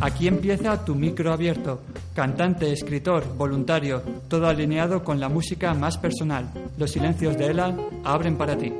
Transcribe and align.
Aquí 0.00 0.28
empieza 0.28 0.82
tu 0.82 0.94
micro 0.94 1.30
abierto. 1.30 1.80
Cantante, 2.14 2.72
escritor, 2.72 3.36
voluntario, 3.36 4.02
todo 4.28 4.48
alineado 4.48 5.04
con 5.04 5.20
la 5.20 5.28
música 5.28 5.74
más 5.74 5.98
personal. 5.98 6.50
Los 6.78 6.92
silencios 6.92 7.36
de 7.36 7.46
Ela 7.46 7.76
abren 8.02 8.36
para 8.36 8.56
ti. 8.56 8.72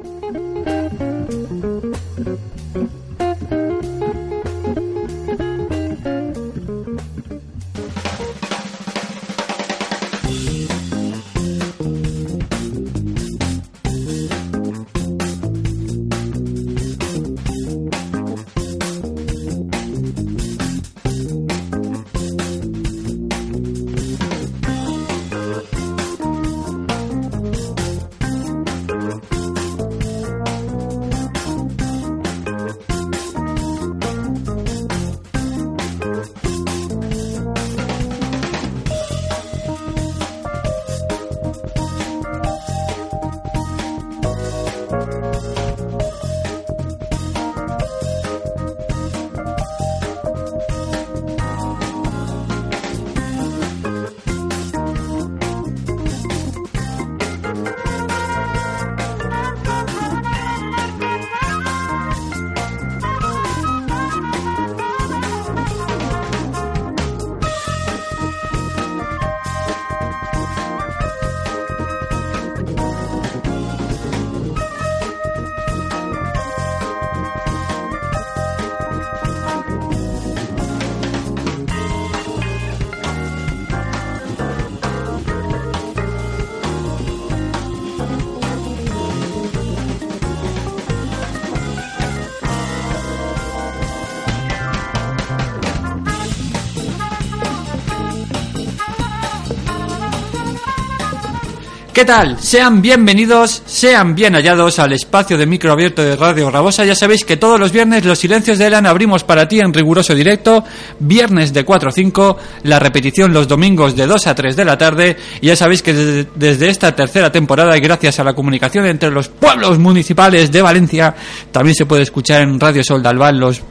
¿Qué 101.92 102.04
tal? 102.04 102.38
Sean 102.38 102.80
bienvenidos, 102.80 103.64
sean 103.66 104.14
bien 104.14 104.34
hallados 104.34 104.78
al 104.78 104.92
espacio 104.92 105.36
de 105.36 105.44
micro 105.44 105.72
abierto 105.72 106.02
de 106.02 106.14
Radio 106.14 106.48
Rabosa. 106.48 106.84
Ya 106.84 106.94
sabéis 106.94 107.24
que 107.24 107.36
todos 107.36 107.58
los 107.58 107.72
viernes 107.72 108.04
los 108.04 108.20
silencios 108.20 108.58
de 108.58 108.68
Elan 108.68 108.86
abrimos 108.86 109.24
para 109.24 109.48
ti 109.48 109.58
en 109.58 109.74
riguroso 109.74 110.14
directo, 110.14 110.62
viernes 111.00 111.52
de 111.52 111.64
4 111.64 111.88
a 111.88 111.92
5, 111.92 112.38
la 112.62 112.78
repetición 112.78 113.32
los 113.32 113.48
domingos 113.48 113.96
de 113.96 114.06
2 114.06 114.26
a 114.28 114.34
3 114.36 114.54
de 114.54 114.64
la 114.64 114.78
tarde. 114.78 115.16
Y 115.40 115.48
ya 115.48 115.56
sabéis 115.56 115.82
que 115.82 115.92
desde, 115.92 116.68
esta 116.68 116.94
tercera 116.94 117.32
temporada 117.32 117.76
y 117.76 117.80
gracias 117.80 118.20
a 118.20 118.24
la 118.24 118.34
comunicación 118.34 118.86
entre 118.86 119.10
los 119.10 119.28
pueblos 119.28 119.80
municipales 119.80 120.52
de 120.52 120.62
Valencia, 120.62 121.12
también 121.50 121.74
se 121.74 121.86
puede 121.86 122.04
escuchar 122.04 122.42
en 122.42 122.60
Radio 122.60 122.84
Sol 122.84 123.02
los 123.32 123.62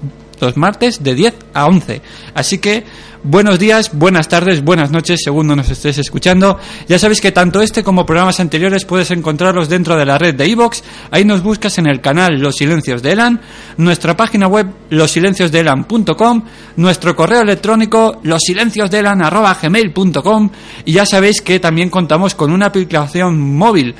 los 0.41 0.57
martes 0.57 1.03
de 1.03 1.15
10 1.15 1.35
a 1.53 1.65
11. 1.65 2.01
Así 2.33 2.57
que 2.57 2.83
buenos 3.23 3.59
días, 3.59 3.91
buenas 3.93 4.27
tardes, 4.27 4.63
buenas 4.63 4.91
noches, 4.91 5.21
según 5.23 5.47
nos 5.47 5.69
estés 5.69 5.97
escuchando. 5.97 6.59
Ya 6.87 6.99
sabéis 6.99 7.21
que 7.21 7.31
tanto 7.31 7.61
este 7.61 7.83
como 7.83 8.05
programas 8.05 8.39
anteriores 8.39 8.85
puedes 8.85 9.09
encontrarlos 9.11 9.69
dentro 9.69 9.97
de 9.97 10.05
la 10.05 10.17
red 10.17 10.35
de 10.35 10.47
iVox. 10.47 10.83
Ahí 11.11 11.25
nos 11.25 11.43
buscas 11.43 11.77
en 11.77 11.87
el 11.87 11.99
canal 12.01 12.39
Los 12.39 12.55
Silencios 12.55 13.01
de 13.01 13.11
Elan, 13.11 13.41
nuestra 13.77 14.15
página 14.15 14.47
web 14.47 14.67
losilenciosdeelan.com, 14.89 16.43
nuestro 16.77 17.15
correo 17.15 17.41
electrónico 17.41 18.19
losilenciosdeelan.gmail.com 18.23 20.49
y 20.85 20.93
ya 20.93 21.05
sabéis 21.05 21.41
que 21.41 21.59
también 21.59 21.89
contamos 21.89 22.35
con 22.35 22.51
una 22.51 22.67
aplicación 22.67 23.39
móvil, 23.39 23.95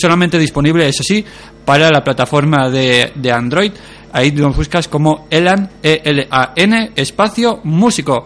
solamente 0.00 0.38
disponible, 0.38 0.88
eso 0.88 1.02
sí, 1.02 1.22
para 1.64 1.90
la 1.90 2.02
plataforma 2.02 2.70
de 2.70 3.32
Android. 3.32 3.72
Ahí 4.16 4.32
nos 4.32 4.56
buscas 4.56 4.88
como 4.88 5.26
Elan, 5.28 5.68
E-L-A-N, 5.82 6.92
espacio 6.96 7.60
músico. 7.64 8.24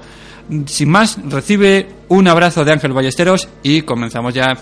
Sin 0.67 0.89
más, 0.89 1.19
recibe 1.29 1.89
un 2.07 2.29
abrazo 2.29 2.65
de 2.65 2.71
Ángel 2.71 2.93
Ballesteros 2.93 3.49
y 3.65 3.83
comenzamos 3.83 4.33
ya. 4.33 4.57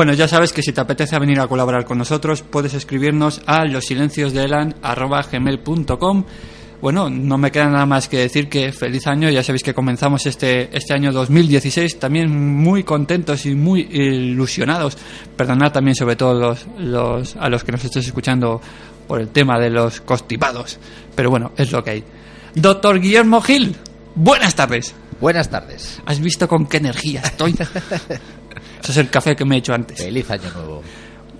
Bueno, 0.00 0.14
ya 0.14 0.26
sabes 0.26 0.54
que 0.54 0.62
si 0.62 0.72
te 0.72 0.80
apetece 0.80 1.18
venir 1.18 1.38
a 1.40 1.46
colaborar 1.46 1.84
con 1.84 1.98
nosotros, 1.98 2.40
puedes 2.40 2.72
escribirnos 2.72 3.42
a 3.44 3.66
losilenciosdeelan.gmail.com 3.66 6.24
Bueno, 6.80 7.10
no 7.10 7.36
me 7.36 7.52
queda 7.52 7.68
nada 7.68 7.84
más 7.84 8.08
que 8.08 8.16
decir 8.16 8.48
que 8.48 8.72
feliz 8.72 9.06
año. 9.06 9.28
Ya 9.28 9.42
sabéis 9.42 9.62
que 9.62 9.74
comenzamos 9.74 10.24
este, 10.24 10.74
este 10.74 10.94
año 10.94 11.12
2016 11.12 11.98
también 11.98 12.34
muy 12.34 12.82
contentos 12.82 13.44
y 13.44 13.54
muy 13.54 13.82
ilusionados. 13.92 14.96
Perdonad 15.36 15.70
también 15.70 15.94
sobre 15.94 16.16
todo 16.16 16.32
los, 16.32 16.66
los, 16.78 17.36
a 17.36 17.50
los 17.50 17.62
que 17.62 17.72
nos 17.72 17.84
estéis 17.84 18.06
escuchando 18.06 18.58
por 19.06 19.20
el 19.20 19.28
tema 19.28 19.60
de 19.60 19.68
los 19.68 20.00
constipados. 20.00 20.78
Pero 21.14 21.28
bueno, 21.28 21.52
es 21.58 21.72
lo 21.72 21.84
que 21.84 21.90
hay. 21.90 22.02
Doctor 22.54 23.00
Guillermo 23.00 23.42
Gil, 23.42 23.76
buenas 24.14 24.54
tardes. 24.54 24.94
Buenas 25.20 25.50
tardes. 25.50 26.00
¿Has 26.06 26.20
visto 26.20 26.48
con 26.48 26.64
qué 26.64 26.78
energía 26.78 27.20
estoy? 27.20 27.54
Ese 28.82 28.92
es 28.92 28.98
el 28.98 29.10
café 29.10 29.36
que 29.36 29.44
me 29.44 29.56
he 29.56 29.58
hecho 29.58 29.72
antes. 29.74 29.98
Feliz 30.02 30.30
año 30.30 30.50
nuevo. 30.54 30.82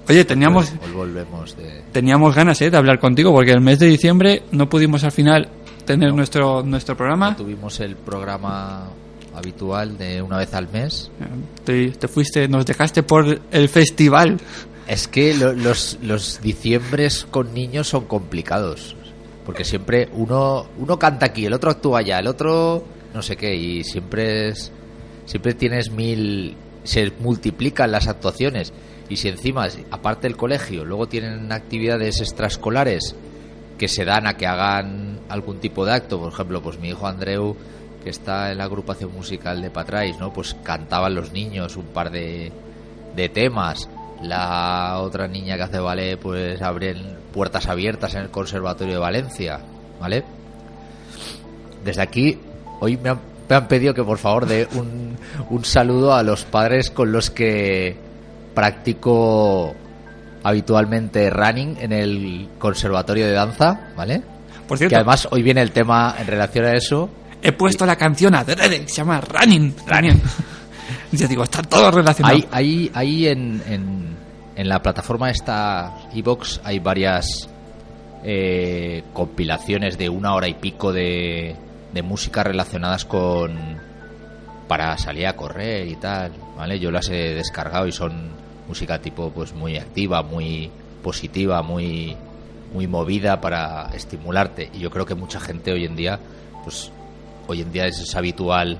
Oye, 0.08 0.25
teníamos, 0.25 0.72
volvemos 0.94 1.56
de... 1.56 1.82
teníamos 1.92 2.34
ganas 2.34 2.60
¿eh? 2.62 2.70
de 2.70 2.76
hablar 2.76 2.98
contigo 2.98 3.32
porque 3.32 3.52
el 3.52 3.60
mes 3.60 3.78
de 3.78 3.87
diciembre 3.87 4.42
no 4.50 4.69
pudimos 4.69 5.04
al 5.04 5.12
final 5.12 5.48
tener 5.84 6.12
nuestro, 6.12 6.62
nuestro 6.62 6.96
programa. 6.96 7.37
Tuvimos 7.37 7.78
el 7.81 7.94
programa 7.96 8.88
habitual 9.34 9.96
de 9.96 10.20
una 10.20 10.38
vez 10.38 10.52
al 10.54 10.69
mes. 10.72 11.10
Te, 11.64 11.90
te 11.92 12.08
fuiste, 12.08 12.48
nos 12.48 12.66
dejaste 12.66 13.02
por 13.04 13.40
el 13.52 13.69
festival. 13.69 14.38
Es 14.88 15.06
que 15.06 15.34
lo- 15.34 15.52
los, 15.52 15.98
los 16.02 16.40
diciembres 16.43 17.26
con 17.31 17.54
niños 17.54 17.86
son 17.88 18.06
complicados. 18.06 18.96
Porque 19.46 19.64
siempre 19.64 20.08
uno, 20.14 20.66
uno 20.78 20.98
canta 20.98 21.26
aquí, 21.26 21.46
el 21.46 21.52
otro 21.52 21.70
actúa 21.70 22.00
allá, 22.00 22.19
el 22.19 22.26
otro 22.26 22.84
no 23.14 23.22
sé 23.22 23.36
qué. 23.36 23.54
Y 23.54 23.84
siempre 23.84 24.48
es, 24.48 24.72
siempre 25.25 25.54
tienes 25.54 25.90
mil... 25.93 26.56
Se 26.85 27.11
multiplican 27.19 27.93
las 27.93 28.09
actuaciones. 28.09 28.73
Y 29.09 29.17
si 29.17 29.29
encima, 29.29 29.67
aparte 29.91 30.29
del 30.29 30.37
colegio, 30.37 30.85
luego 30.85 31.09
tienen 31.09 31.50
actividades 31.53 32.21
extraescolares 32.21 33.17
que 33.77 33.88
se 33.88 34.05
dan 34.05 34.27
a 34.27 34.35
que 34.35 34.47
hagan 34.47 35.21
algún 35.29 35.59
tipo 35.59 35.85
de 35.85 35.93
acto. 35.93 36.21
Por 36.21 36.32
ejemplo, 36.32 36.62
pues 36.62 36.79
mi 36.79 36.91
hijo 36.91 37.06
Andreu, 37.06 37.56
que 38.05 38.11
está 38.11 38.53
en 38.53 38.59
la 38.59 38.65
agrupación 38.65 39.12
musical 39.12 39.61
de 39.62 39.71
Patrais, 39.71 40.19
¿no? 40.19 40.32
Pues 40.32 40.55
cantaban 40.62 41.15
los 41.15 41.32
niños 41.32 41.77
un 41.77 41.87
par 41.87 42.11
de, 42.11 42.53
de 43.17 43.29
temas. 43.29 43.88
La 44.23 44.99
otra 45.00 45.29
niña 45.29 45.56
que 45.56 45.62
hace 45.62 45.79
ballet, 45.79 46.19
pues 46.19 46.61
abren 46.61 47.17
puertas 47.32 47.69
abiertas 47.69 48.15
en 48.15 48.23
el 48.23 48.31
Conservatorio 48.31 48.94
de 48.94 49.00
Valencia, 49.00 49.61
¿vale? 49.99 50.25
Desde 51.82 52.03
aquí, 52.03 52.38
hoy 52.81 52.99
me 52.99 53.11
han, 53.11 53.30
me 53.50 53.56
han 53.56 53.67
pedido 53.69 53.93
que 53.93 54.05
por 54.05 54.19
favor 54.19 54.47
dé 54.47 54.69
un, 54.75 55.17
un 55.50 55.64
saludo 55.64 56.14
a 56.14 56.23
los 56.23 56.44
padres 56.44 56.91
con 56.91 57.11
los 57.11 57.31
que 57.31 57.97
practico 58.55 59.75
habitualmente 60.44 61.29
running 61.31 61.76
en 61.81 61.93
el 61.93 62.49
Conservatorio 62.58 63.26
de 63.26 63.32
Danza, 63.32 63.88
¿vale? 63.97 64.23
Por 64.69 64.79
Que 64.79 64.82
cierto, 64.82 64.97
además 64.97 65.29
hoy 65.32 65.43
viene 65.43 65.62
el 65.62 65.73
tema 65.73 66.14
en 66.19 66.29
relación 66.29 66.64
a 66.64 66.75
eso. 66.75 67.11
he 67.43 67.50
puesto 67.52 67.85
la 67.85 67.97
canción 67.97 68.35
adrede, 68.37 68.87
se 68.87 68.94
llama 68.97 69.20
Running. 69.20 69.75
Running. 69.87 70.23
Yo 71.12 71.26
digo, 71.26 71.43
está 71.43 71.61
todo 71.62 71.91
relacionado. 71.91 72.37
Hay, 72.37 72.49
hay, 72.53 72.91
hay 72.94 73.26
en, 73.26 73.61
en, 73.67 74.17
en 74.55 74.69
la 74.69 74.81
plataforma 74.81 75.29
esta 75.29 75.93
iBox 76.14 76.61
hay 76.62 76.79
varias 76.79 77.49
eh, 78.23 79.03
compilaciones 79.12 79.99
de 79.99 80.08
una 80.08 80.35
hora 80.35 80.46
y 80.46 80.55
pico 80.55 80.93
de, 80.93 81.56
de 81.92 82.02
música 82.02 82.42
relacionadas 82.42 83.04
con 83.04 83.81
para 84.69 84.96
salir 84.98 85.26
a 85.26 85.34
correr 85.34 85.88
y 85.88 85.96
tal, 85.96 86.32
¿vale? 86.56 86.78
Yo 86.78 86.90
las 86.90 87.08
he 87.08 87.34
descargado 87.34 87.87
y 87.87 87.92
son 87.92 88.31
música 88.69 89.00
tipo 89.00 89.31
pues 89.31 89.52
muy 89.52 89.76
activa, 89.76 90.22
muy 90.22 90.70
positiva, 91.02 91.62
muy 91.62 92.16
muy 92.72 92.87
movida 92.87 93.40
para 93.40 93.90
estimularte 93.94 94.70
y 94.72 94.78
yo 94.78 94.90
creo 94.90 95.04
que 95.04 95.16
mucha 95.16 95.40
gente 95.40 95.72
hoy 95.72 95.84
en 95.84 95.96
día 95.96 96.20
pues 96.62 96.92
hoy 97.48 97.62
en 97.62 97.72
día 97.72 97.87
es, 97.87 97.98
es 97.98 98.14
habitual 98.14 98.78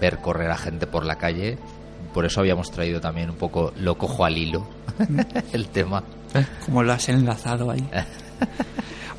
ver 0.00 0.18
correr 0.18 0.50
a 0.50 0.56
gente 0.56 0.88
por 0.88 1.06
la 1.06 1.14
calle 1.14 1.56
por 2.12 2.26
eso 2.26 2.40
habíamos 2.40 2.72
traído 2.72 3.00
también 3.00 3.30
un 3.30 3.36
poco 3.36 3.72
lo 3.76 3.96
cojo 3.96 4.24
al 4.24 4.36
hilo 4.36 4.66
el 5.52 5.68
tema 5.68 6.02
¿Eh? 6.34 6.46
Como 6.64 6.82
lo 6.82 6.92
has 6.92 7.08
enlazado 7.08 7.70
ahí. 7.70 7.88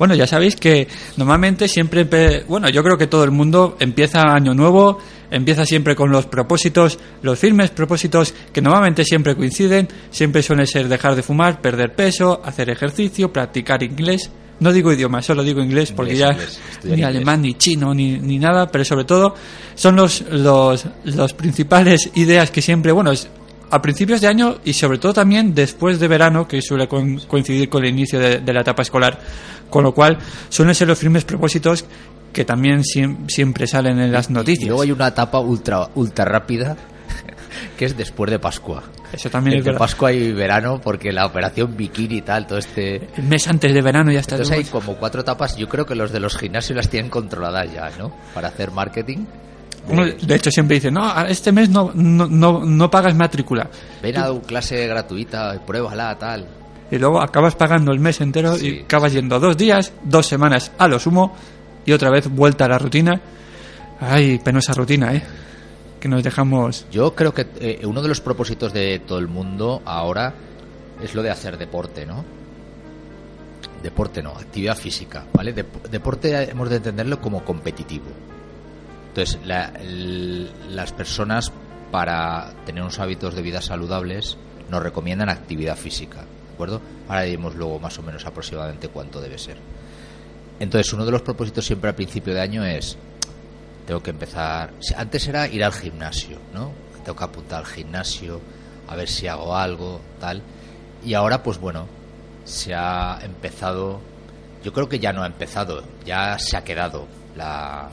Bueno, 0.02 0.16
ya 0.16 0.26
sabéis 0.26 0.56
que 0.56 0.88
normalmente 1.16 1.68
siempre, 1.68 2.42
bueno, 2.48 2.68
yo 2.68 2.82
creo 2.82 2.98
que 2.98 3.06
todo 3.06 3.22
el 3.22 3.30
mundo 3.30 3.76
empieza 3.78 4.34
año 4.34 4.52
nuevo, 4.52 4.98
empieza 5.30 5.64
siempre 5.64 5.94
con 5.94 6.10
los 6.10 6.26
propósitos, 6.26 6.98
los 7.22 7.38
firmes 7.38 7.70
propósitos 7.70 8.34
que 8.52 8.60
normalmente 8.60 9.04
siempre 9.04 9.36
coinciden, 9.36 9.86
siempre 10.10 10.42
suele 10.42 10.66
ser 10.66 10.88
dejar 10.88 11.14
de 11.14 11.22
fumar, 11.22 11.60
perder 11.60 11.94
peso, 11.94 12.42
hacer 12.44 12.68
ejercicio, 12.68 13.32
practicar 13.32 13.84
inglés. 13.84 14.28
No 14.58 14.72
digo 14.72 14.92
idiomas, 14.92 15.24
solo 15.24 15.44
digo 15.44 15.62
inglés 15.62 15.92
porque 15.92 16.14
Inglés, 16.14 16.28
ya 16.28 16.32
inglés, 16.32 16.60
ni 16.82 16.90
inglés. 16.90 17.06
alemán, 17.06 17.42
ni 17.42 17.54
chino, 17.54 17.94
ni, 17.94 18.18
ni 18.18 18.40
nada, 18.40 18.66
pero 18.72 18.84
sobre 18.84 19.04
todo 19.04 19.36
son 19.76 19.94
los, 19.94 20.22
los, 20.22 20.84
los 21.04 21.32
principales 21.32 22.10
ideas 22.16 22.50
que 22.50 22.60
siempre, 22.60 22.90
bueno, 22.90 23.12
a 23.72 23.82
principios 23.82 24.20
de 24.20 24.28
año 24.28 24.56
y 24.64 24.72
sobre 24.74 24.98
todo 24.98 25.12
también 25.14 25.54
después 25.54 25.98
de 25.98 26.06
verano, 26.06 26.46
que 26.46 26.60
suele 26.62 26.88
coin- 26.88 27.26
coincidir 27.26 27.68
con 27.68 27.82
el 27.84 27.90
inicio 27.90 28.20
de, 28.20 28.38
de 28.40 28.52
la 28.52 28.60
etapa 28.60 28.82
escolar, 28.82 29.18
con 29.70 29.82
lo 29.82 29.92
cual 29.92 30.18
suelen 30.48 30.74
ser 30.74 30.86
los 30.88 30.98
firmes 30.98 31.24
propósitos 31.24 31.84
que 32.32 32.44
también 32.44 32.82
siem- 32.82 33.28
siempre 33.28 33.66
salen 33.66 33.98
en 33.98 34.12
las 34.12 34.30
y 34.30 34.32
noticias. 34.34 34.68
luego 34.68 34.82
hay 34.82 34.92
una 34.92 35.08
etapa 35.08 35.40
ultra 35.40 35.88
ultra 35.94 36.24
rápida 36.24 36.76
que 37.78 37.84
es 37.86 37.96
después 37.96 38.30
de 38.30 38.38
Pascua 38.38 38.82
Eso 39.12 39.28
también 39.30 39.54
es 39.54 39.58
entre 39.60 39.72
verdad. 39.72 39.84
Pascua 39.86 40.12
y 40.12 40.32
verano 40.32 40.80
porque 40.82 41.12
la 41.12 41.26
operación 41.26 41.76
bikini 41.76 42.16
y 42.18 42.22
tal 42.22 42.46
todo 42.46 42.58
este 42.58 43.08
El 43.16 43.24
mes 43.24 43.46
antes 43.48 43.72
de 43.74 43.82
verano 43.82 44.10
ya 44.12 44.20
está. 44.20 44.36
entonces 44.36 44.56
hay 44.56 44.64
como 44.64 44.96
cuatro 44.96 45.20
etapas 45.22 45.56
yo 45.56 45.68
creo 45.68 45.84
que 45.84 45.94
los 45.94 46.10
de 46.12 46.20
los 46.20 46.36
gimnasios 46.38 46.76
las 46.76 46.88
tienen 46.88 47.10
controladas 47.10 47.72
ya 47.72 47.90
no 47.98 48.14
para 48.34 48.48
hacer 48.48 48.70
marketing 48.70 49.24
de- 49.88 50.34
hecho, 50.34 50.50
siempre 50.50 50.76
dice, 50.76 50.90
no, 50.90 51.24
este 51.26 51.50
mes 51.52 51.68
no, 51.68 51.90
no, 51.94 52.26
no, 52.28 52.64
no 52.64 52.90
pagas 52.90 53.14
matrícula. 53.14 53.68
ven 54.02 54.16
a 54.16 54.30
una 54.30 54.42
clase 54.42 54.86
gratuita 54.86 55.60
pruébala 55.66 56.16
tal 56.18 56.46
Y 56.90 56.98
luego 56.98 57.20
acabas 57.20 57.54
pagando 57.56 57.92
el 57.92 57.98
mes 58.00 58.20
entero 58.20 58.54
Sí, 58.56 58.68
y 58.68 58.80
acabas 58.84 59.12
yendo 59.12 59.40
dos 59.40 59.56
días, 59.56 59.92
dos 60.04 60.26
semanas 60.26 60.70
a 60.78 60.86
lo 60.88 60.98
sumo 60.98 61.34
y 61.84 61.92
otra 61.92 62.10
vez 62.10 62.28
vuelta 62.28 62.66
a 62.66 62.68
la 62.68 62.78
rutina. 62.78 63.20
Ay, 64.00 64.38
penosa 64.38 64.72
rutina, 64.74 65.14
¿eh? 65.14 65.22
Que 65.98 66.08
nos 66.08 66.22
dejamos... 66.22 66.86
Yo 66.92 67.14
creo 67.14 67.32
que 67.34 67.46
eh, 67.60 67.80
uno 67.84 68.02
de 68.02 68.08
los 68.08 68.20
propósitos 68.20 68.72
de 68.72 69.00
todo 69.06 69.18
el 69.18 69.28
mundo 69.28 69.82
ahora 69.84 70.32
es 71.02 71.14
lo 71.14 71.22
de 71.22 71.30
hacer 71.30 71.56
deporte, 71.58 72.04
¿no? 72.06 72.24
Deporte 73.82 74.22
no, 74.22 74.30
actividad 74.30 74.76
física, 74.76 75.24
¿vale? 75.32 75.54
Dep- 75.54 75.88
deporte 75.90 76.50
hemos 76.50 76.70
de 76.70 76.76
entenderlo 76.76 77.20
como 77.20 77.44
competitivo. 77.44 78.06
Entonces, 79.14 79.38
la- 79.44 79.72
las 80.70 80.92
personas 80.92 81.52
para 81.90 82.54
tener 82.64 82.82
unos 82.82 82.98
hábitos 82.98 83.34
de 83.34 83.42
vida 83.42 83.60
saludables 83.60 84.38
nos 84.70 84.82
recomiendan 84.82 85.28
actividad 85.28 85.76
física, 85.76 86.20
¿de 86.22 86.54
acuerdo? 86.54 86.80
Ahora 87.08 87.22
diremos 87.22 87.54
luego 87.54 87.78
más 87.78 87.98
o 87.98 88.02
menos 88.02 88.24
aproximadamente 88.24 88.88
cuánto 88.88 89.20
debe 89.20 89.36
ser. 89.36 89.58
Entonces, 90.60 90.92
uno 90.94 91.04
de 91.04 91.10
los 91.12 91.20
propósitos 91.22 91.66
siempre 91.66 91.90
al 91.90 91.94
principio 91.96 92.32
de 92.32 92.40
año 92.40 92.64
es 92.64 92.96
tengo 93.86 94.02
que 94.02 94.10
empezar. 94.10 94.72
Antes 94.96 95.26
era 95.28 95.46
ir 95.48 95.62
al 95.64 95.72
gimnasio, 95.72 96.38
¿no? 96.54 96.70
Tengo 97.04 97.18
que 97.18 97.24
apuntar 97.24 97.58
al 97.60 97.66
gimnasio, 97.66 98.40
a 98.88 98.96
ver 98.96 99.08
si 99.08 99.26
hago 99.26 99.56
algo, 99.56 100.00
tal. 100.20 100.40
Y 101.04 101.12
ahora, 101.14 101.42
pues 101.42 101.58
bueno, 101.58 101.86
se 102.44 102.72
ha 102.74 103.18
empezado. 103.22 104.00
Yo 104.64 104.72
creo 104.72 104.88
que 104.88 105.00
ya 105.00 105.12
no 105.12 105.22
ha 105.22 105.26
empezado, 105.26 105.82
ya 106.06 106.38
se 106.38 106.56
ha 106.56 106.64
quedado 106.64 107.08
la. 107.36 107.90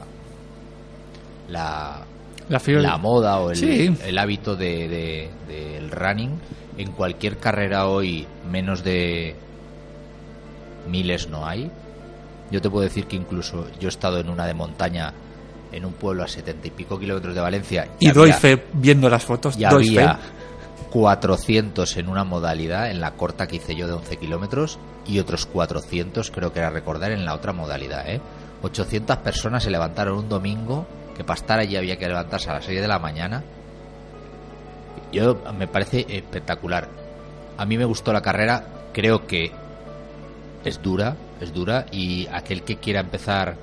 La, 1.50 2.02
La 2.50 2.98
moda 2.98 3.40
o 3.40 3.52
el, 3.52 3.56
Sí. 3.58 3.96
el 4.06 4.18
hábito 4.18 4.56
de, 4.56 4.88
de- 4.88 5.30
del 5.48 5.92
running. 5.92 6.32
En 6.78 6.92
cualquier 6.92 7.38
carrera 7.38 7.88
hoy, 7.88 8.26
menos 8.50 8.84
de 8.84 9.36
miles 10.90 11.28
no 11.30 11.46
hay. 11.46 11.70
Yo 12.52 12.62
te 12.62 12.70
puedo 12.70 12.84
decir 12.84 13.06
que 13.06 13.16
incluso 13.16 13.68
yo 13.80 13.88
he 13.88 13.90
estado 13.90 14.20
en 14.20 14.30
una 14.30 14.46
de 14.48 14.54
montaña 14.54 15.14
en 15.72 15.86
un 15.86 15.94
pueblo 15.94 16.24
a 16.24 16.28
setenta 16.28 16.68
y 16.68 16.72
pico 16.72 16.98
kilómetros 16.98 17.36
de 17.36 17.42
Valencia 17.42 17.88
Y 18.00 18.10
doy 18.12 18.32
había- 18.32 18.40
fe 18.40 18.64
viendo 18.74 19.08
las 19.10 19.24
fotos, 19.24 19.56
y 19.56 19.64
doy 19.66 19.90
había 20.00 20.16
fe. 20.16 20.22
400 20.92 21.98
en 21.98 22.10
una 22.10 22.24
modalidad, 22.24 22.90
en 22.90 23.00
la 23.02 23.12
corta 23.12 23.46
que 23.46 23.58
hice 23.58 23.76
yo 23.76 23.86
de 23.86 23.94
11 23.94 24.18
kilómetros, 24.18 24.80
y 25.06 25.20
otros 25.20 25.46
400, 25.46 26.32
creo 26.32 26.52
que 26.52 26.60
era 26.60 26.72
recordar, 26.72 27.12
en 27.12 27.26
la 27.26 27.36
otra 27.36 27.54
modalidad. 27.54 28.10
¿eh? 28.10 28.20
800 28.64 29.18
personas 29.18 29.64
se 29.64 29.70
levantaron 29.70 30.18
un 30.18 30.30
domingo, 30.30 30.88
que 31.20 31.26
para 31.26 31.38
estar 31.38 31.60
allí 31.60 31.76
había 31.76 31.98
que 31.98 32.08
levantarse 32.08 32.50
a 32.50 32.54
las 32.54 32.64
6 32.64 32.80
de 32.80 32.88
la 32.88 32.98
mañana, 32.98 33.44
Yo 35.12 35.38
me 35.58 35.68
parece 35.68 36.06
espectacular. 36.08 36.88
A 37.58 37.66
mí 37.66 37.78
me 37.78 37.84
gustó 37.84 38.14
la 38.14 38.22
carrera, 38.22 38.64
creo 38.94 39.28
que 39.28 39.52
es 40.64 40.82
dura, 40.82 41.18
es 41.42 41.52
dura 41.52 41.88
y 41.92 42.26
aquel 42.28 42.64
que 42.64 42.78
quiera 42.78 43.02
empezar 43.02 43.58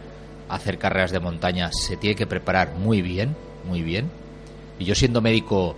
a 0.50 0.54
hacer 0.54 0.76
carreras 0.76 1.12
de 1.12 1.20
montaña 1.20 1.70
se 1.72 1.96
tiene 1.96 2.14
que 2.14 2.26
preparar 2.26 2.74
muy 2.74 3.00
bien, 3.00 3.34
muy 3.64 3.80
bien. 3.80 4.10
Y 4.78 4.84
yo 4.84 4.94
siendo 4.94 5.22
médico 5.22 5.76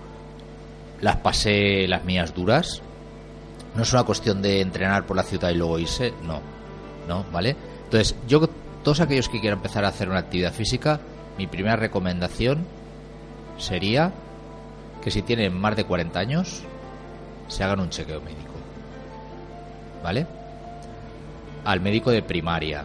las 1.00 1.18
pasé 1.18 1.87
las 1.87 2.04
mías 2.04 2.35
duras. 2.35 2.82
No 3.76 3.85
es 3.85 3.92
una 3.92 4.02
cuestión 4.02 4.42
de 4.42 4.62
entrenar 4.62 5.06
por 5.06 5.16
la 5.16 5.23
ciudad 5.23 5.50
y 5.50 5.54
luego 5.54 5.78
irse, 5.78 6.12
no, 6.25 6.40
no, 7.06 7.25
¿vale? 7.30 7.54
Entonces, 7.85 8.16
yo, 8.26 8.49
todos 8.82 8.99
aquellos 8.99 9.28
que 9.28 9.38
quieran 9.38 9.61
empezar 9.61 9.85
a 9.85 9.88
hacer 9.88 10.08
una 10.08 10.18
actividad 10.18 10.52
física, 10.52 10.99
mi 11.38 11.47
primera 11.47 11.76
recomendación 11.76 12.66
sería 13.57 14.12
que 15.02 15.11
si 15.11 15.23
tienen 15.23 15.59
más 15.59 15.76
de 15.76 15.85
40 15.85 16.18
años, 16.18 16.62
se 17.47 17.62
hagan 17.62 17.80
un 17.80 17.90
chequeo 17.90 18.21
médico. 18.21 18.52
¿Vale? 20.02 20.26
Al 21.64 21.80
médico 21.80 22.11
de 22.11 22.23
primaria, 22.23 22.85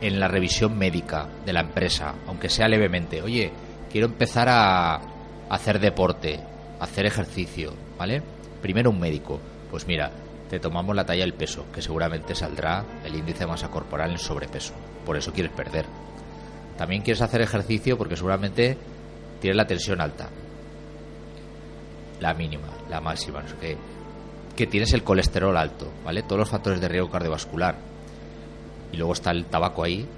en 0.00 0.20
la 0.20 0.28
revisión 0.28 0.78
médica 0.78 1.28
de 1.44 1.52
la 1.52 1.60
empresa, 1.60 2.14
aunque 2.26 2.48
sea 2.48 2.68
levemente, 2.68 3.20
oye, 3.20 3.52
quiero 3.90 4.06
empezar 4.06 4.48
a 4.48 5.00
hacer 5.50 5.80
deporte, 5.80 6.40
hacer 6.80 7.06
ejercicio, 7.06 7.74
¿vale? 7.98 8.22
Primero 8.62 8.90
un 8.90 9.00
médico, 9.00 9.40
pues 9.70 9.86
mira, 9.86 10.10
te 10.48 10.60
tomamos 10.60 10.94
la 10.94 11.04
talla 11.04 11.24
del 11.24 11.34
peso, 11.34 11.66
que 11.72 11.82
seguramente 11.82 12.34
saldrá 12.34 12.84
el 13.04 13.16
índice 13.16 13.40
de 13.40 13.48
masa 13.48 13.68
corporal 13.68 14.12
en 14.12 14.18
sobrepeso, 14.18 14.74
por 15.04 15.16
eso 15.16 15.32
quieres 15.32 15.52
perder. 15.52 15.86
También 16.78 17.02
quieres 17.02 17.20
hacer 17.20 17.40
ejercicio 17.42 17.98
porque 17.98 18.16
seguramente 18.16 18.78
tienes 19.40 19.56
la 19.56 19.66
tensión 19.66 20.00
alta, 20.00 20.28
la 22.20 22.34
mínima, 22.34 22.68
la 22.88 23.00
máxima, 23.00 23.42
no 23.42 23.48
sé 23.48 23.54
qué, 23.60 23.76
que 24.56 24.66
tienes 24.66 24.92
el 24.92 25.02
colesterol 25.04 25.56
alto, 25.56 25.90
¿vale? 26.04 26.22
Todos 26.22 26.38
los 26.40 26.48
factores 26.48 26.80
de 26.80 26.88
riesgo 26.88 27.10
cardiovascular. 27.10 27.76
Y 28.92 28.96
luego 28.96 29.12
está 29.12 29.30
el 29.30 29.44
tabaco 29.46 29.84
ahí. 29.84 30.06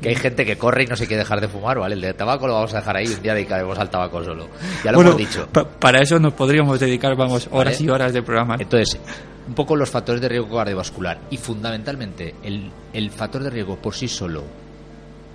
Que 0.00 0.08
hay 0.10 0.14
gente 0.14 0.46
que 0.46 0.56
corre 0.56 0.84
y 0.84 0.86
no 0.86 0.96
se 0.96 1.06
quiere 1.06 1.18
dejar 1.22 1.40
de 1.40 1.48
fumar, 1.48 1.78
¿vale? 1.78 1.96
El 1.96 2.00
de 2.00 2.14
tabaco 2.14 2.46
lo 2.46 2.54
vamos 2.54 2.72
a 2.72 2.78
dejar 2.78 2.96
ahí, 2.96 3.06
un 3.08 3.20
día 3.20 3.34
dedicaremos 3.34 3.76
al 3.78 3.90
tabaco 3.90 4.22
solo. 4.24 4.46
Ya 4.82 4.92
lo 4.92 4.98
Bueno, 4.98 5.10
hemos 5.10 5.18
dicho. 5.20 5.48
pa- 5.52 5.68
para 5.68 6.00
eso 6.00 6.18
nos 6.18 6.32
podríamos 6.32 6.78
dedicar, 6.80 7.14
vamos, 7.16 7.48
horas 7.50 7.74
Vale. 7.74 7.84
y 7.84 7.88
horas 7.90 8.12
de 8.14 8.22
programa. 8.22 8.56
Entonces, 8.58 8.98
un 9.46 9.54
poco 9.54 9.74
los 9.76 9.90
factores 9.90 10.22
de 10.22 10.28
riesgo 10.30 10.56
cardiovascular 10.56 11.18
y 11.30 11.36
fundamentalmente 11.36 12.36
el, 12.44 12.70
el 12.92 13.10
factor 13.10 13.42
de 13.42 13.50
riesgo 13.50 13.76
por 13.76 13.92
sí 13.94 14.06
solo 14.08 14.44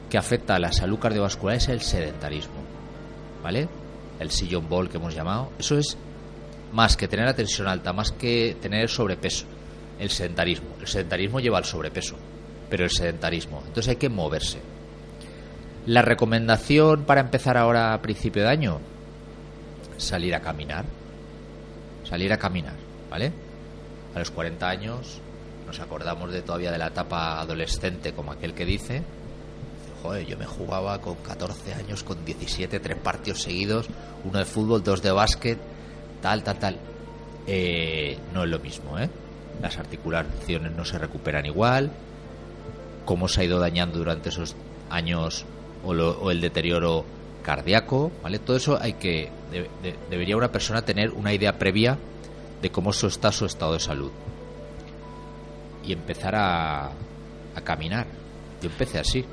que 0.10 0.18
afecta 0.18 0.56
a 0.56 0.60
la 0.60 0.72
salud 0.72 1.00
cardiovascular 1.00 1.58
es 1.58 1.68
el 1.70 1.82
sedentarismo. 1.82 2.62
¿Vale? 3.44 3.68
El 4.20 4.32
sillón 4.32 4.68
ball 4.68 4.90
que 4.90 4.98
hemos 4.98 5.14
llamado. 5.14 5.52
Eso 5.60 5.78
es 5.78 5.98
más 6.72 6.98
que 6.98 7.08
tener 7.08 7.26
la 7.26 7.36
tensión 7.36 7.68
alta, 7.68 7.94
más 7.94 8.12
que 8.12 8.58
tener 8.62 8.90
sobrepeso. 8.90 9.46
El 10.00 10.10
sedentarismo. 10.10 10.70
El 10.80 10.88
sedentarismo 10.88 11.40
lleva 11.40 11.58
al 11.58 11.66
sobrepeso, 11.66 12.16
pero 12.70 12.84
el 12.84 12.92
sedentarismo. 12.92 13.64
Entonces 13.66 13.90
hay 13.90 13.96
que 13.96 14.10
moverse. 14.10 14.60
La 15.86 16.02
recomendación 16.02 17.04
para 17.04 17.22
empezar 17.22 17.58
ahora 17.58 17.94
a 17.94 18.02
principio 18.02 18.44
de 18.44 18.50
año, 18.50 18.80
salir 19.98 20.36
a 20.36 20.42
caminar. 20.42 20.86
Salir 22.04 22.32
a 22.32 22.38
caminar, 22.38 22.76
¿vale? 23.10 23.32
A 24.16 24.20
los 24.20 24.32
40 24.32 24.68
años 24.68 25.22
nos 25.66 25.80
acordamos 25.82 26.32
de 26.32 26.42
todavía 26.42 26.72
de 26.72 26.78
la 26.78 26.88
etapa 26.88 27.42
adolescente, 27.42 28.14
como 28.14 28.32
aquel 28.32 28.54
que 28.54 28.66
dice, 28.66 29.04
joder, 30.02 30.26
yo 30.26 30.38
me 30.38 30.46
jugaba 30.46 31.00
con 31.00 31.16
14 31.16 31.74
años, 31.74 32.04
con 32.04 32.24
17, 32.26 32.80
tres 32.80 32.98
partidos 32.98 33.42
seguidos, 33.42 33.88
uno 34.24 34.40
de 34.40 34.46
fútbol, 34.46 34.84
dos 34.84 35.02
de 35.02 35.12
básquet, 35.12 35.58
tal, 36.22 36.44
tal, 36.44 36.60
tal. 36.60 36.78
Eh, 37.48 38.18
no 38.34 38.44
es 38.44 38.50
lo 38.50 38.60
mismo, 38.60 38.98
¿eh? 39.00 39.10
Las 39.62 39.78
articulaciones 39.78 40.72
no 40.74 40.86
se 40.86 40.98
recuperan 41.00 41.46
igual, 41.46 41.92
cómo 43.06 43.28
se 43.28 43.42
ha 43.42 43.44
ido 43.46 43.60
dañando 43.60 43.98
durante 43.98 44.30
esos 44.30 44.56
años 44.90 45.46
o, 45.84 45.94
lo- 45.94 46.20
o 46.20 46.30
el 46.32 46.42
deterioro 46.42 47.06
cardíaco, 47.44 48.12
¿vale? 48.22 48.40
Todo 48.40 48.58
eso 48.58 48.78
hay 48.82 48.94
que 48.94 49.30
de- 49.52 49.70
de- 49.82 49.96
debería 50.10 50.36
una 50.38 50.52
persona 50.52 50.82
tener 50.84 51.12
una 51.12 51.34
idea 51.34 51.58
previa 51.58 51.98
de 52.62 52.70
cómo 52.72 52.92
está 52.92 53.32
su 53.32 53.46
estado 53.46 53.74
de 53.74 53.80
salud 53.80 54.12
y 55.86 55.94
empezar 55.94 56.36
a, 56.36 56.88
a 57.56 57.62
caminar. 57.64 58.06
Yo 58.62 58.70
empecé 58.70 59.00
así. 59.00 59.24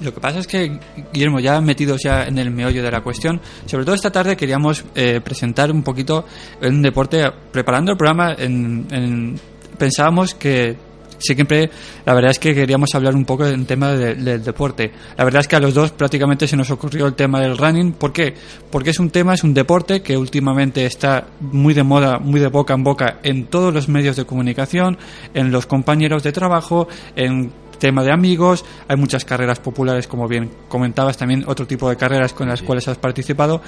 Lo 0.00 0.12
que 0.12 0.20
pasa 0.20 0.40
es 0.40 0.46
que, 0.46 0.78
Guillermo, 1.12 1.38
ya 1.40 1.60
metidos 1.60 2.00
ya 2.02 2.24
en 2.24 2.38
el 2.38 2.50
meollo 2.50 2.82
de 2.82 2.90
la 2.90 3.00
cuestión, 3.00 3.40
sobre 3.66 3.84
todo 3.84 3.94
esta 3.94 4.10
tarde 4.10 4.36
queríamos 4.36 4.84
eh, 4.94 5.20
presentar 5.22 5.70
un 5.70 5.82
poquito 5.82 6.24
un 6.62 6.82
deporte. 6.82 7.22
Preparando 7.52 7.92
el 7.92 7.98
programa, 7.98 8.34
en- 8.36 8.86
en- 8.90 9.40
pensábamos 9.78 10.34
que 10.34 10.76
siempre, 11.16 11.70
la 12.04 12.12
verdad 12.12 12.32
es 12.32 12.38
que 12.40 12.54
queríamos 12.54 12.92
hablar 12.94 13.14
un 13.14 13.24
poco 13.24 13.44
del 13.44 13.64
tema 13.66 13.92
de- 13.92 14.14
del 14.16 14.42
deporte. 14.44 14.90
La 15.16 15.24
verdad 15.24 15.40
es 15.40 15.48
que 15.48 15.56
a 15.56 15.60
los 15.60 15.72
dos 15.72 15.92
prácticamente 15.92 16.46
se 16.48 16.56
nos 16.56 16.70
ocurrió 16.70 17.06
el 17.06 17.14
tema 17.14 17.40
del 17.40 17.56
running. 17.56 17.92
¿Por 17.92 18.12
qué? 18.12 18.34
Porque 18.70 18.90
es 18.90 18.98
un 18.98 19.10
tema, 19.10 19.32
es 19.34 19.44
un 19.44 19.54
deporte 19.54 20.02
que 20.02 20.16
últimamente 20.18 20.84
está 20.84 21.28
muy 21.40 21.72
de 21.72 21.82
moda, 21.84 22.18
muy 22.18 22.40
de 22.40 22.48
boca 22.48 22.74
en 22.74 22.82
boca 22.82 23.20
en 23.22 23.46
todos 23.46 23.72
los 23.72 23.88
medios 23.88 24.16
de 24.16 24.26
comunicación, 24.26 24.98
en 25.34 25.50
los 25.52 25.66
compañeros 25.66 26.22
de 26.24 26.32
trabajo, 26.32 26.88
en 27.16 27.52
tema 27.78 28.02
de 28.04 28.12
amigos, 28.12 28.64
hay 28.88 28.96
muchas 28.96 29.24
carreras 29.24 29.58
populares, 29.60 30.06
como 30.06 30.26
bien 30.28 30.50
comentabas, 30.68 31.16
también 31.16 31.44
otro 31.46 31.66
tipo 31.66 31.88
de 31.88 31.96
carreras 31.96 32.32
con 32.32 32.48
las 32.48 32.62
cuales 32.62 32.86
has 32.88 32.98
participado, 32.98 33.60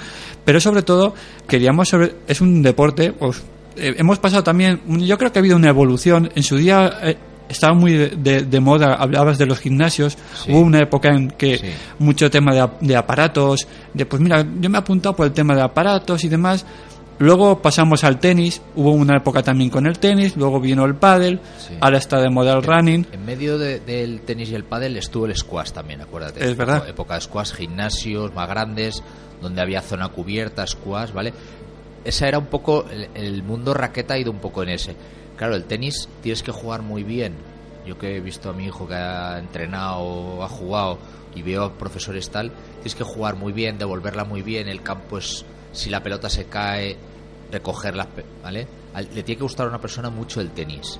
pero 0.45 0.59
sobre 0.59 0.81
todo 0.81 1.13
queríamos 1.47 1.89
sobre, 1.89 2.15
es 2.27 2.41
un 2.41 2.61
deporte, 2.61 3.13
pues, 3.13 3.43
eh, 3.75 3.95
hemos 3.97 4.19
pasado 4.19 4.43
también, 4.43 4.81
yo 5.05 5.17
creo 5.17 5.31
que 5.31 5.39
ha 5.39 5.41
habido 5.41 5.55
una 5.57 5.69
evolución, 5.69 6.29
en 6.35 6.43
su 6.43 6.57
día 6.57 6.91
eh, 7.03 7.17
estaba 7.49 7.73
muy 7.73 7.93
de, 7.93 8.09
de- 8.09 8.41
de 8.41 8.59
moda, 8.59 8.95
hablabas 8.95 9.37
de 9.37 9.45
los 9.45 9.59
gimnasios, 9.59 10.17
Sí. 10.43 10.51
hubo 10.51 10.59
una 10.61 10.79
época 10.81 11.09
en 11.09 11.29
que 11.31 11.57
Sí. 11.57 11.65
mucho 11.99 12.29
tema 12.29 12.53
de, 12.53 12.67
de 12.81 12.95
aparatos, 12.97 13.67
de 13.93 14.05
pues 14.05 14.21
mira, 14.21 14.45
yo 14.59 14.69
me 14.69 14.77
he 14.77 14.79
apuntado 14.81 15.15
por 15.15 15.27
el 15.27 15.31
tema 15.31 15.55
de 15.55 15.61
aparatos 15.61 16.23
y 16.25 16.27
demás, 16.27 16.65
Luego 17.19 17.61
pasamos 17.63 18.03
al 18.03 18.19
tenis, 18.19 18.61
hubo 18.75 18.91
una 18.91 19.17
época 19.17 19.41
también 19.41 19.71
con 19.71 19.87
el 19.87 19.97
tenis, 19.97 20.35
luego 20.37 20.59
vino 20.59 20.85
el 20.85 20.95
pádel, 20.95 21.39
Sí. 21.57 21.73
ahora 21.81 21.97
está 21.97 22.19
de 22.21 22.29
moda 22.29 22.53
el 22.53 22.61
running. 22.61 23.07
En 23.11 23.25
medio 23.25 23.57
de- 23.57 23.79
del 23.79 24.21
tenis 24.21 24.49
y 24.51 24.55
el 24.55 24.63
pádel 24.63 24.97
estuvo 24.97 25.25
el 25.25 25.35
squash 25.35 25.71
también, 25.71 26.01
acuérdate. 26.01 26.45
Es 26.45 26.55
verdad. 26.55 26.87
Época 26.87 27.15
de 27.15 27.21
squash, 27.21 27.53
gimnasios 27.53 28.33
más 28.35 28.47
grandes, 28.47 29.01
donde 29.41 29.61
había 29.61 29.81
zona 29.81 30.09
cubierta, 30.09 30.65
squash, 30.67 31.11
¿vale? 31.11 31.33
Esa 32.05 32.27
era 32.27 32.37
un 32.37 32.45
poco, 32.45 32.85
el, 32.91 33.09
el 33.15 33.41
mundo 33.43 33.73
raqueta 33.73 34.13
ha 34.13 34.19
ido 34.19 34.31
un 34.31 34.39
poco 34.39 34.61
en 34.61 34.69
ese. 34.69 34.95
Claro, 35.37 35.55
el 35.55 35.63
tenis 35.63 36.07
tienes 36.21 36.43
que 36.43 36.51
jugar 36.51 36.83
muy 36.83 37.03
bien. 37.03 37.33
Yo 37.85 37.97
que 37.97 38.17
he 38.17 38.19
visto 38.19 38.49
a 38.49 38.53
mi 38.53 38.65
hijo 38.65 38.87
que 38.87 38.93
ha 38.95 39.39
entrenado, 39.39 40.43
ha 40.43 40.49
jugado 40.49 40.99
y 41.33 41.41
veo 41.41 41.63
a 41.63 41.73
profesores 41.73 42.29
tal, 42.29 42.51
tienes 42.75 42.95
que 42.95 43.03
jugar 43.03 43.35
muy 43.35 43.53
bien, 43.53 43.77
devolverla 43.79 44.23
muy 44.23 44.41
bien, 44.43 44.67
el 44.67 44.81
campo 44.83 45.17
es, 45.17 45.45
si 45.77 45.89
la 45.89 46.01
pelota 46.03 46.29
se 46.29 46.45
cae, 46.45 46.95
recogerla, 47.51 48.07
¿vale? 48.43 48.67
Al- 48.93 49.05
Le 49.13 49.23
tiene 49.23 49.37
que 49.37 49.43
gustar 49.43 49.67
a 49.67 49.69
una 49.69 49.79
persona 49.81 50.09
mucho 50.09 50.41
el 50.41 50.51
tenis. 50.51 50.99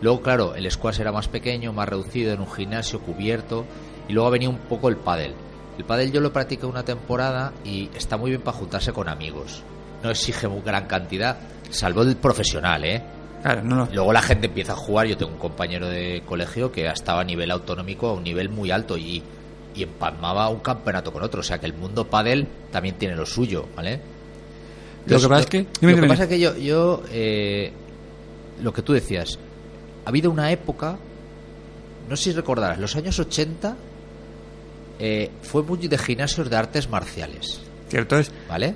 Luego, 0.00 0.20
claro, 0.22 0.54
el 0.54 0.68
squash 0.70 1.00
era 1.00 1.12
más 1.12 1.28
pequeño, 1.28 1.72
más 1.72 1.88
reducido, 1.88 2.32
en 2.32 2.40
un 2.40 2.50
gimnasio 2.50 3.00
cubierto. 3.00 3.64
Y 4.08 4.12
luego 4.14 4.30
venía 4.30 4.48
un 4.48 4.58
poco 4.58 4.88
el 4.88 4.96
pádel. 4.96 5.34
El 5.78 5.84
pádel 5.84 6.10
yo 6.12 6.20
lo 6.20 6.32
practiqué 6.32 6.66
una 6.66 6.84
temporada 6.84 7.52
y 7.64 7.88
está 7.96 8.16
muy 8.16 8.30
bien 8.30 8.42
para 8.42 8.56
juntarse 8.56 8.92
con 8.92 9.08
amigos. 9.08 9.62
No 10.02 10.10
exige 10.10 10.48
muy 10.48 10.60
gran 10.62 10.86
cantidad, 10.86 11.38
salvo 11.70 12.02
el 12.02 12.16
profesional, 12.16 12.84
¿eh? 12.84 13.02
Claro, 13.42 13.62
no, 13.62 13.76
no. 13.76 13.88
Luego 13.92 14.12
la 14.12 14.22
gente 14.22 14.46
empieza 14.48 14.72
a 14.72 14.76
jugar. 14.76 15.06
Yo 15.06 15.16
tengo 15.16 15.32
un 15.32 15.38
compañero 15.38 15.88
de 15.88 16.22
colegio 16.26 16.70
que 16.72 16.86
estaba 16.86 17.20
a 17.20 17.24
nivel 17.24 17.50
autonómico 17.50 18.08
a 18.08 18.12
un 18.14 18.24
nivel 18.24 18.48
muy 18.48 18.70
alto 18.70 18.96
y, 18.98 19.22
y 19.74 19.82
empalmaba 19.84 20.48
un 20.48 20.60
campeonato 20.60 21.12
con 21.12 21.22
otro. 21.22 21.40
O 21.40 21.44
sea 21.44 21.58
que 21.58 21.66
el 21.66 21.74
mundo 21.74 22.08
pádel 22.08 22.46
también 22.70 22.96
tiene 22.96 23.14
lo 23.16 23.24
suyo, 23.26 23.66
¿vale? 23.76 24.00
Lo 25.06 25.20
que 25.20 25.28
pasa 25.28 25.40
es 25.40 25.46
que- 25.46 25.58
Lo, 25.80 25.88
que 25.88 25.94
dime. 25.94 26.08
pasa 26.08 26.22
es 26.24 26.28
que 26.28 26.38
yo, 26.40 26.56
yo 26.56 27.02
eh, 27.10 27.72
lo 28.62 28.72
que 28.72 28.82
tú 28.82 28.92
decías, 28.92 29.38
ha 30.04 30.08
habido 30.08 30.30
una 30.30 30.50
época, 30.52 30.96
no 32.08 32.16
sé 32.16 32.24
si 32.30 32.32
recordarás, 32.32 32.78
los 32.78 32.94
años 32.96 33.18
80 33.18 33.76
eh, 34.98 35.30
fue 35.42 35.62
muy 35.62 35.78
de 35.88 35.98
gimnasios 35.98 36.48
de 36.48 36.56
artes 36.56 36.88
marciales, 36.88 37.60
Cierto 37.88 38.18
es, 38.18 38.30
¿vale? 38.48 38.74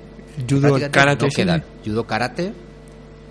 Judo, 0.49 0.77
karate, 0.91 1.25
no 1.25 1.31
quedan. 1.31 1.63
sí. 1.83 1.89
Judo, 1.89 2.05
karate, 2.05 2.51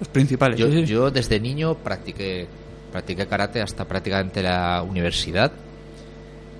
los 0.01 0.09
principales. 0.09 0.59
yo, 0.59 0.67
sí, 0.71 0.81
sí. 0.81 0.87
yo 0.87 1.11
desde 1.11 1.39
niño 1.39 1.75
practiqué, 1.77 2.47
practiqué 2.91 3.27
karate 3.27 3.61
hasta 3.63 3.85
prácticamente 3.85 4.43
la 4.43 4.83
universidad. 4.83 5.53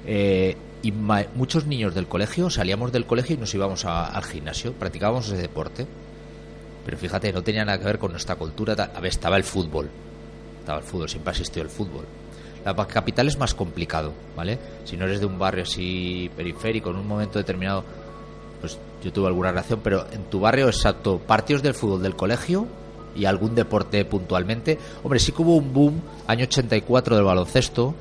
Eh, 0.07 0.57
y 0.83 0.93
ma- 0.93 1.25
muchos 1.35 1.67
niños 1.67 1.95
del 1.95 2.07
colegio 2.07 2.49
salíamos 2.51 2.93
del 2.93 3.07
colegio 3.07 3.35
y 3.35 3.39
nos 3.39 3.53
íbamos 3.55 3.85
a- 3.85 4.07
al 4.07 4.23
gimnasio, 4.25 4.73
practicábamos 4.75 5.27
ese 5.29 5.39
deporte. 5.43 5.87
Pero 6.87 6.97
fíjate, 6.97 7.31
no 7.33 7.43
tenía 7.43 7.65
nada 7.65 7.79
que 7.79 7.85
ver 7.85 7.99
con 7.99 8.13
nuestra 8.13 8.37
cultura. 8.37 8.73
A 8.95 9.01
ver, 9.01 9.11
estaba 9.11 9.37
el 9.37 9.45
fútbol. 9.45 9.91
Estaba 10.61 10.79
el 10.79 10.85
fútbol, 10.85 11.09
siempre 11.09 11.33
existió 11.33 11.63
el 11.63 11.69
fútbol. 11.69 12.07
La 12.65 12.75
capital 12.87 13.29
es 13.29 13.39
más 13.39 13.55
complicado, 13.55 14.13
¿vale? 14.37 14.59
Si 14.85 14.97
no 14.97 15.05
eres 15.05 15.21
de 15.21 15.27
un 15.27 15.39
barrio 15.39 15.65
así 15.65 16.31
periférico, 16.37 16.91
en 16.91 16.97
un 16.97 17.07
momento 17.07 17.39
determinado 17.39 17.85
pues 18.61 18.79
yo 19.05 19.13
tuve 19.13 19.27
alguna 19.27 19.51
relación, 19.51 19.81
pero 19.85 20.07
en 20.13 20.25
tu 20.25 20.41
barrio, 20.41 20.67
exacto, 20.69 21.19
partidos 21.19 21.63
del 21.63 21.75
fútbol 21.75 22.03
del 22.03 22.17
colegio 22.17 22.67
y 23.15 23.25
algún 23.27 23.55
deporte 23.55 24.05
puntualmente. 24.07 24.79
Hombre, 25.05 25.19
sí 25.21 25.31
que 25.33 25.43
hubo 25.43 25.55
un 25.57 25.73
boom 25.75 26.01
año 26.27 26.45
84 26.45 27.17
del 27.17 27.25
baloncesto, 27.25 27.95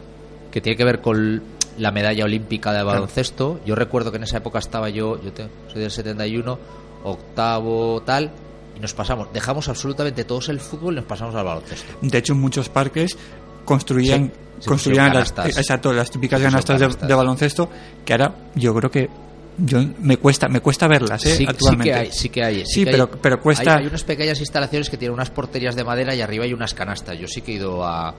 que 0.51 0.61
tiene 0.61 0.77
que 0.77 0.85
ver 0.85 1.01
con 1.01 1.43
la 1.77 1.91
medalla 1.91 2.23
olímpica 2.23 2.71
de 2.71 2.81
baloncesto. 2.83 3.59
Yo 3.65 3.75
recuerdo 3.75 4.11
que 4.11 4.17
en 4.17 4.23
esa 4.23 4.37
época 4.37 4.59
estaba 4.59 4.89
yo, 4.89 5.21
yo 5.21 5.31
te- 5.33 5.47
soy 5.71 5.81
del 5.81 5.91
71, 5.91 6.57
octavo 7.03 8.01
tal, 8.05 8.31
y 8.75 8.79
nos 8.79 8.93
pasamos, 8.93 9.27
dejamos 9.33 9.67
absolutamente 9.69 10.23
todos 10.25 10.49
el 10.49 10.59
fútbol 10.59 10.93
y 10.93 10.95
nos 10.97 11.05
pasamos 11.05 11.33
al 11.35 11.45
baloncesto. 11.45 11.93
De 12.01 12.17
hecho, 12.17 12.33
en 12.33 12.39
muchos 12.41 12.69
parques 12.69 13.17
construían, 13.63 14.31
Sí, 14.59 14.67
construían 14.67 15.13
las, 15.13 15.31
exacto, 15.57 15.91
las 15.91 16.09
típicas 16.09 16.41
canastas 16.41 16.97
de, 17.07 17.13
baloncesto, 17.13 17.69
que 18.05 18.13
ahora 18.13 18.33
yo 18.55 18.73
creo 18.75 18.89
que 18.91 19.09
yo 19.57 19.79
me 19.99 20.17
cuesta 20.17 20.47
me 20.49 20.59
cuesta 20.59 20.87
verlas, 20.87 21.25
¿eh? 21.25 21.29
Sí, 21.31 21.37
sí 21.37 21.45
actualmente. 21.47 21.91
que 21.93 21.97
hay, 21.99 22.11
sí 22.11 22.29
que 22.29 22.43
hay. 22.43 22.65
Sí, 22.65 22.83
que 22.85 22.91
pero- 22.91 23.09
hay. 23.11 23.19
pero 23.21 23.41
cuesta- 23.41 23.75
Hay, 23.75 23.81
hay 23.83 23.87
unas 23.87 24.03
pequeñas 24.03 24.39
instalaciones 24.39 24.89
que 24.89 24.97
tienen 24.97 25.13
unas 25.13 25.29
porterías 25.29 25.75
de 25.75 25.83
madera 25.83 26.13
y 26.13 26.21
arriba 26.21 26.43
hay 26.45 26.53
unas 26.53 26.73
canastas. 26.73 27.17
Yo 27.17 27.27
sí 27.27 27.41
que 27.41 27.53
he 27.53 27.55
ido 27.55 27.83
a 27.85 28.13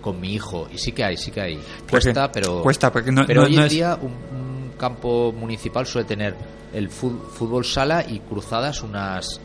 con 0.00 0.18
mi 0.20 0.32
hijo 0.34 0.68
y 0.72 0.78
sí 0.78 0.92
que 0.92 1.04
hay, 1.04 1.16
sí 1.16 1.30
que 1.30 1.40
hay. 1.42 1.56
Porque- 1.56 1.90
Cuesta, 1.90 2.32
pero 2.32 2.62
cuesta, 2.62 2.90
porque 2.92 3.12
no- 3.12 3.24
pero 3.26 3.42
no- 3.42 3.46
hoy 3.48 3.54
no 3.54 3.60
en 3.60 3.66
es- 3.66 3.72
día 3.72 3.98
un, 4.00 4.10
un 4.12 4.70
campo 4.78 5.32
municipal 5.32 5.86
suele 5.86 6.08
tener 6.08 6.34
el 6.74 6.88
fútbol 6.88 7.64
sala 7.64 8.04
y 8.08 8.18
cruzadas 8.20 8.82
unas 8.82 9.40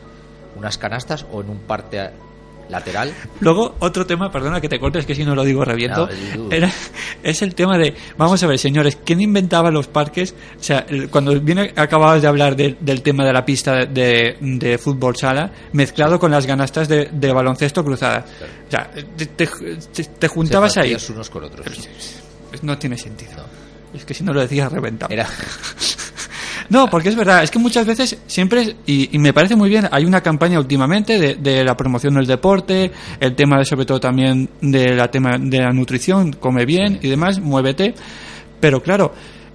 unas 0.56 0.78
canastas 0.78 1.24
o 1.32 1.40
en 1.40 1.50
un 1.50 1.58
parte 1.58 2.10
lateral. 2.68 3.14
Luego, 3.40 3.76
otro 3.78 4.04
tema, 4.06 4.30
perdona 4.30 4.60
que 4.60 4.68
te 4.68 4.78
cortes, 4.78 5.06
que 5.06 5.14
si 5.14 5.24
no 5.24 5.34
lo 5.34 5.42
digo 5.42 5.64
reviento, 5.64 6.06
No, 6.36 6.52
era, 6.52 6.70
es 7.22 7.40
el 7.40 7.54
tema 7.54 7.78
de, 7.78 7.94
vamos 8.18 8.42
a 8.42 8.46
ver, 8.46 8.58
señores, 8.58 8.98
¿quién 9.06 9.22
inventaba 9.22 9.70
los 9.70 9.86
parques? 9.86 10.34
O 10.60 10.62
sea, 10.62 10.84
cuando 11.10 11.40
viene, 11.40 11.72
acababas 11.76 12.20
de 12.20 12.28
hablar 12.28 12.56
de- 12.56 12.76
del 12.78 13.00
tema 13.00 13.24
de 13.24 13.32
la 13.32 13.42
pista 13.42 13.86
de, 13.86 14.36
de 14.38 14.76
fútbol 14.76 15.16
sala, 15.16 15.50
mezclado 15.72 16.18
con 16.18 16.30
las 16.30 16.44
ganastas 16.44 16.88
de, 16.88 17.08
de 17.10 17.32
baloncesto 17.32 17.82
cruzadas. 17.82 18.26
O 18.66 18.70
sea, 18.70 18.90
te, 19.16 19.24
te- 19.24 20.04
te- 20.04 20.28
juntabas 20.28 20.74
Se 20.74 20.80
ahí. 20.80 20.94
unos 21.08 21.30
con 21.30 21.44
otros. 21.44 21.66
Pues 22.50 22.62
no 22.62 22.76
tiene 22.76 22.98
sentido. 22.98 23.46
Es 23.94 24.04
que 24.04 24.12
si 24.12 24.22
no 24.22 24.34
lo 24.34 24.42
decías, 24.42 24.70
reventaba. 24.70 25.10
Era 25.14 25.26
No, 26.70 26.88
porque 26.90 27.08
es 27.08 27.16
verdad, 27.16 27.42
es 27.42 27.50
que 27.50 27.58
muchas 27.58 27.86
veces 27.86 28.18
siempre, 28.26 28.76
y, 28.84 29.14
y 29.14 29.18
me 29.18 29.32
parece 29.32 29.56
muy 29.56 29.70
bien, 29.70 29.88
hay 29.90 30.04
una 30.04 30.20
campaña 30.20 30.58
últimamente 30.58 31.18
de, 31.18 31.36
de 31.36 31.64
la 31.64 31.76
promoción 31.76 32.14
del 32.14 32.26
deporte, 32.26 32.90
el 33.20 33.34
tema 33.34 33.58
de 33.58 33.64
sobre 33.64 33.86
todo 33.86 34.00
también 34.00 34.48
de 34.60 34.94
la 34.94 35.10
tema 35.10 35.38
de 35.38 35.60
la 35.60 35.72
nutrición, 35.72 36.32
come 36.32 36.66
bien 36.66 36.98
y 37.02 37.08
demás, 37.08 37.40
muévete, 37.40 37.94
pero 38.60 38.82
claro, 38.82 39.14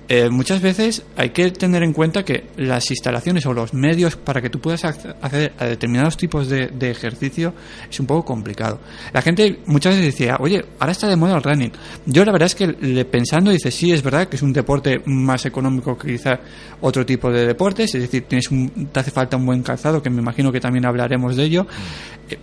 eh, 0.10 0.30
muchas 0.30 0.62
veces 0.62 1.04
hay 1.16 1.30
que 1.30 1.50
tener 1.52 1.82
en 1.82 1.94
cuenta 1.94 2.24
que 2.26 2.46
las 2.58 2.90
instalaciones 2.92 3.46
o 3.46 3.54
los 3.54 3.74
medios 3.74 4.16
para 4.18 4.42
que 4.42 4.50
tú 4.50 4.60
puedas 4.60 4.84
acce- 4.84 5.16
acceder 5.22 5.54
a 5.58 5.66
determinados 5.66 6.18
tipos 6.18 6.50
de, 6.50 6.68
de 6.68 6.92
ejercicio 6.92 7.54
es 7.90 8.00
un 8.00 8.06
poco 8.06 8.26
complicado. 8.26 8.80
La 9.14 9.22
gente 9.22 9.60
muchas 9.66 9.96
veces 9.96 10.14
decía, 10.14 10.38
oye, 10.40 10.66
ahora 10.80 10.92
está 10.92 11.08
de 11.08 11.16
moda 11.16 11.36
el 11.38 11.44
running. 11.44 11.72
Yo 12.06 12.26
la 12.26 12.32
verdad 12.34 12.48
es 12.48 12.56
que 12.56 12.68
le- 12.68 13.06
pensando 13.06 13.50
dice, 13.52 13.72
sí, 13.72 13.92
es 13.92 14.04
verdad 14.04 14.28
que 14.28 14.36
es 14.36 14.42
un 14.42 14.52
deporte 14.54 15.02
más 15.06 15.46
económico 15.46 15.98
que 15.98 16.10
quizá 16.14 16.40
otro 16.82 17.06
tipo 17.06 17.32
de 17.32 17.46
deportes, 17.48 17.96
es 17.96 18.02
decir, 18.02 18.26
tienes 18.28 18.52
un, 18.52 18.90
te 18.92 19.00
hace 19.00 19.12
falta 19.12 19.38
un 19.38 19.46
buen 19.46 19.64
calzado, 19.64 20.02
que 20.04 20.10
me 20.10 20.22
imagino 20.22 20.52
que 20.52 20.60
también 20.60 20.86
hablaremos 20.86 21.36
de 21.38 21.44
ello. 21.46 21.66
Eh, 22.30 22.38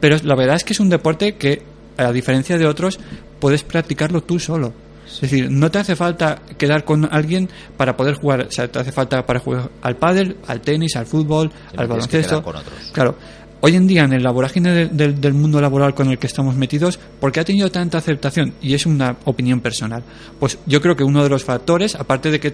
Pero 0.00 0.16
la 0.24 0.34
verdad 0.34 0.56
es 0.56 0.64
que 0.64 0.72
es 0.72 0.80
un 0.80 0.88
deporte 0.88 1.36
que, 1.36 1.62
a 1.96 2.10
diferencia 2.10 2.58
de 2.58 2.66
otros, 2.66 2.98
puedes 3.38 3.62
practicarlo 3.62 4.20
tú 4.22 4.40
solo. 4.40 4.72
Es 5.06 5.20
decir, 5.20 5.50
no 5.50 5.70
te 5.70 5.78
hace 5.78 5.96
falta 5.96 6.42
quedar 6.58 6.84
con 6.84 7.08
alguien 7.12 7.48
para 7.76 7.96
poder 7.96 8.14
jugar. 8.14 8.46
O 8.48 8.50
sea, 8.50 8.68
te 8.68 8.78
hace 8.78 8.92
falta 8.92 9.24
para 9.24 9.40
jugar 9.40 9.70
al 9.82 9.96
pádel, 9.96 10.36
al 10.46 10.60
tenis, 10.60 10.96
al 10.96 11.06
fútbol, 11.06 11.50
al 11.76 11.86
baloncesto. 11.86 12.42
con 12.42 12.56
otros. 12.56 12.74
Claro. 12.92 13.16
Hoy 13.66 13.76
en 13.76 13.86
día, 13.86 14.04
en 14.04 14.12
el 14.12 14.28
vorágine 14.28 14.72
de- 14.72 14.88
del- 14.88 15.18
del 15.18 15.32
mundo 15.32 15.58
laboral 15.58 15.94
con 15.94 16.10
el 16.10 16.18
que 16.18 16.26
estamos 16.26 16.54
metidos, 16.54 16.98
¿por 17.18 17.32
qué 17.32 17.40
ha 17.40 17.44
tenido 17.46 17.70
tanta 17.70 17.96
aceptación? 17.96 18.52
Y 18.60 18.74
es 18.74 18.84
una 18.84 19.16
opinión 19.24 19.60
personal. 19.60 20.02
Pues 20.38 20.58
yo 20.66 20.82
creo 20.82 20.94
que 20.94 21.02
uno 21.02 21.22
de 21.22 21.30
los 21.30 21.44
factores, 21.44 21.94
aparte 21.94 22.30
de 22.30 22.40
que 22.40 22.52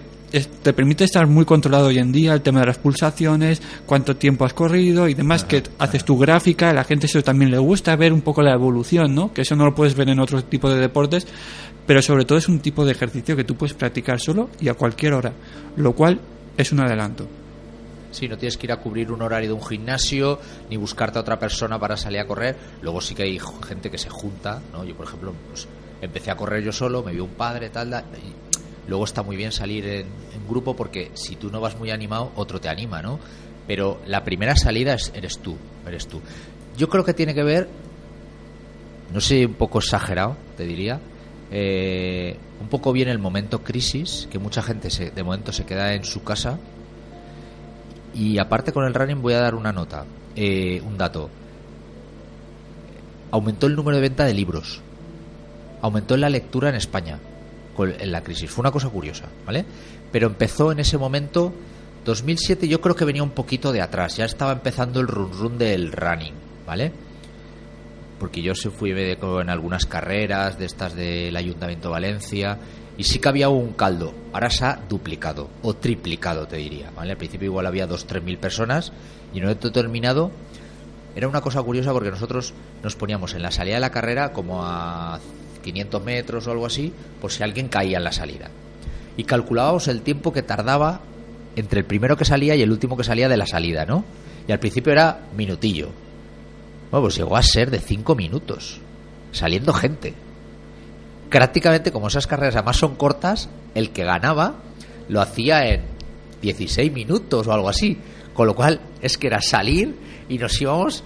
te 0.63 0.71
permite 0.71 1.03
estar 1.03 1.27
muy 1.27 1.43
controlado 1.43 1.87
hoy 1.87 1.97
en 1.97 2.13
día, 2.13 2.33
el 2.33 2.39
tema 2.41 2.61
de 2.61 2.67
las 2.67 2.77
pulsaciones, 2.77 3.61
cuánto 3.85 4.15
tiempo 4.15 4.45
has 4.45 4.53
corrido 4.53 5.09
y 5.09 5.13
demás, 5.13 5.43
que 5.43 5.61
haces 5.79 6.05
tu 6.05 6.17
gráfica, 6.17 6.69
a 6.69 6.73
la 6.73 6.85
gente 6.85 7.07
eso 7.07 7.21
también 7.21 7.51
le 7.51 7.57
gusta 7.57 7.93
ver 7.97 8.13
un 8.13 8.21
poco 8.21 8.41
la 8.41 8.53
evolución, 8.53 9.13
¿no? 9.13 9.33
Que 9.33 9.41
eso 9.41 9.57
no 9.57 9.65
lo 9.65 9.75
puedes 9.75 9.95
ver 9.95 10.07
en 10.07 10.21
otro 10.21 10.41
tipo 10.45 10.69
de 10.69 10.79
deportes, 10.79 11.27
pero 11.85 12.01
sobre 12.01 12.23
todo 12.23 12.37
es 12.37 12.47
un 12.47 12.59
tipo 12.59 12.85
de 12.85 12.93
ejercicio 12.93 13.35
que 13.35 13.43
tú 13.43 13.55
puedes 13.55 13.73
practicar 13.73 14.17
solo 14.21 14.49
y 14.61 14.69
a 14.69 14.75
cualquier 14.75 15.11
hora, 15.15 15.33
lo 15.75 15.91
cual 15.91 16.21
es 16.55 16.71
un 16.71 16.79
adelanto. 16.79 17.27
Sí, 18.11 18.27
no 18.27 18.37
tienes 18.37 18.57
que 18.57 18.67
ir 18.67 18.71
a 18.71 18.77
cubrir 18.77 19.11
un 19.11 19.21
horario 19.21 19.49
de 19.49 19.53
un 19.53 19.65
gimnasio 19.65 20.39
ni 20.69 20.77
buscarte 20.77 21.17
a 21.17 21.21
otra 21.21 21.39
persona 21.39 21.79
para 21.79 21.97
salir 21.97 22.19
a 22.19 22.27
correr. 22.27 22.55
Luego 22.81 23.01
sí 23.01 23.15
que 23.15 23.23
hay 23.23 23.39
gente 23.67 23.89
que 23.89 23.97
se 23.97 24.09
junta, 24.09 24.61
¿no? 24.71 24.83
Yo, 24.83 24.95
por 24.95 25.07
ejemplo, 25.07 25.33
pues, 25.47 25.67
empecé 26.01 26.31
a 26.31 26.35
correr 26.35 26.63
yo 26.63 26.71
solo, 26.71 27.03
me 27.03 27.11
vio 27.13 27.23
un 27.23 27.31
padre, 27.31 27.69
tal, 27.69 27.89
y 27.89 28.89
luego 28.89 29.05
está 29.05 29.23
muy 29.23 29.35
bien 29.35 29.51
salir 29.51 29.85
en, 29.85 30.07
en 30.33 30.47
grupo 30.47 30.75
porque 30.75 31.11
si 31.13 31.35
tú 31.35 31.49
no 31.49 31.61
vas 31.61 31.77
muy 31.77 31.91
animado, 31.91 32.31
otro 32.35 32.59
te 32.59 32.69
anima, 32.69 33.01
¿no? 33.01 33.19
Pero 33.67 34.01
la 34.07 34.23
primera 34.23 34.55
salida 34.55 34.93
es, 34.95 35.11
eres 35.15 35.39
tú, 35.39 35.55
eres 35.87 36.07
tú. 36.07 36.21
Yo 36.77 36.89
creo 36.89 37.05
que 37.05 37.13
tiene 37.13 37.33
que 37.33 37.43
ver, 37.43 37.69
no 39.13 39.21
sé, 39.21 39.45
un 39.45 39.53
poco 39.53 39.79
exagerado, 39.79 40.35
te 40.57 40.65
diría, 40.65 40.99
eh, 41.51 42.37
un 42.61 42.67
poco 42.69 42.93
bien 42.93 43.09
el 43.09 43.19
momento 43.19 43.61
crisis, 43.61 44.27
que 44.31 44.39
mucha 44.39 44.61
gente 44.61 44.89
se, 44.89 45.11
de 45.11 45.23
momento 45.23 45.51
se 45.51 45.65
queda 45.65 45.93
en 45.93 46.05
su 46.05 46.23
casa 46.23 46.57
y 48.13 48.37
aparte 48.37 48.71
con 48.71 48.85
el 48.85 48.93
running 48.93 49.21
voy 49.21 49.33
a 49.33 49.39
dar 49.39 49.55
una 49.55 49.71
nota, 49.71 50.05
eh, 50.35 50.81
un 50.81 50.97
dato. 50.97 51.29
Aumentó 53.31 53.67
el 53.67 53.75
número 53.75 53.95
de 53.95 54.01
venta 54.01 54.25
de 54.25 54.33
libros. 54.33 54.81
Aumentó 55.81 56.17
la 56.17 56.29
lectura 56.29 56.69
en 56.69 56.75
España 56.75 57.19
en 57.83 58.11
la 58.11 58.21
crisis. 58.21 58.49
Fue 58.49 58.61
una 58.61 58.71
cosa 58.71 58.89
curiosa, 58.89 59.25
¿vale? 59.45 59.65
Pero 60.11 60.27
empezó 60.27 60.71
en 60.71 60.79
ese 60.79 60.97
momento, 60.97 61.53
2007 62.05 62.67
yo 62.67 62.81
creo 62.81 62.95
que 62.95 63.05
venía 63.05 63.23
un 63.23 63.31
poquito 63.31 63.71
de 63.71 63.81
atrás. 63.81 64.17
Ya 64.17 64.25
estaba 64.25 64.51
empezando 64.51 64.99
el 64.99 65.07
run 65.07 65.31
run 65.31 65.57
del 65.57 65.91
running, 65.91 66.33
¿vale? 66.65 66.91
Porque 68.19 68.41
yo 68.41 68.53
se 68.53 68.69
fui 68.69 68.91
en 68.91 69.49
algunas 69.49 69.85
carreras 69.85 70.59
de 70.59 70.65
estas 70.65 70.95
del 70.95 71.35
Ayuntamiento 71.35 71.87
de 71.87 71.91
Valencia 71.91 72.57
y 72.97 73.03
sí 73.03 73.19
que 73.19 73.29
había 73.29 73.49
un 73.49 73.73
caldo. 73.73 74.13
Ahora 74.33 74.49
se 74.49 74.65
ha 74.65 74.79
duplicado 74.87 75.49
o 75.61 75.73
triplicado, 75.73 76.47
te 76.47 76.57
diría. 76.57 76.91
¿vale? 76.95 77.11
Al 77.11 77.17
principio 77.17 77.47
igual 77.47 77.65
había 77.65 77.87
2-3 77.87 78.21
mil 78.21 78.37
personas 78.37 78.91
y 79.33 79.37
en 79.37 79.43
un 79.43 79.49
momento 79.49 79.69
determinado 79.69 80.31
era 81.15 81.27
una 81.27 81.41
cosa 81.41 81.61
curiosa 81.61 81.91
porque 81.91 82.11
nosotros 82.11 82.53
nos 82.83 82.95
poníamos 82.95 83.33
en 83.33 83.41
la 83.41 83.51
salida 83.51 83.75
de 83.75 83.81
la 83.81 83.91
carrera 83.91 84.31
como 84.31 84.63
a 84.63 85.19
500 85.63 86.03
metros 86.03 86.47
o 86.47 86.51
algo 86.51 86.65
así 86.65 86.93
por 87.19 87.31
si 87.31 87.43
alguien 87.43 87.67
caía 87.67 87.97
en 87.97 88.03
la 88.03 88.11
salida. 88.11 88.49
Y 89.17 89.23
calculábamos 89.25 89.87
el 89.87 90.01
tiempo 90.01 90.31
que 90.31 90.41
tardaba 90.41 91.01
entre 91.55 91.79
el 91.79 91.85
primero 91.85 92.15
que 92.15 92.25
salía 92.25 92.55
y 92.55 92.61
el 92.61 92.71
último 92.71 92.95
que 92.95 93.03
salía 93.03 93.27
de 93.27 93.37
la 93.37 93.45
salida, 93.45 93.85
¿no? 93.85 94.05
Y 94.47 94.51
al 94.51 94.59
principio 94.59 94.93
era 94.93 95.19
minutillo. 95.35 95.89
Bueno, 96.89 97.05
pues 97.05 97.17
llegó 97.17 97.35
a 97.35 97.43
ser 97.43 97.71
de 97.71 97.79
5 97.79 98.15
minutos, 98.15 98.79
saliendo 99.31 99.73
gente. 99.73 100.13
Prácticamente, 101.31 101.91
como 101.91 102.09
esas 102.09 102.27
carreras 102.27 102.57
además 102.57 102.77
son 102.77 102.95
cortas, 102.95 103.49
el 103.73 103.91
que 103.91 104.03
ganaba 104.03 104.55
lo 105.07 105.21
hacía 105.21 105.65
en 105.65 105.81
16 106.41 106.91
minutos 106.91 107.47
o 107.47 107.53
algo 107.53 107.69
así. 107.69 107.97
Con 108.33 108.47
lo 108.47 108.55
cual, 108.55 108.81
es 109.01 109.17
que 109.17 109.27
era 109.27 109.41
salir 109.41 109.95
y 110.27 110.37
nos 110.37 110.59
íbamos 110.61 111.03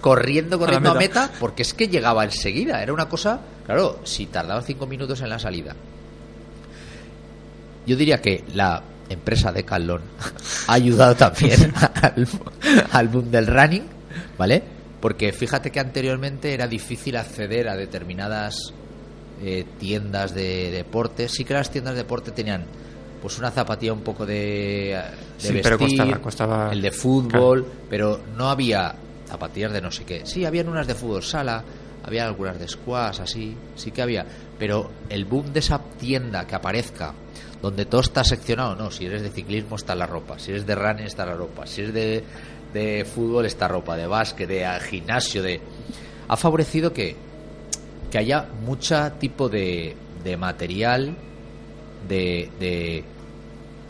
corriendo, 0.00 0.58
corriendo 0.58 0.92
a 0.92 0.94
meta. 0.94 1.22
meta, 1.22 1.34
porque 1.40 1.62
es 1.62 1.74
que 1.74 1.88
llegaba 1.88 2.24
enseguida. 2.24 2.80
Era 2.82 2.92
una 2.92 3.08
cosa, 3.08 3.40
claro, 3.66 4.00
si 4.04 4.26
tardaba 4.26 4.62
5 4.62 4.86
minutos 4.86 5.20
en 5.22 5.28
la 5.28 5.40
salida. 5.40 5.74
Yo 7.84 7.96
diría 7.96 8.20
que 8.20 8.44
la 8.54 8.82
empresa 9.08 9.50
de 9.50 9.64
Calón 9.64 10.02
ha 10.68 10.72
ayudado 10.72 11.16
también 11.16 11.72
al, 12.02 12.28
al 12.92 13.08
boom 13.08 13.30
del 13.30 13.46
running, 13.48 13.86
¿vale? 14.36 14.62
Porque 15.00 15.32
fíjate 15.32 15.70
que 15.70 15.80
anteriormente 15.80 16.54
era 16.54 16.68
difícil 16.68 17.16
acceder 17.16 17.68
a 17.68 17.76
determinadas 17.76 18.72
eh, 19.42 19.64
tiendas 19.78 20.34
de 20.34 20.70
deporte. 20.70 21.28
Sí 21.28 21.44
que 21.44 21.54
las 21.54 21.70
tiendas 21.70 21.94
de 21.94 22.02
deporte 22.02 22.30
tenían 22.32 22.64
pues 23.22 23.38
una 23.38 23.50
zapatilla 23.50 23.92
un 23.92 24.02
poco 24.02 24.24
de, 24.24 24.34
de 24.96 25.02
Sí, 25.38 25.52
vestir, 25.52 25.62
pero 25.62 25.78
costaba- 25.78 26.18
costaba- 26.20 26.72
el 26.72 26.80
de 26.82 26.90
fútbol, 26.92 27.66
pero 27.90 28.20
no 28.36 28.48
había 28.48 28.94
zapatillas 29.26 29.72
de 29.72 29.80
no 29.80 29.90
sé 29.90 30.04
qué. 30.04 30.24
Sí, 30.24 30.44
habían 30.44 30.68
unas 30.68 30.86
de 30.86 30.94
fútbol 30.94 31.22
sala, 31.22 31.62
había 32.04 32.24
algunas 32.26 32.58
de 32.58 32.68
squash, 32.68 33.20
así, 33.20 33.56
sí 33.74 33.90
que 33.90 34.02
había. 34.02 34.24
Pero 34.58 34.90
el 35.08 35.24
boom 35.24 35.52
de 35.52 35.58
esa 35.60 35.78
tienda 35.98 36.46
que 36.46 36.54
aparezca, 36.54 37.12
donde 37.60 37.86
todo 37.86 38.00
está 38.02 38.22
seccionado, 38.22 38.76
no, 38.76 38.90
si 38.92 39.06
eres 39.06 39.22
de 39.22 39.30
ciclismo 39.30 39.74
está 39.76 39.94
la 39.96 40.06
ropa, 40.06 40.38
si 40.38 40.52
eres 40.52 40.64
de 40.64 40.74
running 40.76 41.04
está 41.06 41.26
la 41.26 41.34
ropa, 41.34 41.66
si 41.66 41.80
eres 41.82 41.92
de, 41.94 42.24
de 42.72 43.04
fútbol 43.04 43.46
está 43.46 43.66
ropa, 43.66 43.96
de 43.96 44.06
básquet, 44.06 44.48
de 44.48 44.64
gimnasio, 44.88 45.42
de... 45.42 45.60
Ha 46.28 46.36
favorecido 46.36 46.92
que, 46.92 47.16
que 48.10 48.18
haya 48.18 48.48
mucho 48.64 49.12
tipo 49.18 49.48
de, 49.48 49.96
de 50.24 50.36
material, 50.36 51.14
de, 52.08 52.50
de... 52.60 53.04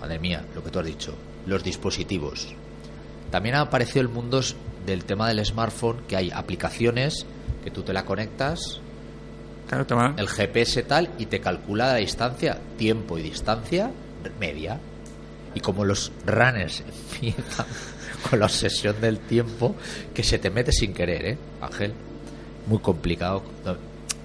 Madre 0.01 0.19
mía, 0.19 0.45
lo 0.55 0.63
que 0.63 0.71
tú 0.71 0.79
has 0.79 0.87
dicho. 0.87 1.15
los 1.47 1.63
dispositivos. 1.65 2.49
También 3.31 3.55
ha 3.57 3.61
aparecido 3.63 4.01
el 4.01 4.09
mundo 4.09 4.41
del 4.87 5.05
tema 5.05 5.29
del 5.29 5.45
smartphone, 5.45 5.99
que 6.09 6.17
hay 6.17 6.31
aplicaciones 6.31 7.27
que 7.65 7.71
tú 7.71 7.83
te 7.83 7.93
la 7.93 8.05
conectas, 8.05 8.81
Claro, 9.69 9.85
toma- 9.87 10.15
el 10.17 10.29
GPS 10.29 10.83
tal, 10.85 11.11
y 11.19 11.27
te 11.27 11.41
calcula 11.41 11.89
la 11.89 11.97
distancia, 11.97 12.59
tiempo 12.79 13.19
y 13.19 13.23
distancia 13.23 13.91
media. 14.41 14.79
Y 15.55 15.61
como 15.61 15.85
los 15.85 16.11
runners 16.27 16.83
empiezan 17.13 17.67
con 18.31 18.39
la 18.39 18.47
obsesión 18.47 19.01
del 19.01 19.19
tiempo, 19.19 19.75
que 20.15 20.23
se 20.23 20.39
te 20.39 20.51
mete 20.51 20.73
sin 20.73 20.93
querer, 20.95 21.25
¿eh, 21.27 21.39
Ángel? 21.61 21.93
Muy 22.67 22.79
complicado. 22.79 23.43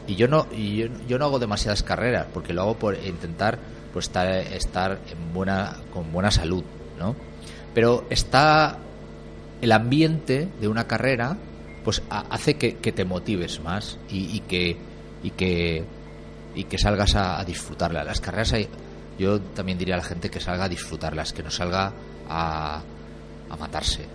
Y 0.08 0.16
yo 0.16 0.28
no, 0.28 0.48
y 0.52 0.78
yo, 0.78 0.88
yo 1.08 1.18
no 1.18 1.26
hago 1.26 1.40
demasiadas 1.40 1.84
carreras, 1.84 2.28
porque 2.34 2.54
lo 2.54 2.62
hago 2.62 2.76
por 2.78 2.96
intentar 3.06 3.58
pues, 3.94 4.06
estar, 4.08 4.28
estar 4.30 5.00
en 5.12 5.34
buena, 5.34 5.78
con 5.94 6.12
buena 6.12 6.30
salud, 6.32 6.64
¿no? 7.00 7.16
Pero 7.74 8.06
está 8.10 8.78
el 9.62 9.72
ambiente 9.72 10.50
de 10.60 10.68
una 10.68 10.86
carrera 10.88 11.38
pues 11.84 12.02
ha- 12.10 12.26
hace 12.30 12.56
que, 12.56 12.76
que 12.78 12.92
te 12.92 13.06
motives 13.06 13.62
más 13.62 13.98
y, 14.10 14.36
y 14.36 14.40
que 14.42 14.78
y 15.24 15.30
que 15.32 15.84
y 16.56 16.66
que 16.66 16.78
salgas 16.78 17.16
a, 17.16 17.40
a 17.40 17.46
disfrutarla 17.46 18.04
las 18.04 18.20
carreras 18.22 18.54
hay, 18.54 18.68
yo 19.18 19.40
también 19.42 19.78
diría 19.78 19.96
a 19.96 19.98
la 20.00 20.04
gente 20.04 20.30
que 20.30 20.40
salga 20.40 20.66
a 20.66 20.70
disfrutarlas 20.70 21.34
que 21.34 21.44
no 21.44 21.50
salga 21.50 21.92
a, 22.30 22.82
a 23.50 23.56
matarse 23.58 24.06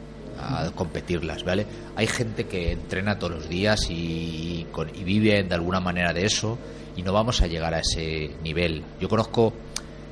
a 0.40 0.70
competirlas 0.74 1.42
vale 1.44 1.66
hay 1.96 2.06
gente 2.06 2.46
que 2.46 2.72
entrena 2.72 3.18
todos 3.18 3.32
los 3.34 3.48
días 3.48 3.80
y, 3.90 4.66
con- 4.72 4.88
y 4.94 5.04
vive 5.04 5.42
de 5.42 5.54
alguna 5.54 5.80
manera 5.80 6.12
de 6.12 6.24
eso 6.26 6.58
y 6.96 7.02
no 7.02 7.12
vamos 7.12 7.42
a 7.42 7.46
llegar 7.46 7.74
a 7.74 7.78
ese 7.80 8.30
nivel. 8.42 8.82
Yo 9.00 9.08
conozco 9.08 9.52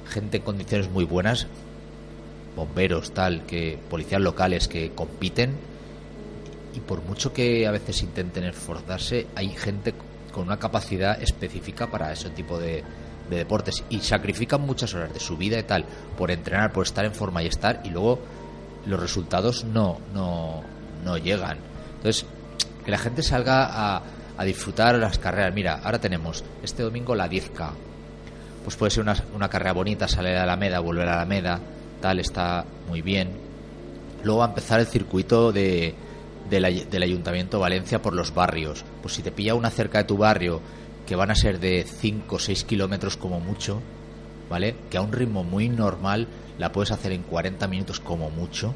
gente 0.09 0.37
en 0.37 0.43
condiciones 0.45 0.89
muy 0.91 1.05
buenas 1.05 1.47
bomberos, 2.55 3.13
tal, 3.13 3.45
que 3.45 3.79
policías 3.91 4.21
locales 4.21 4.69
que 4.69 4.91
compiten 4.93 5.57
y 6.75 6.81
por 6.81 7.03
mucho 7.03 7.33
que 7.33 7.67
a 7.67 7.71
veces 7.71 8.03
intenten 8.03 8.45
esforzarse, 8.45 9.27
hay 9.35 9.49
gente 9.51 9.95
con 10.33 10.45
una 10.45 10.59
capacidad 10.59 11.21
específica 11.23 11.91
para 11.91 12.13
ese 12.13 12.31
tipo 12.31 12.59
de, 12.59 12.83
de 13.31 13.37
deportes 13.37 13.83
y 13.91 14.01
sacrifican 14.01 14.61
muchas 14.61 14.95
horas 14.95 15.13
de 15.13 15.21
su 15.21 15.37
vida 15.37 15.59
y 15.59 15.63
tal 15.65 15.85
por 16.17 16.31
entrenar, 16.31 16.73
por 16.73 16.85
estar 16.87 17.05
en 17.05 17.13
forma 17.15 17.43
y 17.43 17.47
estar 17.47 17.81
y 17.85 17.91
luego 17.91 18.21
los 18.87 19.01
resultados 19.01 19.65
no, 19.65 19.99
no, 20.15 20.63
no 21.05 21.19
llegan. 21.19 21.59
Entonces, 21.97 22.25
que 22.85 22.91
la 22.91 22.99
gente 22.99 23.23
salga 23.23 23.67
a, 23.97 24.03
a 24.37 24.45
disfrutar 24.45 24.95
las 24.97 25.19
carreras. 25.19 25.53
Mira, 25.55 25.81
ahora 25.83 26.01
tenemos 26.01 26.45
este 26.63 26.83
domingo 26.83 27.15
la 27.15 27.29
10K 27.29 27.71
pues 28.65 28.75
puede 28.75 28.91
ser 28.91 29.05
una, 29.05 29.15
una 29.33 29.49
carrera 29.49 29.73
bonita, 29.73 30.09
salir 30.09 30.33
a 30.33 30.39
la 30.39 30.43
Alameda, 30.43 30.81
volver 30.81 31.05
a 31.07 31.13
la 31.13 31.17
Alameda, 31.23 31.61
tal, 32.01 32.19
está 32.19 32.65
muy 32.89 33.01
bien. 33.01 33.31
Luego 34.25 34.41
va 34.41 34.47
a 34.47 34.49
empezar 34.49 34.81
el 34.81 34.87
circuito 34.87 35.53
de, 35.53 35.95
del 36.51 36.65
ay- 36.65 36.85
del 36.91 37.05
Ayuntamiento 37.05 37.59
de 37.59 37.61
Valencia 37.61 38.03
por 38.03 38.13
los 38.13 38.35
barrios. 38.35 38.85
Pues 39.03 39.15
si 39.15 39.23
te 39.23 39.31
pilla 39.31 39.55
una 39.55 39.71
cerca 39.71 39.99
de 39.99 40.05
tu 40.05 40.17
barrio, 40.17 40.61
que 41.07 41.15
van 41.15 41.31
a 41.31 41.37
ser 41.37 41.61
de 41.61 41.85
5 41.89 42.35
o 42.35 42.39
6 42.41 42.65
kilómetros 42.65 43.17
como 43.17 43.39
mucho, 43.39 43.81
¿vale? 44.49 44.75
Que 44.91 44.99
a 44.99 45.03
un 45.03 45.13
ritmo 45.13 45.45
muy 45.45 45.69
normal 45.69 46.29
la 46.59 46.73
puedes 46.73 46.91
hacer 46.91 47.13
en 47.13 47.23
40 47.23 47.67
minutos 47.69 48.01
como 48.01 48.31
mucho. 48.31 48.75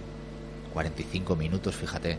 45 0.73 1.37
minutos, 1.37 1.75
fíjate. 1.75 2.19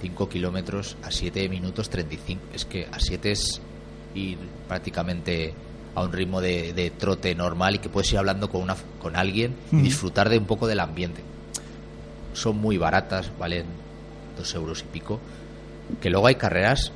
5 0.00 0.28
kilómetros 0.28 0.96
a 1.02 1.10
7 1.10 1.48
minutos 1.48 1.88
35. 1.90 2.42
Es 2.52 2.64
que 2.64 2.86
a 2.90 2.98
7 2.98 3.30
es 3.30 3.60
ir 4.14 4.38
prácticamente 4.68 5.54
a 5.94 6.02
un 6.02 6.12
ritmo 6.12 6.40
de, 6.40 6.72
de 6.72 6.90
trote 6.90 7.34
normal 7.34 7.76
y 7.76 7.78
que 7.78 7.88
puedes 7.88 8.12
ir 8.12 8.18
hablando 8.18 8.50
con, 8.50 8.62
una, 8.62 8.76
con 9.00 9.16
alguien 9.16 9.54
y 9.72 9.76
disfrutar 9.82 10.28
de 10.28 10.38
un 10.38 10.44
poco 10.44 10.66
del 10.66 10.80
ambiente. 10.80 11.22
Son 12.34 12.58
muy 12.58 12.76
baratas, 12.76 13.30
valen 13.38 13.64
dos 14.36 14.54
euros 14.54 14.82
y 14.82 14.92
pico. 14.92 15.20
Que 16.00 16.10
luego 16.10 16.26
hay 16.26 16.34
carreras 16.34 16.92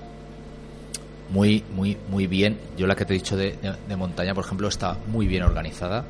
muy, 1.30 1.64
muy, 1.74 1.96
muy 2.08 2.26
bien. 2.26 2.58
Yo 2.76 2.86
la 2.86 2.94
que 2.96 3.04
te 3.04 3.14
he 3.14 3.18
dicho 3.18 3.36
de, 3.36 3.56
de- 3.88 3.96
montaña, 3.96 4.34
por 4.34 4.44
ejemplo, 4.44 4.68
está 4.68 4.96
muy 5.06 5.26
bien 5.26 5.42
organizada. 5.42 6.04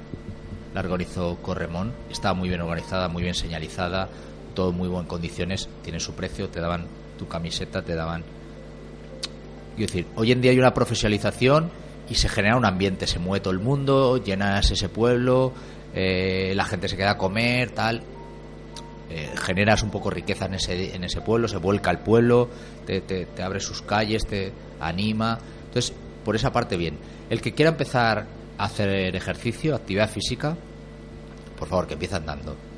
La 0.75 0.81
organizó 0.81 1.37
Corremón. 1.43 1.93
Está 2.11 2.33
muy 2.35 2.49
bien 2.49 2.61
organizada, 2.61 3.09
muy 3.09 3.23
bien 3.23 3.35
señalizada, 3.35 4.09
todo 4.55 4.73
muy 4.73 4.89
en 4.89 5.07
condiciones. 5.07 5.69
Tiene 5.83 6.01
su 6.01 6.13
precio, 6.15 6.49
te 6.49 6.61
daban 6.61 6.87
tu 7.19 7.27
camiseta, 7.29 7.83
te 7.83 7.95
daban. 7.95 8.23
Quiero 9.77 9.93
decir, 9.93 10.07
hoy 10.17 10.33
en 10.33 10.41
día 10.41 10.51
hay 10.53 10.59
una 10.59 10.75
profesionalización 10.75 11.71
y 12.09 12.15
se 12.15 12.29
genera 12.29 12.57
un 12.57 12.65
ambiente. 12.65 13.07
Se 13.07 13.19
mueve 13.19 13.41
todo 13.43 13.53
el 13.53 13.61
mundo, 13.61 14.17
llenas 14.23 14.71
ese 14.71 14.89
pueblo, 14.89 15.53
eh, 15.95 16.53
la 16.55 16.65
gente 16.65 16.89
se 16.89 16.97
queda 16.97 17.13
a 17.13 17.19
comer, 17.19 17.71
tal 17.73 18.03
eh, 19.11 19.31
generas 19.37 19.83
un 19.83 19.91
poco 19.91 20.11
riqueza 20.11 20.47
en 20.47 20.55
ese, 20.55 20.95
en 20.95 21.05
ese 21.05 21.21
pueblo, 21.21 21.49
se 21.49 21.57
vuelca 21.57 21.91
el 21.91 21.99
pueblo, 21.99 22.49
te, 22.87 23.01
te, 23.01 23.27
te 23.27 23.43
abre 23.43 23.61
sus 23.61 23.83
calles, 23.83 24.27
te 24.27 24.53
anima. 24.79 25.39
Entonces, 25.67 25.93
por 26.25 26.37
esa 26.37 26.53
parte, 26.53 26.77
bien. 26.77 26.97
El 27.29 27.41
que 27.41 27.53
quiera 27.53 27.73
empezar 27.73 28.27
a 28.57 28.65
hacer 28.65 29.17
ejercicio, 29.17 29.75
actividad 29.75 30.09
física, 30.09 30.57
por 31.59 31.69
favor, 31.69 31.87
que 31.87 31.95
empiece 31.95 32.15
andando. 32.17 32.70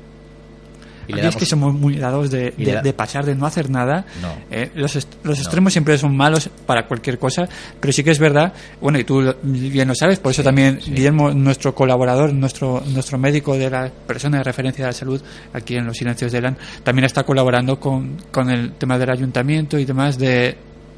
Y 1.07 1.13
Aquí 1.13 1.27
es 1.27 1.35
que 1.35 1.45
somos 1.45 1.73
muy 1.73 1.97
dados 1.97 2.31
de, 2.31 2.51
de- 2.51 2.71
da- 2.73 2.81
de 2.81 2.93
pasar, 2.93 3.25
de 3.25 3.35
no 3.35 3.45
hacer 3.45 3.69
nada. 3.69 4.05
No. 4.21 4.33
Eh, 4.49 4.71
los 4.75 4.95
est- 4.95 5.13
los 5.23 5.37
No. 5.37 5.41
extremos 5.43 5.73
siempre 5.73 5.97
son 5.97 6.15
malos 6.15 6.49
para 6.65 6.87
cualquier 6.87 7.19
cosa, 7.19 7.47
pero 7.79 7.91
sí 7.91 8.03
que 8.03 8.11
es 8.11 8.19
verdad, 8.19 8.53
bueno, 8.79 8.99
y 8.99 9.03
tú 9.03 9.33
bien 9.43 9.87
lo 9.87 9.95
sabes, 9.95 10.19
por 10.19 10.31
eso 10.31 10.41
Sí, 10.41 10.45
también 10.45 10.79
sí. 10.81 10.91
Guillermo, 10.91 11.31
nuestro 11.31 11.75
colaborador, 11.75 12.33
nuestro 12.33 12.81
nuestro 12.87 13.17
médico 13.17 13.57
de 13.57 13.69
la 13.69 13.89
persona 14.07 14.37
de 14.37 14.43
referencia 14.43 14.85
de 14.85 14.89
la 14.89 14.93
salud 14.93 15.21
aquí 15.53 15.75
en 15.75 15.85
los 15.85 15.97
silencios 15.97 16.31
de 16.31 16.41
LAN, 16.41 16.57
también 16.83 17.05
está 17.05 17.23
colaborando 17.23 17.79
con, 17.79 18.17
con 18.31 18.49
el 18.49 18.71
tema 18.73 18.97
del 18.97 19.09
ayuntamiento 19.09 19.77
y 19.77 19.85
demás 19.85 20.17
de 20.17 20.57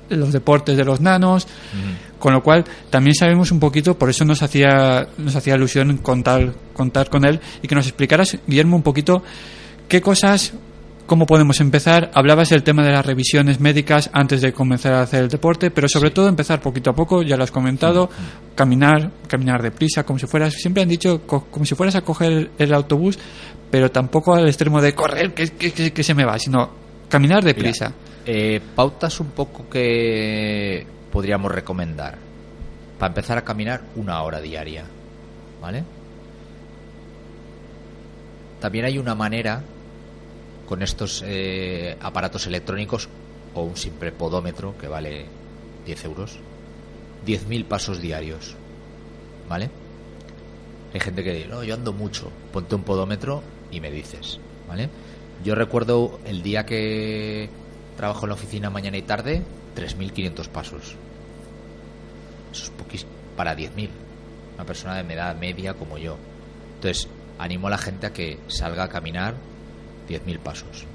los 0.09 0.31
deportes 0.31 0.77
de 0.77 0.85
los 0.85 1.01
nanos, 1.01 1.45
Ujú. 1.45 2.19
con 2.19 2.31
lo 2.33 2.43
cual 2.43 2.63
también 2.91 3.15
sabemos 3.15 3.51
un 3.51 3.59
poquito, 3.59 3.97
por 3.97 4.07
eso 4.11 4.23
nos 4.23 4.43
hacía 4.43 5.07
nos 5.17 5.35
hacía 5.35 5.55
ilusión 5.55 5.97
contar 5.97 6.53
contar 6.73 7.09
con 7.09 7.25
él 7.25 7.39
y 7.63 7.67
que 7.67 7.73
nos 7.73 7.87
explicaras 7.87 8.37
Guillermo 8.45 8.75
un 8.75 8.83
poquito 8.83 9.23
qué 9.87 10.01
cosas 10.01 10.53
cómo 11.05 11.25
podemos 11.27 11.59
empezar. 11.61 12.09
Hablabas 12.15 12.49
del 12.49 12.63
tema 12.63 12.83
de 12.83 12.91
las 12.91 13.05
revisiones 13.05 13.59
médicas 13.59 14.09
antes 14.13 14.41
de 14.41 14.53
comenzar 14.53 14.93
a 14.93 15.01
hacer 15.03 15.23
el 15.23 15.29
deporte, 15.29 15.69
pero 15.71 15.87
sobre 15.87 16.09
todo 16.11 16.27
empezar 16.27 16.59
poquito 16.61 16.89
a 16.89 16.95
poco, 16.95 17.21
ya 17.21 17.37
lo 17.37 17.43
has 17.43 17.51
comentado, 17.51 18.09
caminar, 18.55 19.11
caminar 19.27 19.61
deprisa, 19.61 20.03
como 20.03 20.17
si 20.19 20.25
fueras, 20.27 20.53
siempre 20.53 20.81
han 20.83 20.89
dicho 20.89 21.21
co- 21.27 21.45
como 21.51 21.65
si 21.65 21.75
fueras 21.75 21.95
a 21.95 22.01
coger 22.01 22.49
el, 22.57 22.73
autobús, 22.73 23.19
pero 23.69 23.91
tampoco 23.91 24.33
al 24.33 24.47
extremo 24.47 24.81
de 24.81 24.95
correr, 24.95 25.33
que, 25.33 25.47
que- 25.49 25.71
que- 25.71 25.93
que 25.93 26.03
se 26.03 26.13
me 26.15 26.25
va, 26.25 26.39
sino 26.39 26.69
caminar 27.07 27.43
deprisa. 27.43 27.93
Eh, 28.25 28.59
pautas 28.75 29.19
un 29.19 29.27
poco 29.27 29.69
que 29.69 30.85
podríamos 31.11 31.51
recomendar. 31.51 32.17
Para 32.97 33.09
empezar 33.09 33.37
a 33.37 33.43
caminar 33.43 33.81
una 33.97 34.21
hora 34.23 34.41
diaria. 34.41 34.85
¿Vale? 35.61 35.83
También 38.59 38.85
hay 38.85 38.97
una 38.97 39.13
manera 39.13 39.61
con 40.67 40.81
estos 40.81 41.23
eh, 41.25 41.97
aparatos 42.01 42.47
electrónicos 42.47 43.07
o 43.53 43.61
un 43.63 43.77
simple 43.77 44.11
podómetro 44.11 44.77
que 44.77 44.87
vale 44.87 45.25
10 45.85 46.05
euros. 46.05 46.37
10.000 47.25 47.65
pasos 47.65 48.01
diarios. 48.01 48.55
¿Vale? 49.49 49.69
Hay 50.93 50.99
gente 50.99 51.23
que 51.23 51.33
dice, 51.33 51.47
no, 51.47 51.63
yo 51.63 51.73
ando 51.73 51.93
mucho. 51.93 52.31
Ponte 52.51 52.75
un 52.75 52.83
podómetro 52.83 53.43
y 53.71 53.79
me 53.79 53.91
dices. 53.91 54.39
¿Vale? 54.67 54.89
Yo 55.43 55.55
recuerdo 55.55 56.19
el 56.25 56.41
día 56.41 56.65
que 56.65 57.49
trabajo 57.97 58.25
en 58.25 58.29
la 58.29 58.35
oficina 58.35 58.69
mañana 58.69 58.97
y 58.97 59.01
tarde, 59.01 59.43
3.500 59.75 60.47
pasos. 60.49 60.95
Eso 62.51 62.63
es 62.63 62.69
poquísimo. 62.71 63.11
Para 63.35 63.55
10.000. 63.55 63.89
Una 64.55 64.65
persona 64.65 65.01
de 65.01 65.13
edad 65.13 65.35
media 65.35 65.73
como 65.73 65.97
yo. 65.97 66.17
Entonces, 66.75 67.07
animo 67.37 67.67
a 67.67 67.71
la 67.71 67.77
gente 67.77 68.07
a 68.07 68.13
que 68.13 68.39
salga 68.47 68.83
a 68.83 68.89
caminar 68.89 69.35
10.000 70.07 70.39
pasos. 70.39 70.85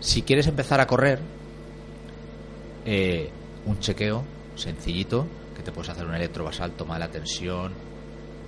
Si 0.00 0.22
quieres 0.22 0.46
empezar 0.46 0.80
a 0.80 0.86
correr, 0.86 1.18
eh, 2.84 3.30
un 3.64 3.78
chequeo 3.80 4.22
sencillito, 4.54 5.26
que 5.56 5.62
te 5.62 5.72
puedes 5.72 5.90
hacer 5.90 6.06
un 6.06 6.14
electrobasal, 6.14 6.72
toma 6.72 6.98
la 6.98 7.08
tensión, 7.08 7.72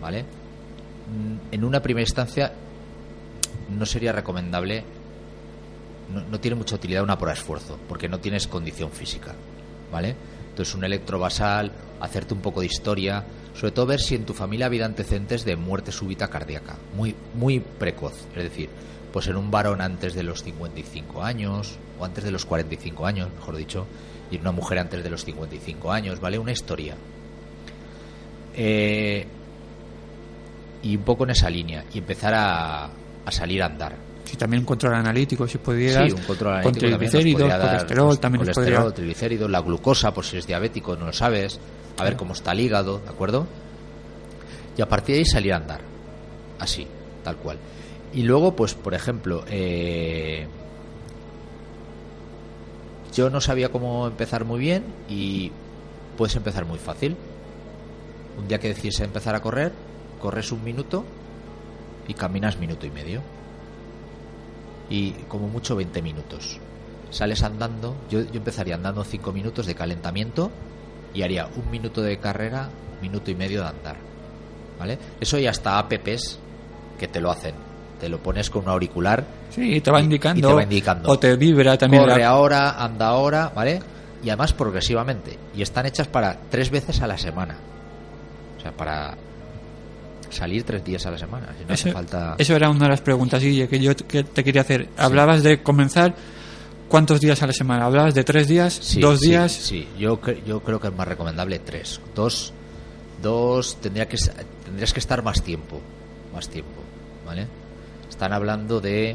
¿vale? 0.01 0.23
Mm, 0.23 1.55
En 1.55 1.65
una 1.65 1.81
primera 1.83 2.03
instancia 2.03 2.53
no 3.71 3.87
sería 3.87 4.13
recomendable, 4.13 4.85
no, 6.13 6.21
no 6.23 6.41
tiene 6.41 6.55
mucha 6.57 6.77
utilidad 6.77 7.03
una 7.03 7.17
prueba 7.17 7.35
de 7.35 7.41
esfuerzo, 7.41 7.79
porque 7.89 8.09
no 8.09 8.19
tienes 8.21 8.47
condición 8.47 8.91
física, 8.91 9.35
¿vale? 9.91 10.15
Entonces 10.51 10.75
un 10.75 10.85
electrobasal, 10.85 11.73
hacerte 12.01 12.35
un 12.35 12.41
poco 12.41 12.61
de 12.61 12.67
historia, 12.67 13.25
sobre 13.55 13.73
todo 13.73 13.87
ver 13.87 14.01
si 14.01 14.15
en 14.15 14.25
tu 14.25 14.35
familia 14.35 14.67
ha 14.67 14.69
habido 14.69 14.85
antecedentes 14.85 15.45
de 15.45 15.57
muerte 15.57 15.93
súbita 15.93 16.29
cardíaca, 16.29 16.77
muy, 16.95 17.15
muy 17.35 17.61
precoz, 17.61 18.15
es 18.37 18.43
decir, 18.45 18.69
pues 19.13 19.27
en 19.29 19.37
un 19.37 19.51
varón 19.51 19.81
antes 19.81 20.15
de 20.15 20.23
los 20.23 20.43
55 20.43 21.23
años, 21.23 21.79
o 21.99 22.05
antes 22.05 22.25
de 22.25 22.31
los 22.31 22.45
45 22.45 23.07
años, 23.07 23.29
mejor 23.35 23.57
dicho, 23.57 23.87
y 24.31 24.37
en 24.37 24.43
una 24.43 24.53
mujer 24.53 24.79
antes 24.79 25.03
de 25.03 25.11
los 25.11 25.25
55 25.25 25.91
años, 25.91 26.21
¿vale? 26.21 26.39
Una 26.39 26.53
historia. 26.53 26.95
Eh, 28.55 29.27
y 30.83 30.97
un 30.97 31.03
poco 31.03 31.25
en 31.25 31.31
esa 31.31 31.51
línea 31.51 31.85
y 31.93 31.99
empezar 31.99 32.35
a, 32.35 32.85
a 32.85 33.33
salir 33.33 33.63
a 33.63 33.67
andar. 33.67 33.97
Si 34.25 34.37
también 34.37 34.61
un 34.61 34.67
control 34.67 34.95
analítico, 34.95 35.49
si 35.49 35.59
pudieras. 35.59 36.11
Sí, 36.11 36.15
un 36.15 36.23
control 36.23 36.63
con 36.63 36.77
analítico 36.77 36.89
también 36.91 37.11
nos 37.11 37.19
triglicéridos, 37.19 37.41
podría 37.41 37.59
dar, 37.59 37.69
colesterol, 37.69 38.07
pues, 38.07 38.21
también 38.21 38.41
colesterol, 38.41 38.77
podría... 38.77 38.95
triglicéridos, 38.95 39.51
la 39.51 39.61
glucosa, 39.61 40.13
por 40.13 40.25
si 40.25 40.37
eres 40.37 40.47
diabético, 40.47 40.97
no 40.97 41.07
lo 41.07 41.13
sabes, 41.13 41.59
a 41.97 42.05
ver 42.05 42.17
cómo 42.17 42.35
está 42.35 42.53
el 42.53 42.61
hígado, 42.61 42.99
¿de 42.99 43.09
acuerdo? 43.09 43.47
Y 44.77 44.83
a 44.83 44.89
partir 44.89 45.15
de 45.15 45.19
ahí 45.21 45.25
salir 45.25 45.53
a 45.55 45.57
andar, 45.57 45.81
así, 46.59 46.87
tal 47.25 47.37
cual. 47.37 47.59
Y 48.13 48.23
luego, 48.23 48.57
pues, 48.57 48.75
por 48.75 48.95
ejemplo, 48.95 49.45
eh, 49.49 50.47
yo 53.15 53.31
no 53.31 53.41
sabía 53.41 53.71
cómo 53.71 54.07
empezar 54.07 54.45
muy 54.45 54.61
bien 54.61 54.85
y 55.09 55.53
puedes 56.17 56.37
empezar 56.37 56.65
muy 56.65 56.79
fácil. 56.79 57.17
Un 58.39 58.49
día 58.49 58.59
que 58.59 58.69
decides 58.69 59.01
empezar 59.01 59.35
a 59.35 59.43
correr, 59.43 59.73
corres 60.21 60.53
un 60.53 60.65
minuto 60.65 61.05
y 62.07 62.15
caminas 62.15 62.59
minuto 62.59 62.87
y 62.87 62.91
medio 62.91 63.21
y 64.89 65.13
como 65.29 65.49
mucho 65.49 65.77
20 65.77 66.01
minutos. 66.03 66.59
Sales 67.11 67.43
andando, 67.43 67.97
yo, 68.11 68.21
yo 68.21 68.37
empezaría 68.37 68.75
andando 68.75 69.05
5 69.05 69.33
minutos 69.33 69.67
de 69.67 69.75
calentamiento 69.75 70.51
y 71.15 71.23
haría 71.23 71.47
un 71.47 71.71
minuto 71.71 72.03
de 72.03 72.19
carrera, 72.19 72.71
minuto 73.03 73.31
y 73.31 73.35
medio 73.35 73.63
de 73.63 73.69
andar. 73.69 73.97
¿Vale? 74.79 74.99
Eso 75.21 75.39
ya 75.39 75.51
está 75.51 75.79
apps 75.79 76.39
que 76.99 77.09
te 77.09 77.21
lo 77.21 77.31
hacen. 77.31 77.68
Te 78.01 78.09
lo 78.09 78.19
pones 78.19 78.49
con 78.51 78.63
un 78.65 78.69
auricular, 78.71 79.25
Sí, 79.51 79.81
te 79.81 79.91
va 79.91 79.99
y- 79.99 80.03
y 80.03 80.05
indicando. 80.05 80.49
te 80.49 80.55
va 80.55 80.63
indicando. 80.63 81.09
O 81.11 81.19
te 81.19 81.35
vibra 81.37 81.77
también. 81.77 82.05
corre 82.05 82.21
la- 82.21 82.29
ahora, 82.29 82.71
anda 82.83 83.09
ahora, 83.09 83.53
¿vale? 83.55 83.81
Y 84.23 84.29
además 84.31 84.53
progresivamente. 84.53 85.37
Y 85.57 85.63
están 85.63 85.87
hechas 85.87 86.07
para 86.09 86.37
tres 86.51 86.71
veces 86.71 87.01
a 87.01 87.07
la 87.07 87.19
semana. 87.19 87.57
O 88.57 88.61
sea, 88.61 88.73
para 88.73 89.17
salir 90.31 90.63
tres 90.65 90.85
días 90.85 91.05
a 91.07 91.11
la 91.11 91.19
semana. 91.19 91.49
Si 91.59 91.65
no 91.65 91.75
hace 91.75 91.89
Eso, 91.89 91.93
falta... 91.97 92.35
eso 92.39 92.55
era 92.55 92.69
una 92.71 92.85
de 92.85 92.89
las 92.91 93.01
preguntas, 93.01 93.43
Guille, 93.43 93.67
que 93.69 93.81
yo 93.81 93.97
que 93.97 94.25
te 94.25 94.45
quería 94.45 94.61
hacer. 94.63 94.89
Hablabas 94.97 95.43
de 95.43 95.63
comenzar. 95.63 96.15
¿Cuántos 96.89 97.21
días 97.21 97.43
a 97.43 97.47
la 97.47 97.53
semana? 97.53 97.85
¿Hablabas 97.85 98.15
de 98.15 98.25
tres 98.25 98.49
días? 98.49 98.73
Sí, 98.81 98.99
¿Dos 99.01 99.21
sí, 99.21 99.29
días? 99.29 99.53
Sí, 99.53 99.89
yo, 99.99 100.19
yo 100.47 100.61
creo 100.61 100.81
que 100.81 100.89
es 100.89 100.95
más 100.95 101.07
recomendable 101.07 101.59
tres. 101.59 102.01
Dos, 102.15 102.53
dos 103.23 103.77
tendría 103.81 104.09
que, 104.09 104.17
tendrías 104.65 104.93
que 104.95 105.01
estar 105.01 105.23
más 105.23 105.43
tiempo. 105.43 105.81
Más 106.35 106.49
tiempo, 106.49 106.81
¿vale? 107.27 107.47
Están 108.19 108.33
hablando 108.33 108.81
de 108.81 109.15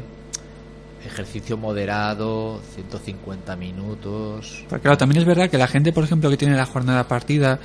ejercicio 1.04 1.58
moderado, 1.58 2.58
150 2.74 3.54
minutos. 3.54 4.64
Porque 4.66 4.80
claro, 4.80 4.96
también 4.96 5.20
es 5.20 5.26
verdad 5.26 5.50
que 5.50 5.58
la 5.58 5.66
gente, 5.66 5.92
por 5.92 6.04
ejemplo, 6.04 6.30
que 6.30 6.38
tiene 6.38 6.56
la 6.56 6.64
jornada 6.64 7.06
partida, 7.06 7.58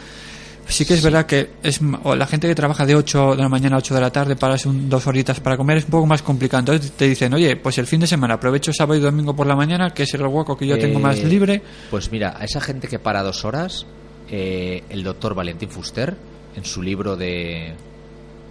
sí 0.67 0.83
que 0.85 0.95
es 0.95 1.01
verdad 1.01 1.25
que 1.25 1.51
es 1.63 1.79
o 2.03 2.13
la 2.17 2.27
gente 2.27 2.45
que 2.49 2.55
trabaja 2.55 2.85
de 2.85 2.93
8 2.93 3.37
de 3.37 3.41
la 3.41 3.47
mañana 3.47 3.77
a 3.77 3.79
8 3.79 3.95
de 3.95 4.01
la 4.01 4.11
tarde 4.11 4.35
para 4.35 4.57
un, 4.65 4.89
dos 4.89 5.07
horitas 5.07 5.39
para 5.39 5.55
comer 5.55 5.77
es 5.77 5.85
un 5.85 5.91
poco 5.91 6.05
más 6.07 6.21
complicado. 6.21 6.59
Entonces 6.59 6.91
te 6.91 7.07
dicen, 7.07 7.33
oye, 7.33 7.55
pues 7.55 7.77
el 7.77 7.87
fin 7.87 8.01
de 8.01 8.07
semana 8.07 8.33
aprovecho 8.33 8.73
sábado 8.73 8.99
y 8.99 9.01
domingo 9.01 9.33
por 9.33 9.47
la 9.47 9.55
mañana, 9.55 9.91
que 9.93 10.03
es 10.03 10.13
el 10.13 10.21
hueco 10.27 10.57
que 10.57 10.67
yo 10.67 10.77
tengo 10.77 10.99
más 10.99 11.19
Eh, 11.19 11.25
libre. 11.25 11.61
Pues 11.89 12.11
mira, 12.11 12.35
a 12.37 12.43
esa 12.43 12.59
gente 12.59 12.89
que 12.89 12.99
para 12.99 13.23
dos 13.23 13.45
horas, 13.45 13.85
eh, 14.29 14.83
el 14.89 15.03
doctor 15.03 15.35
Valentín 15.35 15.69
Fuster, 15.69 16.17
en 16.53 16.65
su 16.65 16.81
libro 16.81 17.15
de 17.15 17.75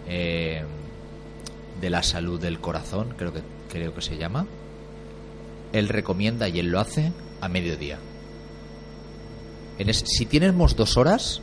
eh, 0.09 0.62
de 1.81 1.91
la 1.91 2.03
salud 2.03 2.41
del 2.41 2.61
corazón, 2.61 3.14
creo 3.17 3.33
que 3.33 3.43
creo 3.69 3.95
que 3.95 4.03
se 4.03 4.17
llama, 4.17 4.47
él 5.73 5.88
recomienda 5.88 6.49
y 6.49 6.59
él 6.59 6.71
lo 6.71 6.81
hace 6.81 7.12
a 7.41 7.49
mediodía. 7.49 7.99
En 9.79 9.93
si 9.93 10.27
tenemos 10.27 10.75
dos 10.75 10.97
horas, 10.97 11.41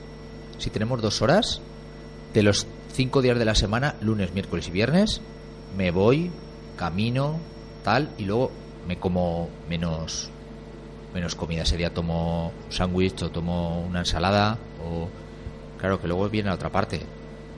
si 0.58 0.69
tenemos 0.69 1.02
dos 1.02 1.21
horas, 1.21 1.62
de 2.34 2.43
los 2.43 2.67
cinco 2.91 3.21
días 3.21 3.39
de 3.39 3.45
la 3.45 3.56
semana, 3.56 3.95
lunes, 4.02 4.34
miércoles 4.34 4.67
y 4.67 4.71
viernes, 4.71 5.21
me 5.78 5.91
voy, 5.91 6.32
camino, 6.76 7.39
tal, 7.84 8.10
y 8.17 8.26
luego 8.26 8.52
me 8.88 8.98
como 8.98 9.50
menos 9.69 10.30
menos 11.13 11.36
comida. 11.36 11.63
Ese 11.63 11.78
día 11.78 11.93
tomo 11.93 12.52
un 12.65 12.71
sándwich 12.71 13.24
o 13.24 13.32
tomo 13.32 13.82
una 13.82 14.00
ensalada 14.00 14.58
o... 14.84 15.08
Claro 15.80 16.02
que 16.02 16.08
luego 16.08 16.28
viene 16.30 16.50
la 16.50 16.56
otra 16.56 16.69
parte, 16.69 17.02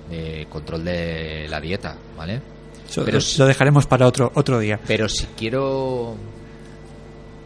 de 0.09 0.47
control 0.49 0.83
de 0.83 1.47
la 1.49 1.61
dieta, 1.61 1.95
¿vale? 2.17 2.41
Pero 3.05 3.19
lo 3.37 3.45
dejaremos 3.45 3.85
para 3.85 4.07
otro 4.07 4.31
otro 4.35 4.59
día. 4.59 4.79
Pero 4.87 5.07
si 5.09 5.25
quiero... 5.37 6.15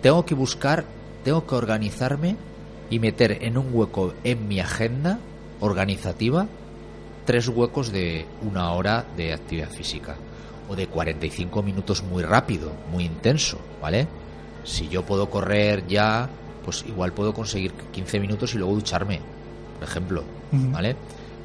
Tengo 0.01 0.25
que 0.25 0.33
buscar, 0.35 0.83
tengo 1.23 1.45
que 1.45 1.55
organizarme 1.55 2.35
y 2.89 2.99
meter 2.99 3.43
en 3.43 3.57
un 3.57 3.67
hueco 3.71 4.13
en 4.23 4.47
mi 4.47 4.59
agenda 4.59 5.19
organizativa 5.59 6.47
tres 7.25 7.47
huecos 7.47 7.91
de 7.91 8.25
una 8.41 8.71
hora 8.71 9.05
de 9.15 9.31
actividad 9.33 9.69
física 9.69 10.15
o 10.67 10.75
de 10.75 10.87
45 10.87 11.61
minutos 11.61 12.01
muy 12.03 12.23
rápido, 12.23 12.71
muy 12.91 13.05
intenso, 13.05 13.59
¿vale? 13.81 14.07
Si 14.63 14.87
yo 14.89 15.03
puedo 15.05 15.29
correr 15.29 15.85
ya, 15.87 16.27
pues 16.65 16.83
igual 16.87 17.13
puedo 17.13 17.33
conseguir 17.33 17.71
15 17.91 18.19
minutos 18.19 18.55
y 18.55 18.57
luego 18.57 18.73
ducharme, 18.73 19.19
por 19.79 19.87
ejemplo. 19.87 20.23
¿vale? 20.51 20.95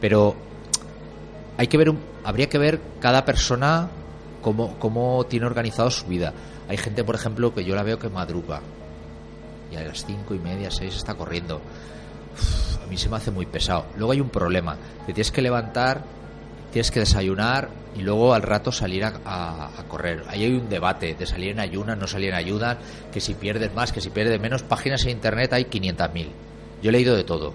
Pero 0.00 0.34
hay 1.58 1.66
que 1.66 1.76
ver 1.76 1.90
un- 1.90 1.98
habría 2.26 2.48
que 2.48 2.58
ver 2.58 2.80
cada 3.00 3.24
persona 3.24 3.88
cómo, 4.42 5.24
tiene 5.28 5.46
organizado 5.46 5.90
su 5.90 6.06
vida. 6.06 6.32
Hay 6.68 6.76
gente 6.76 7.04
por 7.04 7.14
ejemplo 7.14 7.54
que 7.54 7.64
yo 7.64 7.74
la 7.74 7.82
veo 7.82 7.98
que 7.98 8.08
madruga 8.08 8.60
y 9.72 9.76
a 9.76 9.82
las 9.84 10.04
cinco 10.04 10.34
y 10.34 10.38
media 10.38 10.70
seis 10.70 10.94
está 10.96 11.14
corriendo. 11.14 11.60
A 12.84 12.86
mí 12.88 12.96
se 12.96 13.08
me 13.08 13.16
hace 13.16 13.30
muy 13.30 13.46
pesado. 13.46 13.86
Luego 13.96 14.12
hay 14.12 14.20
un 14.20 14.28
problema 14.28 14.76
te 15.06 15.12
tienes 15.12 15.30
que 15.32 15.40
levantar 15.42 16.02
tienes 16.72 16.90
que 16.90 17.00
desayunar 17.00 17.68
y 17.96 18.02
luego 18.02 18.34
al 18.34 18.42
rato 18.42 18.70
salir 18.70 19.04
a, 19.04 19.14
a- 19.24 19.70
a 19.78 19.82
correr. 19.88 20.24
Ahí 20.28 20.44
hay 20.44 20.52
un 20.52 20.68
debate 20.68 21.14
de 21.14 21.26
salir 21.26 21.50
en 21.52 21.60
ayunas 21.60 21.96
no 21.96 22.06
salir 22.06 22.28
en 22.30 22.34
ayunas 22.34 22.76
que 23.12 23.20
si 23.20 23.34
pierdes 23.34 23.72
más 23.74 23.92
que 23.92 24.00
si 24.00 24.10
pierdes 24.10 24.38
menos. 24.40 24.62
Páginas 24.62 25.04
en 25.04 25.10
internet 25.12 25.52
hay 25.54 25.64
500.000 25.66 26.28
yo 26.82 26.90
he 26.90 26.92
leído 26.92 27.16
de 27.16 27.24
todo 27.24 27.54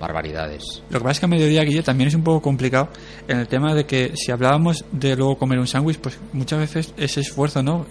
barbaridades 0.00 0.82
Lo 0.90 0.98
que 0.98 1.04
pasa 1.04 1.12
es 1.12 1.20
que 1.20 1.26
a 1.26 1.28
mediodía, 1.28 1.62
Guille, 1.62 1.82
también 1.82 2.08
es 2.08 2.14
un 2.14 2.24
poco 2.24 2.40
complicado 2.40 2.88
en 3.28 3.38
el 3.38 3.46
tema 3.46 3.74
de 3.74 3.84
que 3.84 4.12
si 4.16 4.32
hablábamos 4.32 4.84
de 4.90 5.14
luego 5.14 5.36
comer 5.36 5.58
un 5.58 5.66
sándwich, 5.66 5.98
pues 5.98 6.18
muchas 6.32 6.58
veces 6.58 6.94
ese 6.96 7.20
esfuerzo, 7.20 7.62
¿no? 7.62 7.86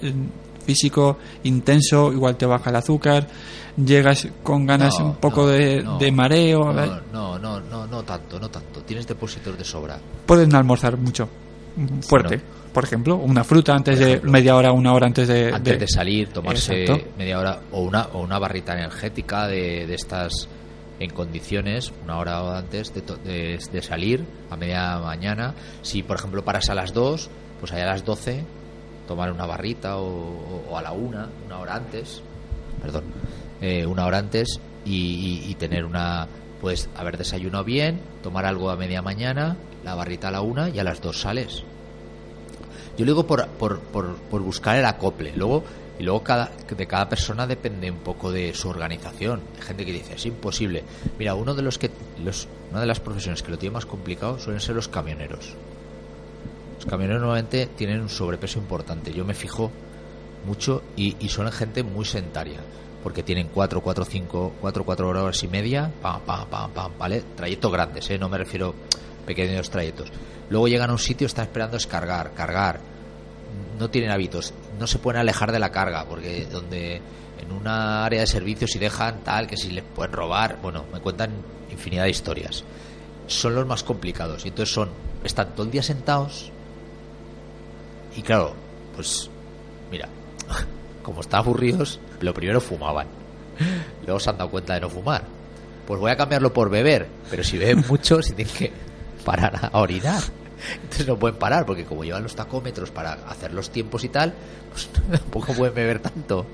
Físico 0.66 1.18
intenso, 1.44 2.12
igual 2.12 2.36
te 2.36 2.46
baja 2.46 2.70
el 2.70 2.76
azúcar, 2.76 3.28
llegas 3.78 4.28
con 4.44 4.66
ganas 4.66 5.00
No, 5.00 5.06
un 5.08 5.16
poco 5.16 5.42
no, 5.44 5.48
de, 5.48 5.82
no, 5.82 5.98
de 5.98 6.12
mareo, 6.12 6.74
no, 6.74 7.40
no, 7.40 7.60
no, 7.60 7.88
no, 7.88 8.04
tanto, 8.04 8.40
no 8.40 8.50
tanto. 8.50 8.82
Tienes 8.82 9.08
depósitos 9.08 9.58
de 9.58 9.64
sobra. 9.64 9.98
pueden 10.26 10.54
almorzar 10.54 10.98
mucho 10.98 11.30
fuerte. 12.02 12.42
Por 12.74 12.84
ejemplo, 12.84 13.16
una 13.16 13.44
fruta 13.44 13.74
antes 13.74 13.98
de 13.98 14.22
media 14.22 14.56
hora, 14.56 14.72
una 14.72 14.94
hora 14.94 15.08
antes 15.08 15.28
de, 15.28 15.52
Antes 15.52 15.80
de 15.80 15.88
salir, 15.88 16.30
tomarse 16.30 16.84
Exacto. 16.84 17.10
media 17.18 17.40
hora 17.40 17.60
o 17.72 17.82
una 17.82 18.10
o 18.14 18.22
una 18.22 18.38
barrita 18.38 18.74
energética 18.74 19.48
de, 19.48 19.88
de 19.88 19.96
estas 19.96 20.48
en 21.00 21.12
condiciones, 21.12 21.92
una 22.04 22.18
hora 22.18 22.58
antes 22.58 22.94
de, 22.94 23.02
de, 23.02 23.60
de 23.72 23.82
salir, 23.82 24.26
a 24.50 24.58
media 24.58 25.00
mañana. 25.00 25.54
Si, 25.82 26.04
por 26.04 26.18
ejemplo, 26.18 26.44
paras 26.44 26.70
a 26.70 26.76
las 26.76 26.94
2, 26.94 27.30
pues 27.60 27.72
allá 27.72 27.84
a 27.84 27.94
las 27.94 28.06
12 28.06 28.44
tomar 29.10 29.32
una 29.32 29.48
barrita 29.48 29.98
o, 29.98 30.78
a 30.78 30.84
la 30.84 30.92
una, 30.92 31.28
una 31.48 31.58
hora 31.58 31.74
antes, 31.74 32.22
perdón, 32.80 33.06
eh, 33.60 33.84
una 33.84 34.06
hora 34.06 34.20
antes 34.20 34.60
y, 34.86 35.56
tener 35.56 35.84
una, 35.84 36.28
pues 36.62 36.88
haber 36.96 37.18
desayunado 37.18 37.64
bien, 37.64 38.00
tomar 38.22 38.46
algo 38.46 38.70
a 38.70 38.76
media 38.76 39.02
mañana, 39.02 39.58
la 39.84 39.96
barrita 39.96 40.28
a 40.28 40.32
la 40.32 40.42
una 40.42 40.70
y 40.70 40.78
a 40.78 40.84
las 40.84 41.02
dos 41.02 41.22
sales. 41.22 41.64
Yo 43.00 43.06
lo 43.06 43.14
digo 43.14 43.26
por, 43.26 43.48
por, 43.48 43.80
por 43.80 44.42
buscar 44.42 44.78
el 44.78 44.86
acople. 44.86 45.34
Luego, 45.36 45.64
y 46.00 46.04
luego 46.04 46.24
cada, 46.24 46.50
de 46.50 46.88
cada 46.88 47.10
persona 47.10 47.46
depende 47.46 47.92
un 47.92 47.98
poco 47.98 48.32
de 48.32 48.54
su 48.54 48.70
organización. 48.70 49.42
Hay 49.58 49.62
gente 49.62 49.86
que 49.86 49.92
dice, 49.92 50.14
es 50.16 50.26
imposible. 50.26 50.84
Mira, 51.20 51.36
uno 51.36 51.54
de 51.54 51.62
los 51.62 51.78
que 51.78 51.92
los, 52.24 52.48
una 52.72 52.80
de 52.80 52.88
las 52.88 53.02
profesiones 53.02 53.44
que 53.44 53.52
lo 53.52 53.58
tiene 53.58 53.74
más 53.74 53.86
complicado 53.86 54.40
suelen 54.40 54.62
ser 54.62 54.76
los 54.76 54.88
camioneros. 54.88 55.56
Los 56.76 56.86
camioneros 56.86 57.22
normalmente 57.22 57.68
tienen 57.76 58.00
un 58.00 58.08
sobrepeso 58.08 58.60
importante. 58.60 59.12
Yo 59.12 59.26
me 59.26 59.34
fijo 59.34 59.72
mucho 60.46 60.84
y, 60.96 61.18
y 61.20 61.28
son 61.28 61.52
gente 61.52 61.84
muy 61.84 62.06
sedentaria. 62.06 62.62
Porque 63.04 63.22
tienen 63.22 63.50
4, 63.54 63.82
4, 63.82 64.06
5, 64.06 64.54
4, 64.60 64.86
4 64.86 65.10
horas 65.10 65.44
y 65.44 65.48
media, 65.50 65.92
pam, 66.02 66.22
pam, 66.22 66.48
pam, 66.48 66.72
pam, 66.72 66.92
¿vale? 66.98 67.24
Trayectos 67.36 67.72
grandes, 67.72 68.10
¿eh? 68.10 68.18
No 68.18 68.30
me 68.30 68.38
refiero 68.38 68.74
a 69.24 69.26
pequeños 69.26 69.70
trayectos. 69.70 70.12
Luego 70.50 70.68
llegan 70.68 70.90
a 70.90 70.94
un 70.94 71.00
sitio, 71.00 71.28
están 71.28 71.46
esperando 71.46 71.76
descargar, 71.76 72.34
cargar. 72.34 72.80
No 73.78 73.90
tienen 73.90 74.12
hábitos, 74.12 74.54
no 74.80 74.88
se 74.88 75.00
pueden 75.00 75.22
alejar 75.22 75.52
de 75.52 75.60
la 75.60 75.72
carga, 75.72 76.06
porque 76.06 76.48
donde 76.52 77.02
en 77.42 77.52
una 77.52 78.06
área 78.06 78.22
de 78.22 78.28
servicios 78.28 78.72
si 78.72 78.80
dejan 78.80 79.20
tal, 79.24 79.48
que 79.48 79.58
si 79.58 79.72
les 79.72 79.84
pueden 79.84 80.14
robar, 80.14 80.58
bueno, 80.62 80.86
me 80.94 81.00
cuentan 81.00 81.32
infinidad 81.72 82.04
de 82.04 82.10
historias. 82.10 82.64
Son 83.28 83.54
los 83.54 83.68
más 83.68 83.84
complicados. 83.84 84.46
Y 84.46 84.50
entonces 84.50 84.74
son, 84.74 84.90
están 85.24 85.50
todo 85.54 85.66
el 85.66 85.72
día 85.72 85.84
sentados, 85.84 86.52
y 88.16 88.22
claro, 88.22 88.54
pues 88.96 89.30
mira, 89.92 90.08
como 91.04 91.22
están 91.22 91.40
aburridos, 91.40 92.00
lo 92.22 92.34
primero 92.34 92.60
fumaban. 92.60 93.08
Luego 94.06 94.20
se 94.20 94.30
han 94.30 94.38
dado 94.38 94.50
cuenta 94.50 94.74
de 94.74 94.82
no 94.82 94.90
fumar. 94.90 95.24
Pues 95.88 96.00
voy 96.00 96.12
a 96.12 96.18
cambiarlo 96.18 96.52
por 96.54 96.70
beber. 96.70 97.08
Pero 97.30 97.44
si 97.44 97.58
beben 97.58 97.86
mucho, 97.88 98.22
si 98.22 98.34
tienen 98.34 98.54
que 98.54 98.72
parar 99.24 99.70
a 99.72 99.80
orinar. 99.80 100.22
Entonces 100.82 101.08
no 101.08 101.18
pueden 101.18 101.38
parar, 101.38 101.66
porque 101.66 101.86
como 101.86 102.04
llevan 102.04 102.24
los 102.24 102.36
tacómetros 102.36 102.92
para 102.92 103.14
hacer 103.14 103.54
los 103.54 103.70
tiempos 103.70 104.04
y 104.04 104.10
tal, 104.10 104.34
pues 104.72 104.88
tampoco 105.12 105.54
pueden 105.54 105.74
beber 105.74 106.00
tanto. 106.00 106.46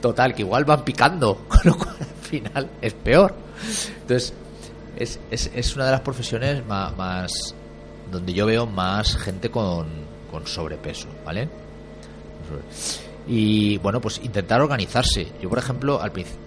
Total, 0.00 0.34
que 0.34 0.42
igual 0.42 0.64
van 0.64 0.84
picando, 0.84 1.44
con 1.48 1.60
lo 1.64 1.76
cual 1.76 1.96
al 2.00 2.26
final 2.28 2.68
es 2.80 2.94
peor. 2.94 3.34
Entonces, 4.02 4.32
es, 4.96 5.18
es, 5.30 5.50
es 5.54 5.74
una 5.76 5.86
de 5.86 5.92
las 5.92 6.00
profesiones 6.00 6.64
más, 6.66 7.54
donde 8.10 8.32
yo 8.32 8.46
veo 8.46 8.66
más 8.66 9.16
gente 9.16 9.50
con, 9.50 9.86
con 10.30 10.46
sobrepeso, 10.46 11.08
¿vale? 11.24 11.48
Y 13.26 13.78
bueno, 13.78 14.00
pues 14.00 14.20
intentar 14.22 14.60
organizarse. 14.60 15.28
Yo, 15.40 15.48
por 15.48 15.58
ejemplo, 15.58 16.00
al 16.00 16.10
principio 16.12 16.40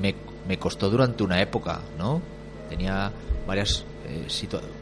me, 0.00 0.14
me 0.48 0.58
costó 0.58 0.90
durante 0.90 1.22
una 1.22 1.40
época, 1.40 1.80
¿no? 1.96 2.20
Tenía 2.68 3.10
varias 3.46 3.84
eh, 4.08 4.24
situa- 4.28 4.60
eh, 4.60 4.81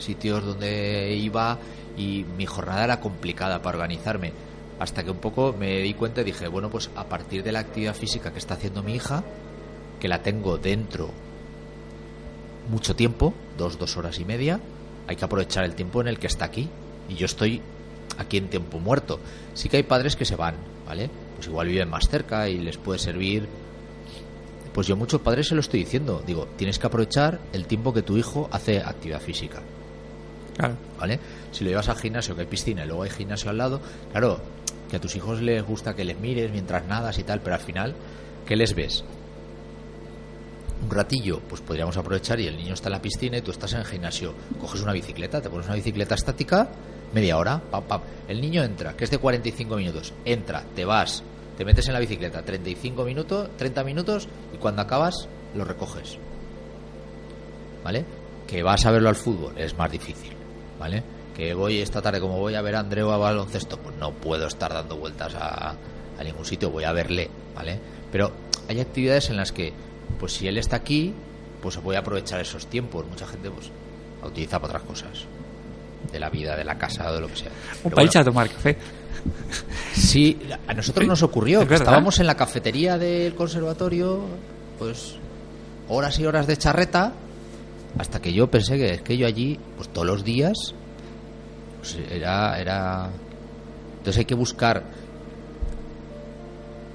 sitios 0.00 0.44
donde 0.44 1.14
iba 1.14 1.58
y 1.96 2.24
mi 2.36 2.46
jornada 2.46 2.84
era 2.84 3.00
complicada 3.00 3.62
para 3.62 3.78
organizarme. 3.78 4.32
Hasta 4.78 5.04
que 5.04 5.10
un 5.10 5.18
poco 5.18 5.54
me 5.58 5.78
di 5.80 5.94
cuenta 5.94 6.22
y 6.22 6.24
dije, 6.24 6.48
bueno, 6.48 6.70
pues 6.70 6.90
a 6.96 7.04
partir 7.04 7.42
de 7.42 7.52
la 7.52 7.60
actividad 7.60 7.94
física 7.94 8.32
que 8.32 8.38
está 8.38 8.54
haciendo 8.54 8.82
mi 8.82 8.94
hija, 8.94 9.22
que 10.00 10.08
la 10.08 10.22
tengo 10.22 10.56
dentro 10.56 11.10
mucho 12.70 12.96
tiempo, 12.96 13.34
dos, 13.58 13.78
dos 13.78 13.96
horas 13.96 14.18
y 14.18 14.24
media, 14.24 14.60
hay 15.06 15.16
que 15.16 15.24
aprovechar 15.24 15.64
el 15.64 15.74
tiempo 15.74 16.00
en 16.00 16.08
el 16.08 16.18
que 16.18 16.28
está 16.28 16.46
aquí. 16.46 16.68
Y 17.08 17.16
yo 17.16 17.26
estoy 17.26 17.60
aquí 18.16 18.36
en 18.36 18.48
tiempo 18.48 18.78
muerto. 18.78 19.20
Sí 19.54 19.68
que 19.68 19.78
hay 19.78 19.82
padres 19.82 20.16
que 20.16 20.24
se 20.24 20.36
van, 20.36 20.54
¿vale? 20.86 21.10
Pues 21.34 21.48
igual 21.48 21.68
viven 21.68 21.90
más 21.90 22.08
cerca 22.08 22.48
y 22.48 22.58
les 22.58 22.78
puede 22.78 22.98
servir. 22.98 23.48
Pues 24.72 24.86
yo 24.86 24.96
muchos 24.96 25.20
padres 25.20 25.48
se 25.48 25.54
lo 25.54 25.60
estoy 25.60 25.80
diciendo. 25.80 26.22
Digo, 26.24 26.46
tienes 26.56 26.78
que 26.78 26.86
aprovechar 26.86 27.40
el 27.52 27.66
tiempo 27.66 27.92
que 27.92 28.02
tu 28.02 28.16
hijo 28.16 28.48
hace 28.52 28.78
actividad 28.78 29.20
física. 29.20 29.62
¿Vale? 30.98 31.18
Si 31.52 31.64
lo 31.64 31.70
llevas 31.70 31.88
al 31.88 31.96
gimnasio, 31.96 32.34
que 32.34 32.42
hay 32.42 32.46
piscina 32.46 32.84
y 32.84 32.86
luego 32.86 33.02
hay 33.02 33.10
gimnasio 33.10 33.50
al 33.50 33.58
lado, 33.58 33.80
claro, 34.10 34.40
que 34.88 34.96
a 34.96 35.00
tus 35.00 35.16
hijos 35.16 35.40
les 35.40 35.62
gusta 35.64 35.94
que 35.94 36.04
les 36.04 36.18
mires 36.18 36.50
mientras 36.50 36.86
nadas 36.86 37.18
y 37.18 37.24
tal, 37.24 37.40
pero 37.40 37.54
al 37.54 37.62
final, 37.62 37.94
¿qué 38.46 38.56
les 38.56 38.74
ves? 38.74 39.04
Un 40.82 40.90
ratillo, 40.90 41.40
pues 41.40 41.60
podríamos 41.60 41.96
aprovechar 41.96 42.40
y 42.40 42.46
el 42.46 42.56
niño 42.56 42.74
está 42.74 42.88
en 42.88 42.92
la 42.92 43.02
piscina 43.02 43.38
y 43.38 43.42
tú 43.42 43.50
estás 43.50 43.72
en 43.74 43.80
el 43.80 43.86
gimnasio. 43.86 44.34
Coges 44.60 44.80
una 44.82 44.92
bicicleta, 44.92 45.40
te 45.40 45.50
pones 45.50 45.66
una 45.66 45.76
bicicleta 45.76 46.14
estática, 46.14 46.68
media 47.12 47.36
hora, 47.36 47.60
pam, 47.70 47.84
pam. 47.84 48.00
El 48.28 48.40
niño 48.40 48.62
entra, 48.62 48.94
que 48.96 49.04
es 49.04 49.10
de 49.10 49.18
45 49.18 49.76
minutos, 49.76 50.14
entra, 50.24 50.64
te 50.74 50.84
vas, 50.84 51.22
te 51.58 51.64
metes 51.64 51.86
en 51.88 51.94
la 51.94 52.00
bicicleta, 52.00 52.42
35 52.42 53.04
minutos, 53.04 53.50
30 53.58 53.84
minutos 53.84 54.28
y 54.54 54.56
cuando 54.56 54.82
acabas 54.82 55.28
lo 55.54 55.64
recoges. 55.64 56.18
¿vale? 57.82 58.04
Que 58.46 58.62
vas 58.62 58.84
a 58.86 58.90
verlo 58.90 59.08
al 59.08 59.16
fútbol 59.16 59.56
es 59.56 59.76
más 59.76 59.90
difícil, 59.90 60.34
¿vale? 60.80 61.04
Que 61.36 61.54
voy 61.54 61.78
esta 61.78 62.02
tarde, 62.02 62.18
como 62.18 62.38
voy 62.38 62.56
a 62.56 62.62
ver 62.62 62.74
a 62.74 62.80
Andreu 62.80 63.12
a 63.12 63.18
baloncesto, 63.18 63.78
pues 63.78 63.94
no 63.96 64.10
puedo 64.12 64.48
estar 64.48 64.72
dando 64.72 64.96
vueltas 64.96 65.34
a, 65.36 65.76
a 66.18 66.24
ningún 66.24 66.44
sitio, 66.44 66.70
voy 66.70 66.84
a 66.84 66.92
verle, 66.92 67.30
¿vale? 67.54 67.78
Pero 68.10 68.32
hay 68.68 68.80
actividades 68.80 69.30
en 69.30 69.36
las 69.36 69.52
que, 69.52 69.72
pues 70.18 70.32
si 70.32 70.48
él 70.48 70.58
está 70.58 70.76
aquí, 70.76 71.14
pues 71.62 71.76
voy 71.82 71.96
a 71.96 72.00
aprovechar 72.00 72.40
esos 72.40 72.66
tiempos. 72.66 73.06
Mucha 73.06 73.26
gente, 73.26 73.50
pues, 73.50 73.70
la 74.20 74.28
utiliza 74.28 74.58
para 74.58 74.78
otras 74.78 74.82
cosas. 74.88 75.24
De 76.10 76.18
la 76.18 76.30
vida, 76.30 76.56
de 76.56 76.64
la 76.64 76.78
casa 76.78 77.12
de 77.12 77.20
lo 77.20 77.28
que 77.28 77.36
sea. 77.36 77.50
Un 77.84 77.92
país 77.92 78.10
bueno, 78.10 78.20
a 78.20 78.24
tomar 78.24 78.48
café. 78.48 78.76
Sí, 79.92 80.38
a 80.66 80.72
nosotros 80.72 81.06
nos 81.06 81.22
ocurrió. 81.22 81.60
Es 81.60 81.68
que 81.68 81.74
estábamos 81.74 82.18
en 82.20 82.26
la 82.26 82.36
cafetería 82.36 82.96
del 82.96 83.34
conservatorio, 83.34 84.24
pues 84.78 85.16
horas 85.88 86.18
y 86.18 86.24
horas 86.24 86.46
de 86.46 86.56
charreta, 86.56 87.12
hasta 87.98 88.20
que 88.20 88.32
yo 88.32 88.50
pensé 88.50 88.76
que 88.76 88.94
es 88.94 89.02
que 89.02 89.16
yo 89.16 89.26
allí, 89.26 89.58
pues 89.76 89.88
todos 89.88 90.06
los 90.06 90.24
días, 90.24 90.74
pues 91.78 91.98
era, 92.10 92.60
era. 92.60 93.10
Entonces 93.98 94.18
hay 94.18 94.24
que 94.24 94.34
buscar 94.34 94.84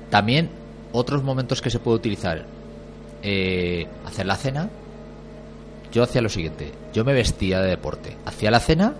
también 0.09 0.49
otros 0.91 1.23
momentos 1.23 1.61
que 1.61 1.69
se 1.69 1.79
puede 1.79 1.97
utilizar. 1.97 2.45
Eh, 3.21 3.87
hacer 4.05 4.25
la 4.25 4.35
cena. 4.35 4.69
Yo 5.91 6.03
hacía 6.03 6.21
lo 6.21 6.29
siguiente: 6.29 6.71
yo 6.93 7.03
me 7.05 7.13
vestía 7.13 7.61
de 7.61 7.69
deporte, 7.69 8.17
hacía 8.25 8.51
la 8.51 8.59
cena, 8.59 8.93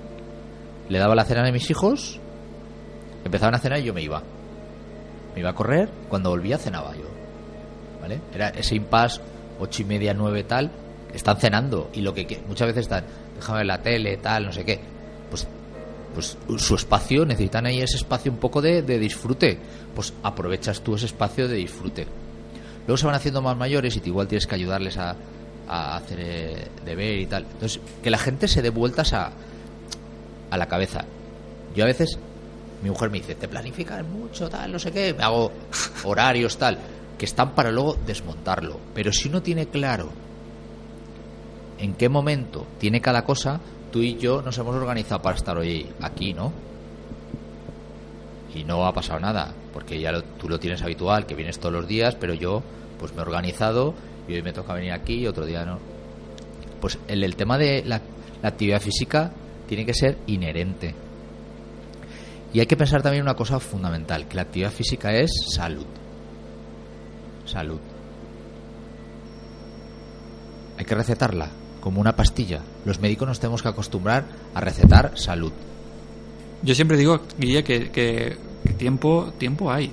le 0.90 1.00
daba 1.00 1.16
la 1.16 1.26
cena 1.26 1.48
a 1.48 1.52
mis 1.52 1.70
hijos 1.70 2.20
Empezaban 3.26 3.56
a 3.56 3.60
cenar 3.60 3.80
y 3.80 3.84
yo 3.84 3.94
me 3.94 4.04
iba. 4.04 4.22
Me 5.34 5.42
iba 5.42 5.50
a 5.50 5.56
correr, 5.56 5.90
cuando 6.08 6.30
volvía 6.30 6.60
cenaba 6.60 6.94
yo. 6.96 7.10
¿Vale? 8.00 8.22
Era 8.34 8.50
ese 8.50 8.76
impasse, 8.76 9.20
ocho 9.60 9.82
y 9.82 9.86
media, 9.86 10.14
nueve, 10.14 10.44
tal. 10.44 10.72
Están 11.16 11.38
cenando 11.38 11.90
y 11.94 12.02
lo 12.02 12.14
que 12.14 12.42
muchas 12.48 12.68
veces 12.68 12.84
están, 12.84 13.06
déjame 13.36 13.60
ver 13.60 13.68
la 13.68 13.82
tele, 13.82 14.18
tal, 14.18 14.46
no 14.46 14.52
sé 14.52 14.66
qué. 14.66 14.80
Pues, 15.30 15.48
pues 16.14 16.38
su 16.58 16.76
espacio, 16.76 17.26
necesitan 17.26 17.66
ahí 17.66 17.80
ese 17.80 17.98
espacio 17.98 18.32
un 18.32 18.38
poco 18.38 18.62
de, 18.62 18.82
de 18.82 19.00
disfrute. 19.00 19.58
Pues 19.96 20.14
aprovechas 20.24 20.82
tú 20.82 20.96
ese 20.96 21.06
espacio 21.06 21.48
de 21.48 21.56
disfrute. 21.56 22.06
Luego 22.86 22.98
se 22.98 23.06
van 23.06 23.16
haciendo 23.16 23.42
más 23.42 23.58
mayores 23.58 23.96
y 23.96 24.02
te 24.02 24.10
igual 24.10 24.28
tienes 24.28 24.46
que 24.46 24.56
ayudarles 24.56 24.98
a, 24.98 25.16
a 25.68 25.96
hacer 25.96 26.20
eh, 26.20 26.68
deber 26.86 27.18
y 27.18 27.26
tal. 27.26 27.44
Entonces, 27.44 27.80
que 28.04 28.10
la 28.10 28.18
gente 28.18 28.48
se 28.48 28.62
dé 28.62 28.70
vueltas 28.70 29.14
a, 29.14 29.32
a 30.52 30.58
la 30.58 30.68
cabeza. 30.68 31.06
Yo 31.76 31.84
a 31.84 31.88
veces, 31.88 32.20
mi 32.84 32.90
mujer 32.90 33.10
me 33.10 33.20
dice, 33.20 33.36
te 33.36 33.48
planificas 33.48 34.06
mucho, 34.06 34.50
tal, 34.50 34.72
no 34.72 34.80
sé 34.80 34.92
qué, 34.92 35.14
me 35.14 35.24
hago 35.24 35.52
horarios, 36.04 36.58
tal, 36.58 36.78
que 37.18 37.26
están 37.26 37.56
para 37.56 37.72
luego 37.72 37.98
desmontarlo. 38.06 38.80
Pero 38.94 39.12
si 39.12 39.30
uno 39.30 39.42
tiene 39.42 39.68
claro 39.68 40.10
en 41.80 41.94
qué 41.94 42.10
momento 42.10 42.66
tiene 42.80 43.02
cada 43.02 43.24
cosa, 43.26 43.60
tú 43.92 44.02
y 44.02 44.16
yo 44.18 44.42
nos 44.42 44.58
hemos 44.58 44.76
organizado 44.76 45.22
para 45.22 45.36
estar 45.36 45.58
hoy 45.58 45.88
aquí, 46.02 46.34
¿no? 46.34 46.52
Y 48.54 48.64
no 48.64 48.86
ha 48.86 48.94
pasado 48.94 49.20
nada, 49.20 49.54
porque 49.74 50.00
ya 50.00 50.12
lo- 50.12 50.24
tú 50.24 50.48
lo 50.48 50.60
tienes 50.60 50.82
habitual, 50.82 51.26
que 51.26 51.36
vienes 51.36 51.60
todos 51.60 51.74
los 51.74 51.88
días, 51.88 52.16
pero 52.16 52.34
yo 52.34 52.64
pues 53.00 53.12
me 53.14 53.20
he 53.20 53.22
organizado 53.24 53.94
y 54.28 54.34
hoy 54.36 54.42
me 54.42 54.54
toca 54.54 54.74
venir 54.74 54.94
aquí 54.94 55.16
y 55.16 55.28
otro 55.28 55.46
día 55.46 55.66
no. 55.66 55.80
Pues 56.80 56.98
el, 57.08 57.24
el 57.24 57.36
tema 57.36 57.58
de 57.58 57.84
la, 57.86 58.02
la 58.42 58.50
actividad 58.50 58.82
física 58.82 59.32
tiene 59.68 59.86
que 59.86 59.94
ser 59.94 60.18
inherente. 60.28 60.96
Y 62.54 62.62
hay 62.62 62.66
que 62.68 62.78
pensar 62.78 63.02
también 63.02 63.24
una 63.24 63.34
cosa 63.36 63.60
fundamental, 63.60 64.28
que 64.30 64.36
la 64.38 64.44
actividad 64.44 64.72
física 64.72 65.14
es 65.14 65.30
salud. 65.54 65.86
Salud. 67.46 67.80
Hay 70.78 70.86
que 70.86 70.96
recetarla 70.96 71.50
como 71.86 72.02
una 72.02 72.16
pastilla. 72.16 72.62
Los 72.84 73.00
médicos 73.00 73.28
nos 73.28 73.40
tenemos 73.40 73.62
que 73.62 73.70
acostumbrar 73.70 74.26
a 74.56 74.60
recetar 74.60 75.12
salud. 75.16 75.52
Yo 76.64 76.74
siempre 76.74 76.98
digo, 76.98 77.22
Guille, 77.38 77.64
que, 77.64 77.92
que- 77.92 78.38
que 78.66 78.74
tiempo, 78.74 79.32
tiempo 79.38 79.72
hay. 79.72 79.92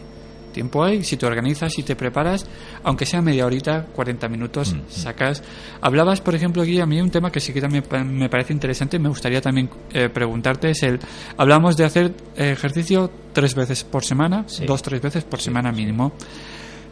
Tiempo 0.54 0.82
hay, 0.84 1.04
si 1.04 1.18
te 1.18 1.26
organizas, 1.26 1.70
si 1.70 1.82
te 1.82 1.94
preparas, 1.94 2.46
aunque 2.82 3.04
sea 3.04 3.20
media 3.20 3.44
horita, 3.44 3.84
40 3.94 4.26
minutos, 4.28 4.72
Mm. 4.72 4.80
sacas. 4.88 5.42
Hablabas, 5.82 6.22
por 6.22 6.34
ejemplo, 6.34 6.62
Guille, 6.62 6.80
a 6.80 6.86
mí 6.86 6.98
un 6.98 7.10
tema 7.10 7.30
que 7.30 7.40
sí 7.40 7.52
que 7.52 7.60
también 7.60 7.84
me 8.16 8.30
parece 8.30 8.54
interesante, 8.54 8.98
me 8.98 9.10
gustaría 9.10 9.42
también 9.42 9.68
eh, 9.92 10.08
preguntarte, 10.08 10.70
es 10.70 10.82
el, 10.82 10.98
hablamos 11.36 11.76
de 11.76 11.84
hacer 11.84 12.14
ejercicio 12.36 13.10
tres 13.34 13.54
veces 13.54 13.84
por 13.84 14.02
semana, 14.02 14.44
Sí. 14.46 14.64
dos, 14.64 14.80
tres 14.82 15.02
veces 15.02 15.24
por 15.24 15.40
semana 15.42 15.72
mínimo. 15.72 16.12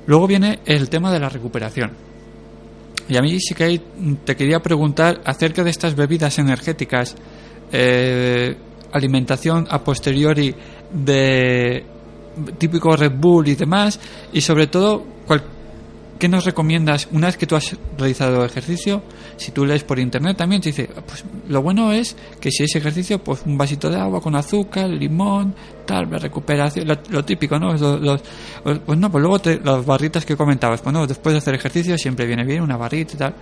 Luego 0.07 0.27
viene 0.27 0.61
el 0.67 0.91
tema 0.91 1.11
de 1.11 1.21
la 1.21 1.31
recuperación. 1.31 2.10
Y 3.11 3.17
a 3.17 3.23
mí 3.23 3.39
sí 3.41 3.55
que 3.55 3.65
hay- 3.65 3.83
te 4.25 4.37
quería 4.37 4.61
preguntar 4.61 5.21
acerca 5.25 5.65
de 5.65 5.71
estas 5.71 5.97
bebidas 5.97 6.39
energéticas, 6.39 7.17
eh, 7.73 8.57
alimentación 8.93 9.67
a 9.69 9.83
posteriori 9.83 10.55
de 10.93 11.85
típico 12.57 12.97
Red 12.97 13.13
Bull 13.17 13.49
y 13.49 13.55
demás, 13.57 13.99
y 14.33 14.41
sobre 14.41 14.69
todo, 14.69 15.05
cuál- 15.27 15.43
¿qué 16.21 16.29
nos 16.29 16.45
recomiendas 16.45 17.09
una 17.11 17.27
vez 17.27 17.37
que 17.37 17.47
tú 17.49 17.57
has 17.57 17.77
realizado 17.99 18.45
ejercicio? 18.45 19.03
Si 19.37 19.51
tú 19.51 19.65
lees 19.67 19.83
por 19.83 19.99
internet 19.99 20.37
también 20.37 20.63
te 20.63 20.69
dice, 20.69 20.89
pues 21.07 21.25
lo 21.49 21.63
bueno 21.63 21.91
es 21.91 22.15
que 22.41 22.53
si 22.53 22.63
es 22.63 22.77
ejercicio, 22.77 23.19
pues 23.19 23.43
un 23.45 23.59
vasito 23.59 23.91
de 23.91 23.97
agua 23.99 24.21
con 24.21 24.37
azúcar, 24.37 24.89
limón, 24.89 25.55
tal, 25.87 26.09
la 26.09 26.19
recuperación, 26.19 26.87
lo, 26.87 26.95
lo 27.09 27.25
típico, 27.25 27.59
¿no? 27.59 27.73
Los- 27.73 28.01
los- 28.01 28.23
pues 28.63 28.99
no, 28.99 29.11
pues 29.11 29.21
luego 29.23 29.39
te- 29.41 29.59
las 29.59 29.85
barritas 29.85 30.25
que 30.25 30.37
comentabas, 30.37 30.81
pues 30.83 30.93
no, 30.93 31.07
después 31.09 31.33
de 31.33 31.39
hacer 31.39 31.55
ejercicio 31.57 31.99
siempre 31.99 32.27
viene 32.27 32.45
bien 32.45 32.63
una 32.63 32.77
barrita 32.77 33.15
y 33.15 33.17
tal. 33.17 33.35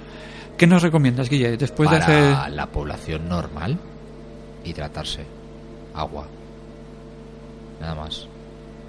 ¿Qué 0.56 0.66
nos 0.66 0.82
recomiendas, 0.82 1.28
Guille? 1.28 1.56
Después 1.56 1.90
de 1.90 1.96
hacer... 1.98 2.50
la 2.52 2.66
población 2.66 3.28
normal, 3.28 3.78
hidratarse. 4.64 5.24
Agua. 5.94 6.26
Nada 7.80 7.94
más. 7.94 8.26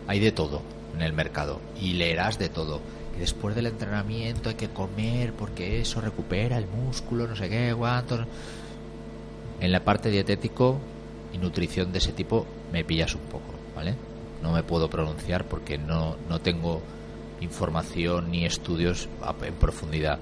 Hay 0.08 0.20
de 0.20 0.32
todo 0.32 0.62
en 0.96 1.02
el 1.02 1.14
mercado. 1.14 1.60
Y 1.80 1.94
leerás 1.94 2.40
de 2.40 2.50
todo. 2.50 2.82
Después 3.20 3.54
del 3.54 3.68
entrenamiento 3.68 4.48
hay 4.48 4.56
que 4.56 4.70
comer 4.70 5.34
porque 5.34 5.82
eso 5.82 6.00
recupera 6.00 6.58
el 6.58 6.68
músculo, 6.68 7.28
no 7.28 7.36
sé 7.36 7.50
qué, 7.50 7.76
cuánto. 7.78 8.26
En 9.60 9.72
la 9.74 9.84
parte 9.84 10.10
dietético 10.10 10.80
y 11.34 11.38
nutrición 11.38 11.92
de 11.92 11.98
ese 11.98 12.14
tipo 12.14 12.46
me 12.72 12.86
pillas 12.86 13.14
un 13.16 13.22
poco, 13.24 13.54
¿vale? 13.76 13.96
No 14.42 14.54
me 14.54 14.64
puedo 14.64 14.90
pronunciar 14.90 15.44
porque 15.46 15.78
no, 15.78 16.16
no 16.30 16.40
tengo 16.40 16.82
información 17.42 18.32
ni 18.32 18.46
estudios 18.46 19.10
en 19.44 19.54
profundidad. 19.56 20.20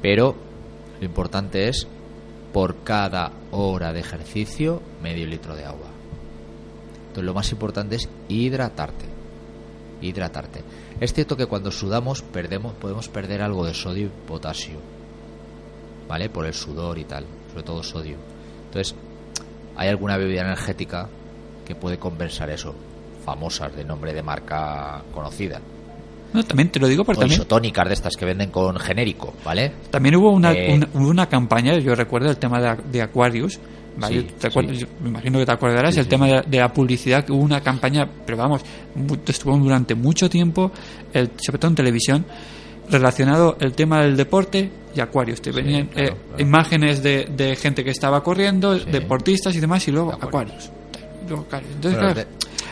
Pero 0.00 0.34
lo 0.98 1.04
importante 1.04 1.68
es 1.68 1.86
por 2.54 2.84
cada 2.84 3.32
hora 3.50 3.92
de 3.92 4.00
ejercicio, 4.00 4.80
medio 5.02 5.26
litro 5.26 5.54
de 5.54 5.66
agua. 5.66 5.88
Entonces 7.08 7.24
lo 7.24 7.34
más 7.34 7.52
importante 7.52 7.96
es 7.96 8.08
hidratarte. 8.28 9.04
Hidratarte. 10.00 10.62
Es 11.00 11.12
cierto 11.12 11.36
que 11.36 11.46
cuando 11.46 11.70
sudamos 11.70 12.22
perdemos, 12.22 12.74
podemos 12.74 13.08
perder 13.08 13.42
algo 13.42 13.66
de 13.66 13.74
sodio 13.74 14.06
y 14.06 14.28
potasio. 14.28 14.76
¿Vale? 16.08 16.28
Por 16.30 16.46
el 16.46 16.54
sudor 16.54 16.98
y 16.98 17.04
tal. 17.04 17.24
Sobre 17.50 17.62
todo 17.64 17.82
sodio. 17.82 18.16
Entonces, 18.66 18.94
hay 19.76 19.88
alguna 19.88 20.16
bebida 20.16 20.42
energética 20.42 21.08
que 21.64 21.74
puede 21.74 21.98
compensar 21.98 22.48
eso. 22.50 22.74
Famosas, 23.24 23.74
de 23.74 23.84
nombre 23.84 24.14
de 24.14 24.22
marca 24.22 25.02
conocida. 25.12 25.60
No, 26.32 26.44
también 26.44 26.70
te 26.70 26.78
lo 26.78 26.86
digo 26.88 27.04
porque 27.04 27.18
o 27.18 27.20
también, 27.22 27.40
isotónicas 27.40 27.88
de 27.88 27.94
estas 27.94 28.16
que 28.16 28.24
venden 28.24 28.50
con 28.50 28.76
genérico, 28.78 29.32
¿vale? 29.44 29.72
también 29.90 30.16
hubo 30.16 30.32
una, 30.32 30.52
Eh, 30.52 30.74
una, 30.74 30.88
una 30.92 31.28
campaña, 31.28 31.78
yo 31.78 31.94
recuerdo 31.94 32.28
el 32.28 32.36
tema 32.36 32.60
de, 32.60 32.76
de 32.90 33.00
Aquarius, 33.02 33.58
¿vale? 33.96 34.20
Sí, 34.20 34.26
¿Te 34.38 34.46
acuerdas? 34.48 34.76
sí. 34.76 34.82
Yo 34.82 34.86
me 35.02 35.08
imagino 35.10 35.38
que 35.38 35.46
te 35.46 35.52
acordarás, 35.52 35.94
Sí, 35.94 36.00
el 36.00 36.08
tema 36.08 36.26
de, 36.26 36.42
de 36.46 36.58
la 36.58 36.72
publicidad, 36.72 37.24
que 37.24 37.32
hubo 37.32 37.42
una 37.42 37.60
campaña, 37.60 38.08
pero 38.24 38.38
vamos, 38.38 38.62
estuvo 39.26 39.56
durante 39.58 39.94
mucho 39.94 40.28
tiempo, 40.30 40.70
el- 41.12 41.30
sobre 41.36 41.58
todo 41.58 41.70
en 41.70 41.74
televisión, 41.76 42.24
relacionado 42.90 43.56
el 43.60 43.72
tema 43.72 44.02
del 44.02 44.16
deporte 44.16 44.70
y 44.94 45.00
Aquarius. 45.00 45.40
Te 45.42 45.50
venían 45.50 45.86
claro, 45.86 46.08
eh, 46.08 46.16
claro. 46.28 46.42
imágenes 46.42 47.02
de, 47.02 47.24
de 47.36 47.56
gente 47.56 47.82
que 47.84 47.90
estaba 47.90 48.22
corriendo, 48.22 48.78
deportistas 48.78 49.54
y 49.56 49.60
demás, 49.60 49.86
y 49.88 49.92
luego 49.92 50.12
Aquarius. 50.12 50.70
Entonces, 51.28 51.98
Bueno, 51.98 52.14
claro, 52.14 52.28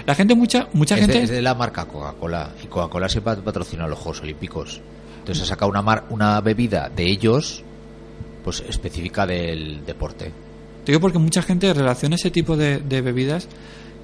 la 0.07 0.15
gente, 0.15 0.35
mucha, 0.35 0.69
mucha 0.75 0.95
es, 0.95 1.01
gente... 1.01 1.19
de, 1.19 1.25
es 1.25 1.31
de 1.31 1.43
la 1.43 1.55
marca 1.55 1.87
Coca-Cola. 1.87 2.51
Y 2.63 2.67
Coca-Cola 2.67 3.09
siempre 3.09 3.33
ha 3.33 3.37
patrocinado 3.37 3.89
los 3.89 3.99
Juegos 3.99 4.21
Olímpicos. 4.23 4.81
Entonces 5.19 5.43
ha 5.43 5.47
sacado 5.47 5.71
una, 5.71 5.83
mar- 5.83 6.05
una 6.11 6.41
bebida 6.41 6.89
de 6.95 7.05
ellos, 7.11 7.65
pues 8.45 8.63
específica 8.69 9.27
del 9.27 9.85
deporte. 9.85 10.31
Te 10.85 10.93
digo 10.93 11.01
porque 11.01 11.19
mucha 11.19 11.43
gente 11.43 11.73
relaciona 11.73 12.17
ese 12.17 12.31
tipo 12.31 12.57
de, 12.57 12.79
de 12.79 13.01
bebidas 13.01 13.49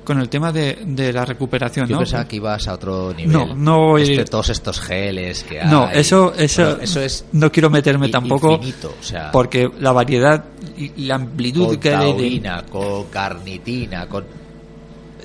con 0.05 0.18
el 0.18 0.28
tema 0.31 0.51
de, 0.51 0.78
de 0.87 1.12
la 1.12 1.24
recuperación, 1.26 1.87
Yo 1.87 1.97
¿no? 1.97 2.01
pensaba 2.01 2.26
que 2.26 2.37
ibas 2.37 2.66
a 2.68 2.74
otro 2.74 3.12
nivel. 3.12 3.33
No, 3.33 3.55
no 3.55 3.78
voy- 3.91 4.03
Este- 4.03 4.24
todos 4.24 4.49
estos 4.49 4.81
geles 4.81 5.45
que 5.45 5.61
hay. 5.61 5.70
No, 5.70 5.89
eso, 5.91 6.33
eso, 6.35 6.62
Bueno, 6.64 6.83
eso 6.83 7.01
es 7.03 7.24
no 7.33 7.53
quiero 7.53 7.68
meterme 7.70 8.09
i- 8.09 8.11
tampoco 8.11 8.53
infinito, 8.55 8.95
o 8.99 9.03
sea, 9.03 9.31
porque 9.31 9.70
la 9.78 9.93
variedad 9.93 10.45
y 10.76 11.05
la 11.05 11.16
amplitud 11.16 11.66
con 11.66 11.76
que 11.76 11.95
hay 11.95 12.07
de, 12.07 12.12
taurina, 12.12 12.64
con 12.64 13.05
carnitina, 13.05 14.07
con... 14.09 14.24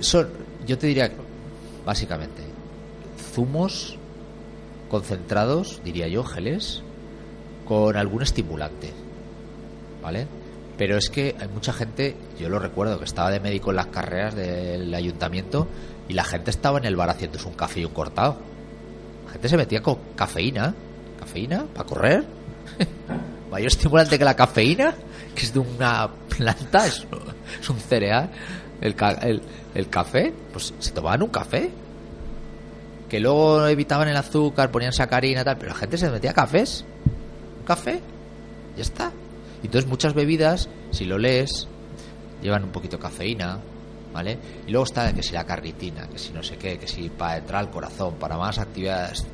Son, 0.02 0.28
yo 0.68 0.78
te 0.78 0.88
diría, 0.88 1.10
básicamente, 1.86 2.42
zumos 3.34 3.96
concentrados, 4.90 5.82
diría 5.84 6.08
yo, 6.10 6.24
geles, 6.24 6.82
con 7.66 7.96
algún 7.96 8.22
estimulante, 8.24 8.92
¿vale? 10.04 10.28
Pero 10.78 10.98
es 10.98 11.10
que 11.10 11.36
hay 11.40 11.48
mucha 11.48 11.72
gente, 11.72 12.16
yo 12.40 12.50
lo 12.50 12.60
recuerdo, 12.60 13.00
que 13.00 13.06
estaba 13.06 13.32
de 13.32 13.40
médico 13.40 13.70
en 13.70 13.78
las 13.78 13.88
carreras 13.88 14.36
del 14.36 14.94
ayuntamiento 14.94 15.68
y 16.08 16.14
la 16.14 16.24
gente 16.24 16.52
estaba 16.52 16.80
en 16.80 16.86
el 16.86 16.96
bar 16.96 17.10
haciéndose 17.10 17.48
un 17.48 17.54
café 17.54 17.82
y 17.82 17.86
un 17.86 17.94
cortado. 17.94 18.38
La 19.26 19.32
gente 19.32 19.50
se 19.50 19.58
metía 19.58 19.82
con 19.82 19.98
cafeína, 20.16 20.74
cafeína, 21.20 21.66
para 21.74 21.88
correr. 21.88 22.26
Mayor 23.52 23.68
estimulante 23.68 24.18
que 24.18 24.26
la 24.26 24.36
cafeína, 24.36 24.94
que 25.34 25.46
es 25.46 25.54
de 25.54 25.60
una 25.60 26.10
planta, 26.38 26.88
es, 26.88 27.08
es 27.62 27.70
un 27.70 27.80
cereal. 27.80 28.30
El, 28.82 28.96
el, 29.22 29.42
el 29.74 29.90
café, 29.90 30.34
pues 30.52 30.74
se 30.78 30.92
tomaban 30.92 31.24
un 31.24 31.30
café. 31.30 31.72
Que 33.10 33.20
luego 33.22 33.66
evitaban 33.68 34.10
el 34.10 34.18
azúcar, 34.18 34.72
ponían 34.72 34.92
sacarina, 34.92 35.44
tal, 35.44 35.58
pero 35.58 35.70
la 35.70 35.78
gente 35.78 35.98
se 35.98 36.10
metía 36.10 36.34
cafés. 36.34 36.84
Un 37.60 37.66
café, 37.66 38.02
ya 38.76 38.82
está. 38.82 39.12
Y 39.66 39.68
Entonces 39.68 39.90
muchas 39.90 40.14
bebidas, 40.14 40.70
si 40.92 41.06
lo 41.06 41.18
lees, 41.18 41.68
llevan 42.40 42.66
un 42.66 42.70
poquito 42.70 42.98
de 42.98 43.02
cafeína, 43.02 43.60
¿vale? 44.14 44.38
Y 44.68 44.72
luego 44.72 44.86
está 44.86 45.12
que 45.12 45.24
si 45.24 45.34
la 45.34 45.44
carnitina, 45.44 46.08
que 46.08 46.20
si 46.20 46.32
no 46.34 46.44
sé 46.44 46.56
qué, 46.58 46.78
que 46.78 46.88
si 46.88 47.10
para 47.10 47.38
entrar 47.38 47.62
al 47.62 47.72
corazón, 47.72 48.14
para 48.20 48.38
más 48.38 48.60
actividades. 48.60 49.26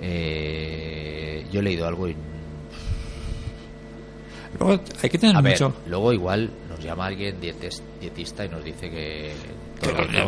Eh, 0.00 1.46
yo 1.52 1.60
he 1.60 1.62
leído 1.62 1.86
algo 1.86 2.08
y 2.08 2.16
Luego 4.58 4.82
hay 5.00 5.08
que 5.10 5.16
tener 5.18 5.36
a 5.36 5.40
ver, 5.42 5.52
mucho 5.52 5.72
luego 5.86 6.12
igual 6.12 6.50
nos 6.68 6.80
llama 6.80 7.06
alguien 7.06 7.40
dietes- 7.40 7.82
dietista 8.00 8.44
y 8.44 8.48
nos 8.48 8.64
dice 8.64 8.90
que 8.90 9.32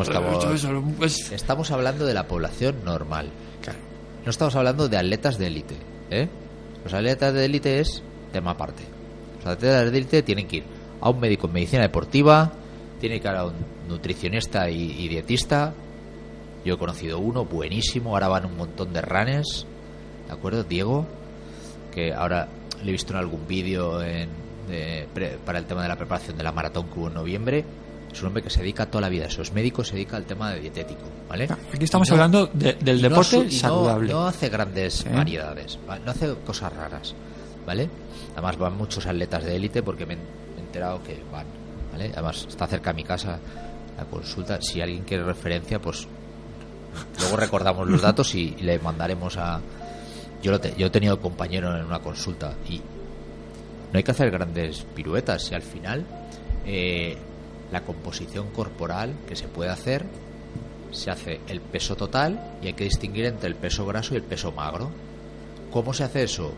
estamos, 0.00 0.64
Pues, 0.96 1.32
estamos 1.32 1.72
hablando 1.72 2.06
de 2.06 2.14
la 2.14 2.28
población 2.28 2.84
normal. 2.84 3.30
No 4.24 4.30
estamos 4.30 4.54
hablando 4.54 4.88
de 4.88 4.96
atletas 4.96 5.38
de 5.38 5.48
élite, 5.48 5.74
¿eh? 6.10 6.28
Los 6.84 6.94
atletas 6.94 7.34
de 7.34 7.44
élite 7.44 7.80
es 7.80 8.00
tema 8.32 8.52
aparte. 8.52 8.82
Los 9.38 9.46
atletas 9.54 9.90
de 9.90 9.98
élite 9.98 10.22
tienen 10.22 10.46
que 10.48 10.56
ir 10.58 10.64
a 11.00 11.10
un 11.10 11.20
médico 11.20 11.46
en 11.46 11.52
medicina 11.52 11.82
deportiva, 11.82 12.50
tienen 13.00 13.20
que 13.20 13.28
ir 13.28 13.34
a 13.34 13.44
un 13.46 13.52
nutricionista 13.88 14.68
y, 14.70 14.92
y 15.04 15.08
dietista. 15.08 15.72
Yo 16.64 16.74
he 16.74 16.78
conocido 16.78 17.18
uno 17.18 17.44
buenísimo, 17.44 18.10
ahora 18.14 18.28
van 18.28 18.46
un 18.46 18.56
montón 18.56 18.92
de 18.92 19.00
ranes, 19.02 19.66
¿de 20.28 20.32
acuerdo? 20.32 20.62
Diego, 20.64 21.06
que 21.92 22.12
ahora 22.14 22.48
le 22.82 22.88
he 22.88 22.92
visto 22.92 23.12
en 23.12 23.18
algún 23.18 23.46
vídeo 23.46 24.00
en- 24.02 24.28
de- 24.68 25.08
pre- 25.12 25.38
para 25.44 25.58
el 25.58 25.64
tema 25.66 25.82
de 25.82 25.88
la 25.88 25.96
preparación 25.96 26.36
de 26.38 26.44
la 26.44 26.52
maratón 26.52 26.86
que 26.88 26.98
hubo 27.00 27.08
en 27.08 27.14
noviembre. 27.14 27.64
Es 28.12 28.20
un 28.20 28.28
hombre 28.28 28.42
que 28.42 28.50
se 28.50 28.60
dedica 28.60 28.86
toda 28.86 29.00
la 29.00 29.08
vida 29.08 29.24
a 29.24 29.28
eso, 29.28 29.42
es 29.42 29.52
médico, 29.52 29.82
se 29.82 29.94
dedica 29.94 30.16
al 30.18 30.24
tema 30.24 30.52
de 30.52 30.60
dietético, 30.60 31.00
¿vale? 31.28 31.44
Aquí 31.44 31.82
estamos 31.84 32.08
no- 32.10 32.14
hablando 32.14 32.46
de- 32.52 32.74
del 32.74 33.00
deporte 33.02 33.42
no- 33.44 33.50
saludable. 33.50 34.12
No, 34.12 34.26
hace 34.26 34.48
grandes 34.50 35.04
¿Eh? 35.06 35.10
variedades, 35.12 35.78
¿va? 35.88 35.98
no 35.98 36.10
hace 36.12 36.32
cosas 36.46 36.72
raras, 36.74 37.14
¿vale? 37.66 37.88
Además 38.32 38.56
van 38.58 38.76
muchos 38.76 39.06
atletas 39.06 39.44
de 39.44 39.56
élite 39.56 39.82
porque 39.82 40.06
me, 40.06 40.14
he- 40.14 40.60
enterado 40.60 41.02
que 41.02 41.20
van, 41.30 41.46
¿vale? 41.92 42.10
Además 42.14 42.46
está 42.48 42.66
cerca 42.66 42.90
de 42.90 42.96
mi 42.96 43.04
casa 43.04 43.38
la 43.96 44.04
consulta. 44.04 44.60
Si 44.60 44.80
alguien 44.80 45.04
quiere 45.04 45.22
referencia, 45.24 45.78
pues 45.80 46.06
luego 47.20 47.36
recordamos 47.36 47.88
los 47.88 48.00
datos 48.02 48.34
y, 48.34 48.54
y 48.58 48.62
le 48.62 48.78
mandaremos 48.78 49.36
a... 49.36 49.60
Yo, 50.42 50.50
lo 50.50 50.60
te- 50.60 50.74
yo 50.76 50.86
he 50.86 50.90
tenido 50.90 51.20
compañero 51.20 51.76
en 51.76 51.84
una 51.84 52.00
consulta 52.00 52.54
y 52.68 52.78
no 52.78 53.98
hay 53.98 54.02
que 54.02 54.10
hacer 54.10 54.30
grandes 54.30 54.84
piruetas 54.94 55.42
si 55.44 55.54
al 55.54 55.62
final 55.62 56.04
eh, 56.66 57.16
la 57.70 57.82
composición 57.82 58.48
corporal 58.50 59.14
que 59.28 59.36
se 59.36 59.46
puede 59.48 59.70
hacer 59.70 60.06
se 60.90 61.10
hace 61.10 61.40
el 61.48 61.60
peso 61.60 61.94
total 61.96 62.56
y 62.62 62.66
hay 62.68 62.72
que 62.72 62.84
distinguir 62.84 63.26
entre 63.26 63.48
el 63.48 63.54
peso 63.54 63.84
graso 63.86 64.14
y 64.14 64.16
el 64.16 64.22
peso 64.22 64.52
magro. 64.52 64.90
¿Cómo 65.70 65.92
se 65.94 66.04
hace 66.04 66.24
eso? 66.24 66.52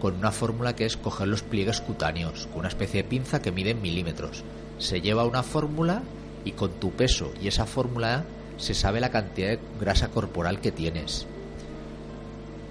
Con 0.00 0.14
una 0.14 0.32
fórmula 0.32 0.76
que 0.76 0.84
es 0.84 0.96
coger 0.96 1.28
los 1.28 1.42
pliegues 1.42 1.80
cutáneos, 1.80 2.46
con 2.48 2.60
una 2.60 2.68
especie 2.68 3.02
de 3.02 3.08
pinza 3.08 3.40
que 3.40 3.52
mide 3.52 3.70
en 3.70 3.82
milímetros. 3.82 4.44
Se 4.78 5.00
lleva 5.00 5.24
una 5.24 5.42
fórmula 5.42 6.02
y 6.44 6.52
con 6.52 6.72
tu 6.72 6.92
peso 6.92 7.32
y 7.40 7.48
esa 7.48 7.66
fórmula 7.66 8.24
se 8.58 8.74
sabe 8.74 9.00
la 9.00 9.10
cantidad 9.10 9.48
de 9.48 9.60
grasa 9.80 10.08
corporal 10.08 10.60
que 10.60 10.72
tienes. 10.72 11.26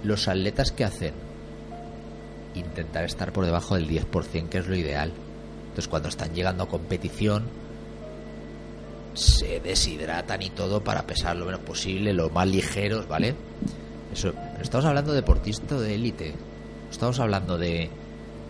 Los 0.02 0.28
atletas 0.28 0.72
que 0.72 0.84
hacen 0.84 1.14
intentar 2.54 3.04
estar 3.04 3.32
por 3.32 3.44
debajo 3.44 3.74
del 3.74 3.88
10%, 3.88 4.48
que 4.48 4.58
es 4.58 4.66
lo 4.66 4.76
ideal. 4.76 5.12
Entonces, 5.62 5.88
cuando 5.88 6.08
están 6.08 6.34
llegando 6.34 6.64
a 6.64 6.68
competición, 6.68 7.44
se 9.14 9.60
deshidratan 9.60 10.42
y 10.42 10.50
todo 10.50 10.82
para 10.82 11.06
pesar 11.06 11.36
lo 11.36 11.46
menos 11.46 11.60
posible, 11.60 12.12
lo 12.12 12.30
más 12.30 12.48
ligeros, 12.48 13.08
¿vale? 13.08 13.34
Eso, 14.12 14.32
estamos 14.60 14.86
hablando 14.86 15.12
de 15.12 15.22
de 15.22 15.94
élite. 15.94 16.34
Estamos 16.90 17.18
hablando 17.20 17.58
de, 17.58 17.90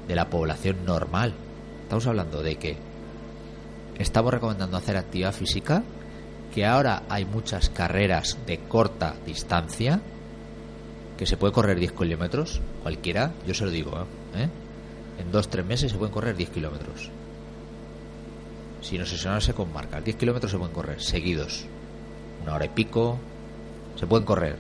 de 0.07 0.15
la 0.15 0.29
población 0.29 0.85
normal. 0.85 1.35
Estamos 1.83 2.07
hablando 2.07 2.43
de 2.43 2.57
que 2.57 2.77
estamos 3.99 4.33
recomendando 4.33 4.77
hacer 4.77 4.97
actividad 4.97 5.33
física, 5.33 5.83
que 6.55 6.67
ahora 6.67 7.03
hay 7.09 7.25
muchas 7.25 7.71
carreras 7.71 8.39
de 8.47 8.59
corta 8.59 9.15
distancia, 9.25 10.01
que 11.17 11.27
se 11.27 11.37
puede 11.37 11.53
correr 11.53 11.79
10 11.79 11.93
kilómetros, 11.93 12.61
cualquiera, 12.83 13.33
yo 13.47 13.55
se 13.55 13.65
lo 13.65 13.71
digo, 13.71 13.93
¿eh? 14.35 14.45
¿Eh? 14.45 14.49
En 15.19 15.33
2-3 15.33 15.65
meses 15.65 15.93
se 15.93 15.99
pueden 15.99 16.13
correr 16.13 16.37
10 16.37 16.51
kilómetros. 16.51 17.11
Sin 18.83 19.01
obsesionarse 19.01 19.55
con 19.55 19.73
marcas. 19.73 20.05
10 20.05 20.17
kilómetros 20.17 20.53
se 20.53 20.59
pueden 20.59 20.75
correr, 20.75 21.03
seguidos. 21.03 21.65
Una 22.43 22.55
hora 22.55 22.67
y 22.67 22.69
pico. 22.69 23.19
Se 23.99 24.07
pueden 24.07 24.27
correr. 24.27 24.57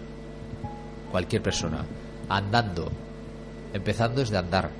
Cualquier 1.10 1.42
persona. 1.42 1.84
Andando. 2.28 2.90
Empezando 3.76 4.20
desde 4.20 4.36
andar. 4.38 4.70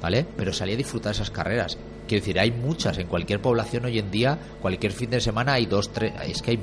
¿Vale? 0.00 0.26
Pero 0.36 0.52
salir 0.52 0.74
a 0.74 0.78
disfrutar 0.78 1.12
esas 1.12 1.30
carreras. 1.30 1.76
Quiero 2.06 2.22
decir, 2.22 2.38
hay 2.38 2.52
muchas. 2.52 2.98
En 2.98 3.08
cualquier 3.08 3.40
población 3.40 3.86
hoy 3.86 3.98
en 3.98 4.10
día, 4.10 4.38
cualquier 4.60 4.92
fin 4.92 5.10
de 5.10 5.20
semana 5.20 5.54
hay 5.54 5.66
dos, 5.66 5.92
tres. 5.92 6.12
Es 6.24 6.42
que 6.42 6.52
hay 6.52 6.60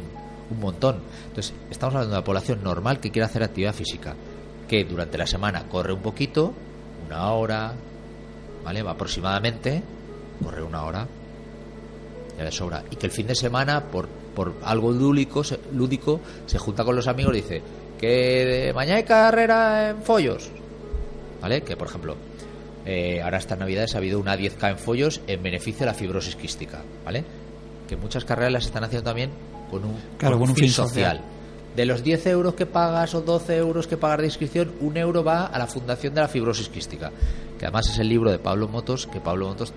un 0.50 0.60
montón. 0.60 1.02
Entonces, 1.28 1.54
estamos 1.70 1.96
hablando 1.96 2.12
de 2.12 2.20
una 2.20 2.26
población 2.26 2.64
normal 2.64 3.00
que 3.00 3.12
quiere 3.12 3.26
hacer 3.26 3.44
actividad 3.44 3.74
física. 3.74 4.16
Que 4.68 4.86
durante 4.86 5.18
la 5.18 5.28
semana 5.28 5.68
corre 5.68 5.94
un 5.94 6.02
poquito, 6.02 6.54
una 7.06 7.34
hora, 7.34 7.74
¿vale? 8.64 8.82
Va 8.82 8.92
aproximadamente, 8.92 9.84
corre 10.42 10.64
una 10.64 10.84
hora, 10.84 11.08
ya 12.38 12.46
de 12.46 12.52
sobra. 12.52 12.84
Y 12.90 12.96
que 12.96 13.08
el 13.08 13.12
fin 13.12 13.28
de 13.28 13.36
semana, 13.36 13.84
por, 13.84 14.08
por 14.08 14.54
algo 14.64 14.92
lúdico 14.92 15.44
se, 15.44 15.60
lúdico, 15.74 16.22
se 16.46 16.58
junta 16.58 16.86
con 16.86 16.96
los 16.96 17.08
amigos 17.08 17.34
y 17.34 17.42
dice 17.42 17.62
que 18.00 18.72
mañana 18.76 18.98
hay 18.98 19.04
carrera 19.04 19.90
en 19.90 20.02
Follos, 20.02 20.50
¿vale? 21.44 21.62
Que 21.62 21.76
por 21.76 21.88
ejemplo, 21.88 22.16
eh, 22.86 23.22
ahora 23.22 23.38
estas 23.38 23.60
navidades 23.60 23.94
ha 23.94 23.98
habido 23.98 24.20
una 24.20 24.36
10K 24.36 24.72
en 24.72 24.78
follos 24.78 25.22
en 25.28 25.44
beneficio 25.44 25.82
de 25.82 25.88
la 25.88 25.94
fibrosis 25.94 26.38
quística, 26.38 26.82
¿vale? 27.04 27.24
Que 27.88 27.98
muchas 27.98 28.24
carreras 28.24 28.54
las 28.54 28.66
están 28.66 28.86
haciendo 28.86 29.10
también 29.10 29.30
con 29.70 29.84
un, 29.84 29.96
Claro, 30.18 30.40
con 30.40 30.50
un 30.50 30.56
fin 30.56 30.70
social. 30.70 31.22
De 31.76 31.86
los 31.86 32.02
10 32.04 32.28
euros 32.28 32.54
que 32.54 32.66
pagas 32.66 33.14
o 33.14 33.22
12 33.22 33.58
euros 33.58 33.88
que 33.88 33.98
pagas 33.98 34.20
de 34.20 34.26
inscripción, 34.26 34.72
un 34.80 34.96
euro 34.96 35.24
va 35.24 35.48
a 35.48 35.60
la 35.60 35.68
Fundación 35.68 36.14
de 36.14 36.22
la 36.22 36.28
Fibrosis 36.28 36.70
Quística, 36.70 37.12
que 37.60 37.66
además 37.66 37.90
es 37.90 38.00
el 38.00 38.08
libro 38.08 38.32
de 38.32 38.40
Pablo 38.40 38.68
Motos, 38.70 39.08
que 39.08 39.20
Pablo 39.20 39.48
Motos 39.48 39.74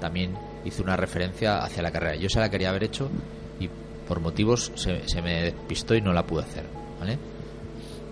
también 0.00 0.34
hizo 0.64 0.82
una 0.82 0.96
referencia 0.96 1.58
hacia 1.58 1.82
la 1.82 1.92
carrera. 1.92 2.16
Yo 2.16 2.28
se 2.28 2.40
la 2.40 2.50
quería 2.50 2.70
haber 2.70 2.84
hecho 2.84 3.08
y 3.60 3.68
por 4.08 4.20
motivos 4.20 4.72
se, 4.74 5.06
se 5.06 5.22
me 5.22 5.42
despistó 5.42 5.94
y 5.94 6.00
no 6.00 6.12
la 6.12 6.26
pude 6.26 6.42
hacer, 6.42 6.64
¿vale? 6.98 7.18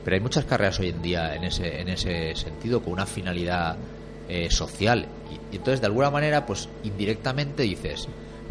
Pero 0.04 0.14
hay 0.16 0.20
muchas 0.20 0.44
carreras 0.44 0.78
hoy 0.80 0.88
en 0.90 1.00
día 1.02 1.34
en 1.34 1.44
ese, 1.44 1.80
en 1.80 1.88
ese 1.88 2.34
sentido, 2.34 2.82
con 2.82 2.92
una 2.94 3.06
finalidad 3.06 3.76
eh, 4.28 4.48
social. 4.50 5.06
Y, 5.30 5.54
y 5.54 5.58
entonces, 5.58 5.80
de 5.80 5.86
alguna 5.86 6.10
manera, 6.10 6.44
pues 6.46 6.68
indirectamente 6.84 7.62
dices, 7.62 8.08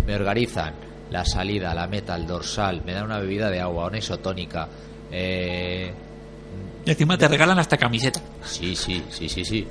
me 0.08 0.16
organizan 0.16 0.74
la 1.10 1.26
salida, 1.26 1.74
la 1.76 1.88
meta, 1.88 2.16
el 2.16 2.26
dorsal, 2.26 2.84
me 2.86 2.94
dan 2.94 3.06
una 3.06 3.20
bebida 3.20 3.50
de 3.50 3.60
agua, 3.60 3.88
una 3.88 3.98
isotónica. 3.98 4.68
Eh, 5.12 5.92
Y 6.86 6.90
encima 6.92 7.18
te 7.18 7.28
regalan 7.28 7.60
hasta 7.60 7.78
camiseta. 7.78 8.22
sí, 8.44 8.76
sí, 8.76 9.04
sí, 9.10 9.28
sí, 9.30 9.44
sí. 9.46 9.68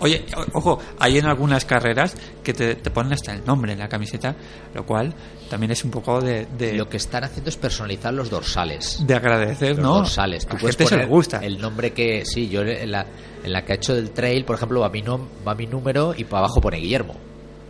Oye, 0.00 0.24
ojo, 0.54 0.80
hay 0.98 1.18
en 1.18 1.26
algunas 1.26 1.64
carreras 1.64 2.16
que 2.42 2.52
te, 2.54 2.74
te 2.74 2.90
ponen 2.90 3.12
hasta 3.12 3.32
el 3.34 3.44
nombre 3.44 3.72
en 3.72 3.78
la 3.78 3.88
camiseta, 3.88 4.34
lo 4.74 4.84
cual 4.84 5.14
también 5.52 5.70
es 5.72 5.84
un 5.84 5.90
poco 5.90 6.18
de, 6.20 6.46
de, 6.58 6.72
Lo 6.72 6.88
que 6.88 6.96
están 6.96 7.24
haciendo 7.24 7.50
es 7.50 7.56
personalizar 7.58 8.12
los 8.14 8.30
dorsales. 8.30 8.98
de 9.06 9.14
agradecer, 9.14 9.76
los 9.76 9.78
¿no? 9.80 9.94
dorsales. 9.96 10.46
A 10.46 10.48
Tú 10.48 10.56
puedes 10.56 10.76
gente 10.76 10.88
se 10.94 10.96
le 10.96 11.04
gusta. 11.06 11.38
el 11.38 11.60
nombre 11.60 11.92
que 11.92 12.24
sí, 12.24 12.48
yo 12.48 12.62
en 12.62 12.90
la, 12.90 13.04
en 13.44 13.52
la 13.52 13.62
que 13.62 13.72
ha 13.72 13.74
hecho 13.76 13.94
del 13.94 14.12
trail, 14.12 14.46
por 14.46 14.56
ejemplo, 14.56 14.80
va 14.80 14.88
mi 14.88 15.02
nom- 15.02 15.26
va 15.46 15.54
mi 15.54 15.66
número 15.66 16.14
y 16.16 16.24
para 16.24 16.38
abajo 16.46 16.60
pone 16.62 16.78
Guillermo, 16.78 17.14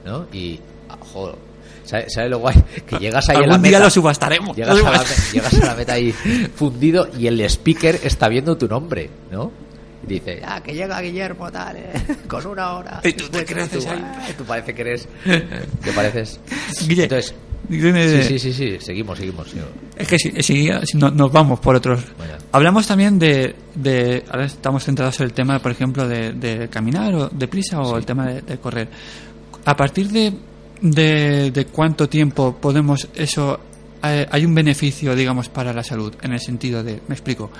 ¿no? 0.04 0.26
Y 0.32 0.60
ah, 0.90 0.96
joder, 1.12 1.34
¿sabes, 1.84 2.12
sabes 2.14 2.30
lo 2.30 2.38
guay? 2.38 2.54
Que 2.86 2.98
llegas 2.98 3.28
ahí 3.28 3.38
a 3.38 3.40
la 3.40 3.46
día 3.46 3.58
meta, 3.58 3.78
lo 3.80 3.90
subastaremos. 3.90 4.56
llegas 4.56 4.78
a, 4.78 4.90
la, 4.92 5.04
llegas 5.32 5.54
a 5.60 5.66
la 5.66 5.74
meta 5.74 5.92
ahí 5.94 6.12
fundido 6.54 7.08
y 7.18 7.26
el 7.26 7.40
speaker 7.40 7.98
está 8.04 8.28
viendo 8.28 8.56
tu 8.56 8.68
nombre, 8.68 9.10
¿no? 9.32 9.50
Y 10.04 10.14
dice, 10.14 10.40
ah, 10.46 10.60
que 10.62 10.72
llega 10.74 11.00
Guillermo, 11.00 11.50
tal, 11.50 11.76
eh, 11.76 11.92
con 12.28 12.46
una 12.46 12.72
hora. 12.74 13.00
Y 13.04 13.12
tú 13.12 13.28
te 13.28 13.38
Después 13.44 13.44
creces 13.68 13.84
tú, 13.84 13.90
ahí. 13.90 14.02
ah, 14.04 14.28
Tú 14.38 14.44
parece 14.44 14.74
que 14.74 14.80
eres, 14.82 15.08
que 15.24 15.92
pareces. 15.94 16.40
Guille, 16.88 17.04
Entonces, 17.04 17.34
sí, 18.22 18.38
sí, 18.38 18.38
sí, 18.38 18.52
sí, 18.52 18.76
seguimos, 18.80 19.18
seguimos. 19.18 19.48
sí. 19.50 19.58
Es 19.96 20.08
que 20.08 20.18
si, 20.18 20.30
si- 20.42 20.96
no- 20.98 21.10
nos 21.10 21.30
vamos 21.32 21.60
por 21.60 21.76
otros. 21.76 22.00
Bueno. 22.18 22.34
Hablamos 22.52 22.86
también 22.86 23.18
de, 23.18 23.54
de. 23.74 24.24
Ahora 24.30 24.46
estamos 24.46 24.84
centrados 24.84 25.18
en 25.20 25.26
el 25.26 25.32
tema, 25.32 25.58
por 25.60 25.72
ejemplo, 25.72 26.06
de, 26.08 26.32
de 26.32 26.68
caminar 26.68 27.14
o 27.14 27.28
de 27.28 27.48
prisa 27.48 27.80
o 27.80 27.96
el 27.96 28.04
tema 28.04 28.26
de, 28.26 28.42
de 28.42 28.58
correr. 28.58 28.88
A 29.64 29.76
partir 29.76 30.08
de, 30.08 30.32
de, 30.80 31.50
de 31.50 31.64
cuánto 31.66 32.08
tiempo 32.08 32.56
podemos 32.60 33.08
eso. 33.14 33.60
eh, 34.02 34.26
hay 34.30 34.44
un 34.44 34.54
beneficio, 34.54 35.14
digamos, 35.14 35.48
para 35.48 35.72
la 35.72 35.84
salud, 35.84 36.12
en 36.22 36.32
el 36.32 36.40
sentido 36.40 36.82
de. 36.82 37.00
Me 37.06 37.14
explico. 37.14 37.50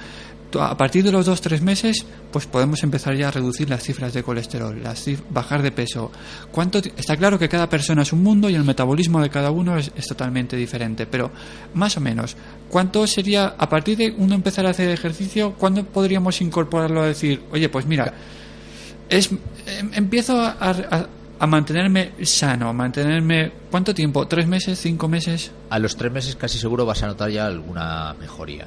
A 0.60 0.76
partir 0.76 1.04
de 1.04 1.12
los 1.12 1.24
dos 1.26 1.40
tres 1.40 1.62
meses, 1.62 2.04
pues 2.30 2.46
podemos 2.46 2.82
empezar 2.82 3.14
ya 3.16 3.28
a 3.28 3.30
reducir 3.30 3.70
las 3.70 3.82
cifras 3.82 4.12
de 4.12 4.22
colesterol, 4.22 4.82
las 4.82 5.04
bajar 5.30 5.62
de 5.62 5.72
peso. 5.72 6.10
¿Cuánto 6.50 6.78
está 6.78 7.16
claro 7.16 7.38
que 7.38 7.48
cada 7.48 7.68
persona 7.68 8.02
es 8.02 8.12
un 8.12 8.22
mundo 8.22 8.50
y 8.50 8.54
el 8.54 8.64
metabolismo 8.64 9.20
de 9.20 9.30
cada 9.30 9.50
uno 9.50 9.78
es, 9.78 9.90
es 9.96 10.06
totalmente 10.06 10.56
diferente, 10.56 11.06
pero 11.06 11.30
más 11.74 11.96
o 11.96 12.00
menos, 12.00 12.36
¿cuánto 12.68 13.06
sería 13.06 13.54
a 13.58 13.68
partir 13.68 13.96
de 13.98 14.14
uno 14.16 14.34
empezar 14.34 14.66
a 14.66 14.70
hacer 14.70 14.88
ejercicio? 14.90 15.54
¿Cuándo 15.54 15.84
podríamos 15.84 16.40
incorporarlo 16.40 17.02
a 17.02 17.06
decir, 17.06 17.42
oye, 17.52 17.68
pues 17.68 17.86
mira, 17.86 18.12
es 19.08 19.30
em- 19.30 19.90
empiezo 19.94 20.40
a, 20.40 20.56
a- 20.60 21.06
a 21.38 21.46
mantenerme 21.46 22.12
sano, 22.22 22.68
a 22.68 22.72
mantenerme 22.72 23.50
¿cuánto 23.70 23.92
tiempo? 23.92 24.28
¿Tres 24.28 24.46
meses? 24.46 24.78
¿Cinco 24.80 25.08
meses? 25.08 25.50
A 25.70 25.78
los 25.80 25.96
tres 25.96 26.12
meses 26.12 26.36
casi 26.36 26.56
seguro 26.58 26.86
vas 26.86 27.02
a 27.02 27.08
notar 27.08 27.30
ya 27.30 27.46
alguna 27.46 28.14
mejoría. 28.20 28.66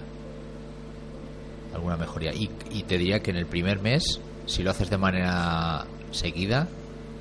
Alguna 1.76 1.98
mejoría. 1.98 2.34
Y, 2.34 2.50
y 2.72 2.84
te 2.84 2.98
diría 2.98 3.20
que 3.20 3.32
en 3.32 3.38
el 3.38 3.46
primer 3.46 3.82
mes, 3.82 4.22
si 4.46 4.64
lo 4.64 4.72
haces 4.72 4.90
de 4.90 4.98
manera 4.98 5.86
seguida, 6.12 6.68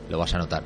lo 0.08 0.18
vas 0.18 0.32
a 0.34 0.38
notar. 0.38 0.62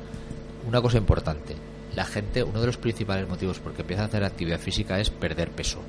Una 0.67 0.81
cosa 0.81 0.97
importante. 0.97 1.55
La 1.95 2.05
gente, 2.05 2.43
uno 2.43 2.59
de 2.61 2.67
los 2.67 2.77
principales 2.77 3.27
motivos 3.27 3.59
por 3.59 3.73
que 3.73 3.81
empieza 3.81 4.03
a 4.03 4.05
hacer 4.05 4.23
actividad 4.23 4.59
física 4.59 4.99
es 4.99 5.09
perder 5.09 5.49
peso. 5.49 5.79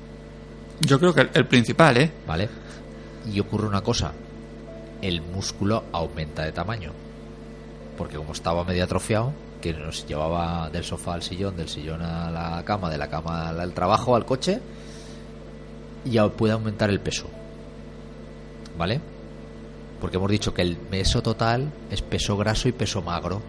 Yo 0.81 0.99
creo 0.99 1.13
que 1.13 1.21
el, 1.21 1.29
el 1.35 1.45
principal, 1.47 1.97
¿eh? 1.97 2.11
¿Vale? 2.25 2.49
Y 3.31 3.39
ocurre 3.39 3.67
una 3.67 3.81
cosa. 3.81 4.13
El 4.99 5.21
músculo 5.21 5.83
aumenta 5.91 6.43
de 6.43 6.51
tamaño. 6.51 6.91
Porque 7.97 8.17
como 8.17 8.33
estaba 8.33 8.63
medio 8.63 8.83
atrofiado, 8.83 9.31
que 9.61 9.73
nos 9.73 10.07
llevaba 10.07 10.71
del 10.71 10.83
sofá 10.83 11.13
al 11.13 11.21
sillón, 11.21 11.55
del 11.55 11.69
sillón 11.69 12.01
a 12.01 12.31
la 12.31 12.63
cama, 12.65 12.89
de 12.89 12.97
la 12.97 13.07
cama 13.07 13.49
al 13.49 13.59
al 13.59 13.73
trabajo, 13.73 14.15
al 14.15 14.25
coche, 14.25 14.59
ya 16.03 16.27
puede 16.29 16.53
aumentar 16.53 16.89
el 16.89 16.99
peso. 16.99 17.29
¿Vale? 18.81 18.99
Porque 19.99 20.17
hemos 20.17 20.31
dicho 20.31 20.55
que 20.55 20.63
el 20.63 20.75
peso 20.75 21.21
total 21.21 21.71
es 21.91 22.01
peso 22.01 22.35
graso 22.35 22.67
y 22.67 22.71
peso 22.71 23.03
magro. 23.03 23.39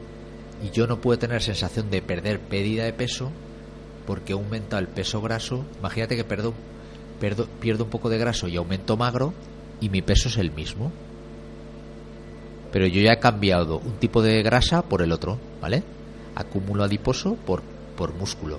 Y 0.63 0.69
yo 0.73 0.87
no 0.87 1.01
puedo 1.01 1.19
tener 1.19 1.41
sensación 1.41 1.89
de 1.91 2.03
perder 2.03 2.39
pérdida 2.39 2.85
de 2.85 2.93
peso 2.93 3.31
porque 4.07 4.35
aumenta 4.35 4.79
el 4.79 4.89
peso 4.89 5.23
graso. 5.23 5.65
Imagínate 5.79 6.17
que 6.17 6.25
perdo, 6.25 6.53
perdo- 7.19 7.47
pierdo 7.61 7.85
un 7.85 7.91
poco 7.91 8.11
de 8.11 8.19
graso 8.19 8.47
y 8.47 8.57
aumento 8.57 8.99
magro 8.99 9.33
y 9.81 9.89
mi 9.89 10.03
peso 10.03 10.29
es 10.29 10.37
el 10.37 10.51
mismo. 10.51 10.93
Pero 12.71 12.87
yo 12.87 13.01
ya 13.01 13.15
he 13.15 13.19
cambiado 13.19 13.79
un 13.79 13.93
tipo 13.95 14.21
de 14.21 14.43
grasa 14.43 14.83
por 14.83 15.01
el 15.01 15.13
otro, 15.13 15.39
¿vale? 15.63 15.83
Acúmulo 16.35 16.85
adiposo 16.85 17.37
por, 17.47 17.63
por 17.97 18.13
músculo. 18.13 18.59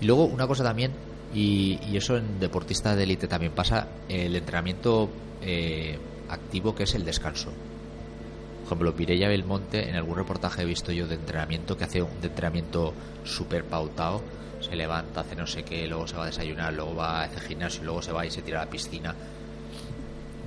Y 0.00 0.04
luego 0.04 0.26
una 0.26 0.46
cosa 0.46 0.62
también, 0.62 0.92
y, 1.34 1.78
y 1.90 1.96
eso 1.96 2.16
en 2.16 2.40
deportistas 2.40 2.96
de 2.96 3.04
élite 3.04 3.28
también 3.28 3.52
pasa, 3.52 3.86
el 4.08 4.34
entrenamiento 4.34 5.08
eh, 5.42 5.98
activo 6.28 6.74
que 6.74 6.84
es 6.84 6.94
el 6.94 7.04
descanso. 7.04 7.50
Por 7.50 8.66
ejemplo, 8.66 8.92
Mireia 8.92 9.28
Belmonte, 9.28 9.88
en 9.88 9.96
algún 9.96 10.16
reportaje 10.16 10.62
he 10.62 10.64
visto 10.64 10.92
yo 10.92 11.06
de 11.06 11.16
entrenamiento 11.16 11.76
que 11.76 11.84
hace 11.84 12.02
un 12.02 12.10
entrenamiento 12.22 12.94
súper 13.24 13.64
pautado. 13.64 14.22
Se 14.60 14.76
levanta, 14.76 15.22
hace 15.22 15.34
no 15.34 15.46
sé 15.46 15.64
qué, 15.64 15.88
luego 15.88 16.06
se 16.06 16.16
va 16.16 16.24
a 16.24 16.26
desayunar, 16.26 16.72
luego 16.72 16.94
va 16.94 17.20
a 17.20 17.24
hacer 17.24 17.40
gimnasio, 17.40 17.82
luego 17.82 18.02
se 18.02 18.12
va 18.12 18.26
y 18.26 18.30
se 18.30 18.42
tira 18.42 18.60
a 18.60 18.64
la 18.66 18.70
piscina. 18.70 19.14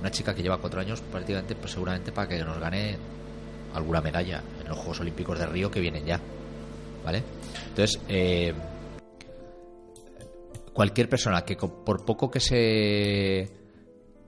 Una 0.00 0.10
chica 0.10 0.34
que 0.34 0.42
lleva 0.42 0.58
cuatro 0.58 0.80
años 0.80 1.00
prácticamente, 1.00 1.54
pues 1.54 1.72
seguramente 1.72 2.12
para 2.12 2.28
que 2.28 2.38
nos 2.38 2.58
gane 2.58 2.96
alguna 3.74 4.00
medalla 4.00 4.42
en 4.60 4.68
los 4.68 4.78
Juegos 4.78 5.00
Olímpicos 5.00 5.38
de 5.38 5.46
Río 5.46 5.70
que 5.70 5.80
vienen 5.80 6.04
ya. 6.06 6.20
¿Vale? 7.04 7.22
Entonces, 7.68 8.00
eh, 8.08 8.54
cualquier 10.74 11.08
persona 11.08 11.42
que 11.46 11.56
por 11.56 12.04
poco 12.04 12.30
que 12.30 12.40
se 12.40 13.50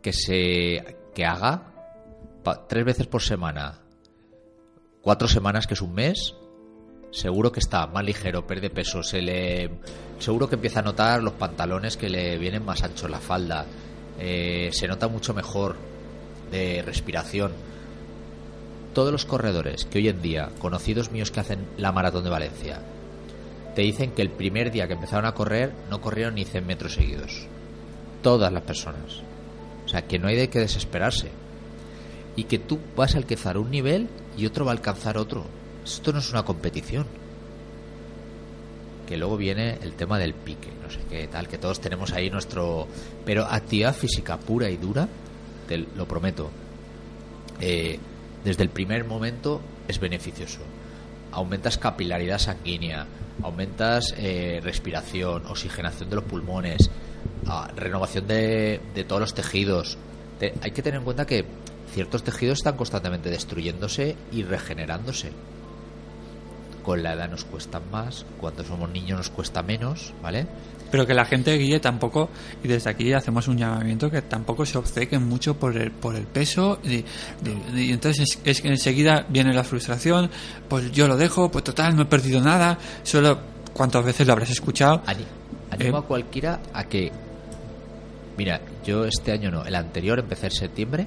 que 0.00 0.12
se 0.12 0.96
que 1.14 1.26
haga 1.26 1.74
tres 2.68 2.84
veces 2.84 3.06
por 3.06 3.20
semana 3.20 3.80
cuatro 5.02 5.28
semanas 5.28 5.66
que 5.66 5.74
es 5.74 5.82
un 5.82 5.92
mes 5.92 6.34
seguro 7.10 7.52
que 7.52 7.60
está 7.60 7.86
más 7.88 8.04
ligero 8.04 8.46
pierde 8.46 8.70
peso 8.70 9.02
se 9.02 9.20
le 9.20 9.70
seguro 10.18 10.48
que 10.48 10.54
empieza 10.54 10.80
a 10.80 10.84
notar 10.84 11.22
los 11.22 11.34
pantalones 11.34 11.98
que 11.98 12.08
le 12.08 12.38
vienen 12.38 12.64
más 12.64 12.82
anchos 12.82 13.10
la 13.10 13.20
falda 13.20 13.66
eh, 14.18 14.70
se 14.72 14.88
nota 14.88 15.08
mucho 15.08 15.34
mejor 15.34 15.76
de 16.50 16.82
respiración. 16.82 17.52
Todos 18.94 19.12
los 19.12 19.26
corredores 19.26 19.84
que 19.84 19.98
hoy 19.98 20.08
en 20.08 20.22
día 20.22 20.50
conocidos 20.58 21.10
míos 21.10 21.30
que 21.30 21.40
hacen 21.40 21.66
la 21.76 21.92
maratón 21.92 22.24
de 22.24 22.30
Valencia 22.30 22.80
te 23.76 23.82
dicen 23.82 24.12
que 24.12 24.22
el 24.22 24.30
primer 24.30 24.72
día 24.72 24.86
que 24.86 24.94
empezaron 24.94 25.26
a 25.26 25.34
correr 25.34 25.70
no 25.90 26.00
corrieron 26.00 26.36
ni 26.36 26.46
100 26.46 26.66
metros 26.66 26.94
seguidos. 26.94 27.46
Todas 28.22 28.50
las 28.50 28.62
personas. 28.62 29.20
O 29.84 29.88
sea, 29.88 30.06
que 30.06 30.18
no 30.18 30.28
hay 30.28 30.36
de 30.36 30.48
qué 30.48 30.60
desesperarse. 30.60 31.28
Y 32.36 32.44
que 32.44 32.58
tú 32.58 32.80
vas 32.96 33.14
a 33.14 33.18
alcanzar 33.18 33.58
un 33.58 33.70
nivel 33.70 34.08
y 34.34 34.46
otro 34.46 34.64
va 34.64 34.70
a 34.70 34.74
alcanzar 34.74 35.18
otro. 35.18 35.44
Esto 35.84 36.10
no 36.14 36.20
es 36.20 36.30
una 36.30 36.42
competición. 36.42 37.06
Que 39.06 39.18
luego 39.18 39.36
viene 39.36 39.78
el 39.82 39.92
tema 39.92 40.18
del 40.18 40.32
pique, 40.32 40.70
no 40.82 40.90
sé 40.90 41.00
qué 41.10 41.28
tal, 41.28 41.46
que 41.46 41.58
todos 41.58 41.78
tenemos 41.78 42.14
ahí 42.14 42.30
nuestro... 42.30 42.88
Pero 43.26 43.44
actividad 43.44 43.94
física 43.94 44.38
pura 44.38 44.70
y 44.70 44.78
dura, 44.78 45.06
te 45.68 45.76
lo 45.76 46.08
prometo, 46.08 46.50
eh, 47.60 47.98
desde 48.42 48.62
el 48.62 48.70
primer 48.70 49.04
momento 49.04 49.60
es 49.86 50.00
beneficioso. 50.00 50.60
Aumentas 51.30 51.76
capilaridad 51.76 52.38
sanguínea, 52.38 53.06
aumentas 53.42 54.14
eh, 54.16 54.60
respiración, 54.62 55.46
oxigenación 55.46 56.08
de 56.10 56.16
los 56.16 56.24
pulmones, 56.24 56.90
ah, 57.46 57.68
renovación 57.76 58.26
de, 58.26 58.80
de 58.94 59.04
todos 59.04 59.20
los 59.20 59.34
tejidos. 59.34 59.98
Te- 60.38 60.54
hay 60.62 60.70
que 60.70 60.82
tener 60.82 60.98
en 60.98 61.04
cuenta 61.04 61.26
que 61.26 61.44
ciertos 61.92 62.22
tejidos 62.22 62.58
están 62.58 62.76
constantemente 62.76 63.30
destruyéndose 63.30 64.16
y 64.32 64.42
regenerándose. 64.42 65.30
Con 66.86 67.02
la 67.02 67.14
edad 67.14 67.28
nos 67.28 67.44
cuestan 67.44 67.82
más, 67.90 68.24
cuando 68.40 68.62
somos 68.64 68.88
niños 68.88 69.18
nos 69.18 69.30
cuesta 69.30 69.60
menos, 69.62 70.14
¿vale? 70.22 70.46
Pero 70.88 71.04
que 71.04 71.14
la 71.14 71.24
gente, 71.24 71.58
Guille, 71.58 71.80
tampoco, 71.80 72.30
y 72.62 72.68
desde 72.68 72.88
aquí 72.90 73.12
hacemos 73.12 73.48
un 73.48 73.58
llamamiento, 73.58 74.08
que 74.08 74.22
tampoco 74.22 74.64
se 74.64 74.78
obcequen 74.78 75.26
mucho 75.28 75.56
por 75.58 75.76
el, 75.76 75.90
por 75.90 76.14
el 76.14 76.26
peso, 76.28 76.78
y, 76.84 77.04
entonces 77.90 78.20
es, 78.20 78.40
es 78.44 78.62
que 78.62 78.68
enseguida 78.68 79.26
viene 79.28 79.52
la 79.52 79.64
frustración, 79.64 80.30
pues 80.68 80.92
yo 80.92 81.08
lo 81.08 81.16
dejo, 81.16 81.50
pues 81.50 81.64
total, 81.64 81.96
no 81.96 82.02
he 82.02 82.06
perdido 82.06 82.40
nada, 82.40 82.78
solo, 83.02 83.36
¿cuántas 83.74 84.04
veces 84.04 84.24
lo 84.24 84.34
habrás 84.34 84.50
escuchado? 84.50 85.02
Ani- 85.06 85.26
animo 85.72 85.96
Eh. 85.96 86.00
a 86.00 86.02
cualquiera 86.02 86.60
a 86.72 86.84
que. 86.84 87.10
Mira, 88.38 88.60
yo 88.84 89.04
este 89.06 89.32
año 89.32 89.50
no, 89.50 89.64
el 89.64 89.74
anterior 89.74 90.20
empecé 90.20 90.46
en 90.46 90.52
septiembre. 90.52 91.06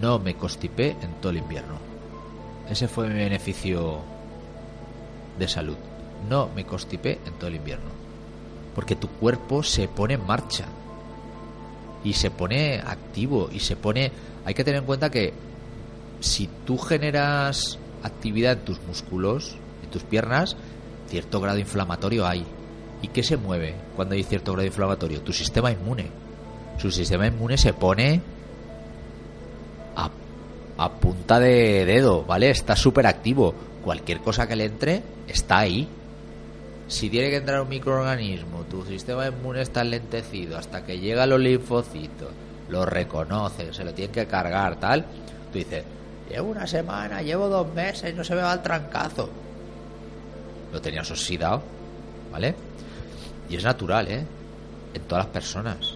No 0.00 0.18
me 0.18 0.34
constipé 0.34 0.90
en 1.00 1.20
todo 1.20 1.30
el 1.30 1.38
invierno. 1.38 1.85
Ese 2.70 2.88
fue 2.88 3.08
mi 3.08 3.14
beneficio 3.14 4.00
de 5.38 5.48
salud. 5.48 5.76
No 6.28 6.50
me 6.54 6.64
constipé 6.64 7.18
en 7.26 7.34
todo 7.34 7.48
el 7.48 7.56
invierno. 7.56 7.90
Porque 8.74 8.96
tu 8.96 9.08
cuerpo 9.08 9.62
se 9.62 9.88
pone 9.88 10.14
en 10.14 10.26
marcha. 10.26 10.66
Y 12.04 12.14
se 12.14 12.30
pone 12.30 12.80
activo. 12.80 13.48
Y 13.52 13.60
se 13.60 13.76
pone. 13.76 14.10
Hay 14.44 14.54
que 14.54 14.64
tener 14.64 14.80
en 14.80 14.86
cuenta 14.86 15.10
que 15.10 15.32
si 16.20 16.48
tú 16.64 16.78
generas 16.78 17.78
actividad 18.02 18.52
en 18.52 18.64
tus 18.64 18.80
músculos, 18.82 19.56
en 19.82 19.90
tus 19.90 20.02
piernas, 20.02 20.56
cierto 21.08 21.40
grado 21.40 21.58
inflamatorio 21.58 22.26
hay. 22.26 22.44
¿Y 23.02 23.08
qué 23.08 23.22
se 23.22 23.36
mueve 23.36 23.74
cuando 23.94 24.14
hay 24.14 24.24
cierto 24.24 24.52
grado 24.52 24.66
inflamatorio? 24.66 25.20
Tu 25.20 25.32
sistema 25.32 25.70
inmune. 25.70 26.10
Su 26.78 26.90
sistema 26.90 27.26
inmune 27.26 27.56
se 27.58 27.72
pone 27.72 28.20
a 30.78 30.90
punta 30.92 31.40
de 31.40 31.84
dedo, 31.84 32.24
¿vale? 32.24 32.50
Está 32.50 32.76
súper 32.76 33.06
activo. 33.06 33.54
Cualquier 33.82 34.20
cosa 34.20 34.46
que 34.46 34.56
le 34.56 34.64
entre 34.64 35.02
está 35.28 35.58
ahí. 35.58 35.88
Si 36.88 37.10
tiene 37.10 37.30
que 37.30 37.36
entrar 37.36 37.60
un 37.60 37.68
microorganismo, 37.68 38.64
tu 38.70 38.84
sistema 38.84 39.26
inmune 39.26 39.62
está 39.62 39.80
enlentecido 39.80 40.56
hasta 40.56 40.84
que 40.84 41.00
llega 41.00 41.26
los 41.26 41.40
linfocitos, 41.40 42.28
lo 42.68 42.86
reconoce, 42.86 43.72
se 43.72 43.84
lo 43.84 43.92
tienen 43.92 44.12
que 44.12 44.26
cargar, 44.26 44.78
tal. 44.78 45.04
Tú 45.50 45.58
dices, 45.58 45.82
llevo 46.30 46.50
una 46.50 46.66
semana, 46.66 47.22
llevo 47.22 47.48
dos 47.48 47.72
meses, 47.74 48.14
no 48.14 48.22
se 48.22 48.36
me 48.36 48.42
va 48.42 48.52
el 48.52 48.62
trancazo. 48.62 49.28
Lo 50.72 50.80
tenías 50.80 51.10
oxidado, 51.10 51.62
¿vale? 52.30 52.54
Y 53.48 53.56
es 53.56 53.64
natural, 53.64 54.06
¿eh? 54.08 54.24
En 54.94 55.02
todas 55.02 55.24
las 55.24 55.32
personas. 55.32 55.95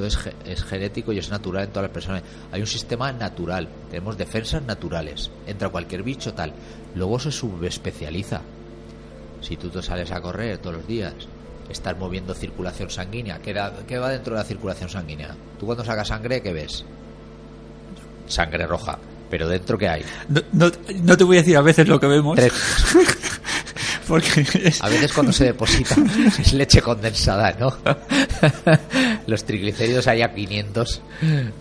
Esto 0.00 0.06
es, 0.06 0.34
es 0.46 0.62
genético 0.64 1.12
y 1.12 1.18
es 1.18 1.28
natural 1.30 1.64
en 1.64 1.70
todas 1.70 1.84
las 1.84 1.92
personas. 1.92 2.22
Hay 2.52 2.60
un 2.60 2.66
sistema 2.66 3.10
natural. 3.12 3.68
Tenemos 3.90 4.16
defensas 4.16 4.62
naturales. 4.62 5.30
Entra 5.46 5.68
cualquier 5.70 6.02
bicho 6.04 6.32
tal. 6.34 6.52
Luego 6.94 7.18
se 7.18 7.32
subespecializa. 7.32 8.40
Si 9.40 9.56
tú 9.56 9.68
te 9.70 9.82
sales 9.82 10.10
a 10.12 10.20
correr 10.20 10.58
todos 10.58 10.76
los 10.76 10.86
días, 10.86 11.14
estás 11.68 11.96
moviendo 11.98 12.32
circulación 12.34 12.90
sanguínea. 12.90 13.38
¿Qué, 13.40 13.52
da- 13.52 13.72
qué 13.86 13.98
va 13.98 14.10
dentro 14.10 14.34
de 14.34 14.40
la 14.40 14.44
circulación 14.46 14.88
sanguínea? 14.88 15.34
Tú 15.58 15.66
cuando 15.66 15.84
sacas 15.84 16.08
sangre, 16.08 16.42
¿qué 16.42 16.52
ves? 16.52 16.84
Sangre 18.28 18.66
roja. 18.66 18.98
Pero 19.30 19.48
dentro, 19.48 19.76
¿qué 19.76 19.88
hay? 19.88 20.04
No, 20.28 20.40
no- 20.52 20.70
no 21.02 21.16
te 21.16 21.24
voy 21.24 21.36
a 21.38 21.40
decir 21.40 21.56
a 21.56 21.60
veces 21.62 21.86
lo 21.88 21.98
que 22.00 22.06
vemos, 22.06 22.36
Tres. 22.36 22.52
porque 24.08 24.46
es- 24.64 24.82
A 24.82 24.88
veces 24.88 25.12
cuando 25.12 25.32
se 25.32 25.44
deposita 25.44 25.96
es 26.38 26.52
leche 26.54 26.80
condensada, 26.80 27.54
¿no? 27.60 27.76
Los 29.28 29.44
triglicéridos 29.44 30.08
hay 30.08 30.22
a 30.22 30.34
500 30.34 31.00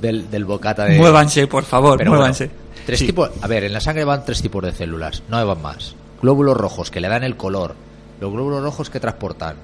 del, 0.02 0.32
del 0.32 0.46
bocata 0.46 0.86
de... 0.86 0.98
muévanse, 0.98 1.46
por 1.48 1.64
favor, 1.66 1.98
Pero 2.00 2.10
bueno, 2.12 2.22
muévanse. 2.22 2.50
tres 2.86 2.98
Sí. 3.00 3.06
tipos, 3.08 3.30
a 3.42 3.48
ver, 3.48 3.64
en 3.66 3.74
la 3.74 3.82
sangre 3.82 4.06
van 4.06 4.26
tres 4.26 4.42
tipos 4.42 4.64
de 4.64 4.72
células, 4.72 5.22
no 5.30 5.46
van 5.46 5.62
más. 5.62 5.94
Glóbulos 6.22 6.58
rojos 6.58 6.90
que 6.90 7.00
le 7.02 7.10
dan 7.10 7.24
el 7.24 7.36
color. 7.38 7.76
Los 8.20 8.32
glóbulos 8.32 8.64
rojos 8.64 8.90
que 8.90 9.00
transportan 9.00 9.58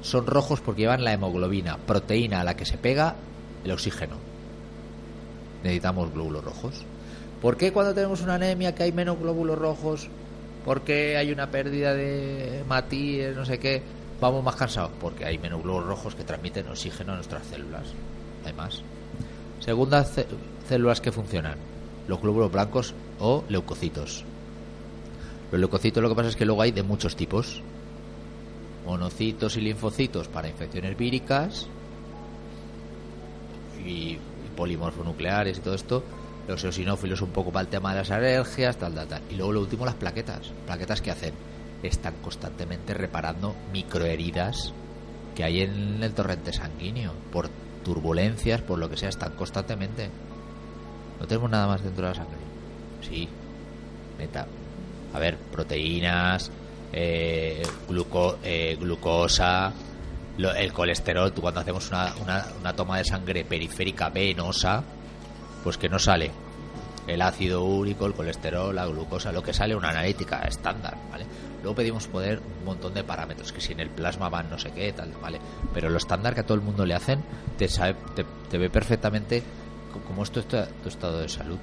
son 0.00 0.26
rojos 0.26 0.60
porque 0.60 0.82
llevan 0.82 1.02
la 1.04 1.12
hemoglobina, 1.12 1.76
proteína 1.76 2.40
a 2.40 2.44
la 2.44 2.56
que 2.56 2.64
se 2.64 2.78
pega 2.78 3.16
el 3.64 3.72
oxígeno. 3.72 4.16
Necesitamos 5.62 6.12
glóbulos 6.12 6.44
rojos. 6.44 6.84
¿Por 7.42 7.56
qué 7.56 7.72
cuando 7.72 7.94
tenemos 7.94 8.20
una 8.22 8.34
anemia 8.36 8.74
que 8.74 8.84
hay 8.84 8.92
menos 8.92 9.18
glóbulos 9.18 9.58
rojos? 9.58 10.08
¿Por 10.64 10.82
qué 10.82 11.16
hay 11.16 11.32
una 11.32 11.50
pérdida 11.50 11.94
de 11.94 12.62
matíes, 12.68 13.34
no 13.36 13.44
sé 13.44 13.58
qué? 13.58 13.82
Vamos 14.20 14.42
más 14.44 14.56
cansados. 14.56 14.90
Porque 15.00 15.24
hay 15.24 15.38
menos 15.38 15.62
glóbulos 15.62 15.88
rojos 15.88 16.14
que 16.14 16.24
transmiten 16.24 16.68
oxígeno 16.68 17.12
a 17.12 17.16
nuestras 17.16 17.46
células. 17.46 17.84
Además. 18.44 18.82
Segundas 19.60 20.12
cé- 20.14 20.26
células 20.68 21.00
que 21.00 21.12
funcionan. 21.12 21.56
Los 22.08 22.20
glóbulos 22.20 22.52
blancos 22.52 22.94
o 23.18 23.44
leucocitos. 23.48 24.24
Los 25.50 25.58
leucocitos 25.60 26.02
lo 26.02 26.08
que 26.08 26.14
pasa 26.16 26.28
es 26.28 26.36
que 26.36 26.44
luego 26.46 26.62
hay 26.62 26.70
de 26.72 26.82
muchos 26.82 27.16
tipos. 27.16 27.62
Monocitos 28.86 29.56
y 29.56 29.60
linfocitos 29.62 30.28
para 30.28 30.48
infecciones 30.48 30.96
víricas. 30.96 31.66
Y, 33.84 33.88
y 34.12 34.18
polimorfonucleares 34.56 35.58
y 35.58 35.60
todo 35.60 35.74
esto. 35.74 36.02
Los 36.48 36.62
eosinófilos 36.64 37.22
un 37.22 37.30
poco 37.30 37.50
para 37.50 37.62
el 37.62 37.68
tema 37.68 37.92
de 37.92 38.00
las 38.00 38.10
alergias, 38.10 38.76
tal, 38.76 38.94
tal, 38.94 39.08
tal. 39.08 39.22
Y 39.30 39.36
luego 39.36 39.52
lo 39.52 39.60
último, 39.60 39.86
las 39.86 39.94
plaquetas. 39.94 40.50
¿Plaquetas 40.66 41.00
que 41.00 41.10
hacen? 41.10 41.32
Están 41.84 42.14
constantemente 42.22 42.94
reparando 42.94 43.54
microheridas 43.72 44.72
que 45.36 45.44
hay 45.44 45.60
en 45.60 46.02
el 46.02 46.14
torrente 46.14 46.52
sanguíneo. 46.52 47.12
Por 47.32 47.48
turbulencias, 47.84 48.62
por 48.62 48.78
lo 48.78 48.88
que 48.88 48.96
sea, 48.96 49.08
están 49.10 49.32
constantemente. 49.32 50.10
No 51.20 51.26
tenemos 51.26 51.50
nada 51.50 51.66
más 51.66 51.82
dentro 51.82 52.04
de 52.06 52.10
la 52.10 52.14
sangre. 52.16 52.38
Sí, 53.02 53.28
neta. 54.18 54.46
A 55.12 55.18
ver, 55.18 55.36
proteínas, 55.36 56.50
eh, 56.92 57.62
gluco- 57.88 58.38
eh, 58.42 58.76
glucosa, 58.80 59.72
lo- 60.38 60.54
el 60.54 60.72
colesterol. 60.72 61.32
Tú 61.32 61.40
cuando 61.42 61.60
hacemos 61.60 61.88
una, 61.90 62.14
una, 62.22 62.46
una 62.60 62.72
toma 62.74 62.98
de 62.98 63.04
sangre 63.04 63.44
periférica 63.44 64.08
venosa, 64.08 64.82
pues 65.62 65.76
que 65.76 65.88
no 65.88 65.98
sale 65.98 66.30
el 67.06 67.20
ácido 67.20 67.62
úrico, 67.64 68.06
el 68.06 68.14
colesterol, 68.14 68.74
la 68.74 68.86
glucosa, 68.86 69.30
lo 69.30 69.42
que 69.42 69.52
sale 69.52 69.76
una 69.76 69.90
analítica 69.90 70.40
estándar, 70.42 70.96
¿vale? 71.10 71.26
Luego 71.64 71.74
pedimos 71.76 72.06
poder 72.06 72.40
un 72.60 72.64
montón 72.66 72.92
de 72.94 73.02
parámetros, 73.02 73.50
que 73.52 73.60
si 73.60 73.72
en 73.72 73.80
el 73.80 73.88
plasma 73.88 74.28
van 74.28 74.50
no 74.50 74.58
sé 74.58 74.70
qué, 74.70 74.92
tal, 74.92 75.10
¿vale? 75.20 75.40
Pero 75.72 75.88
lo 75.88 75.96
estándar 75.96 76.34
que 76.34 76.40
a 76.40 76.44
todo 76.44 76.54
el 76.56 76.60
mundo 76.62 76.84
le 76.84 76.94
hacen, 76.94 77.20
te, 77.58 77.66
sabe, 77.68 77.96
te, 78.14 78.58
ve 78.58 78.68
perfectamente 78.70 79.42
cómo 80.06 80.22
es 80.24 80.30
tu, 80.30 80.42
tu 80.42 80.88
estado 80.88 81.20
de 81.20 81.28
salud. 81.28 81.56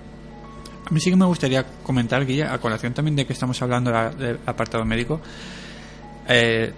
A 0.89 0.91
mí 0.93 0.99
sí 0.99 1.11
que 1.11 1.15
me 1.15 1.25
gustaría 1.25 1.63
comentar, 1.83 2.25
Guille, 2.25 2.43
a 2.45 2.57
colación 2.57 2.93
también 2.93 3.15
de 3.15 3.25
que 3.27 3.33
estamos 3.33 3.61
hablando 3.61 3.91
la- 3.91 4.09
del 4.09 4.39
apartado 4.45 4.83
médico. 4.83 5.21
Eh, 6.27 6.73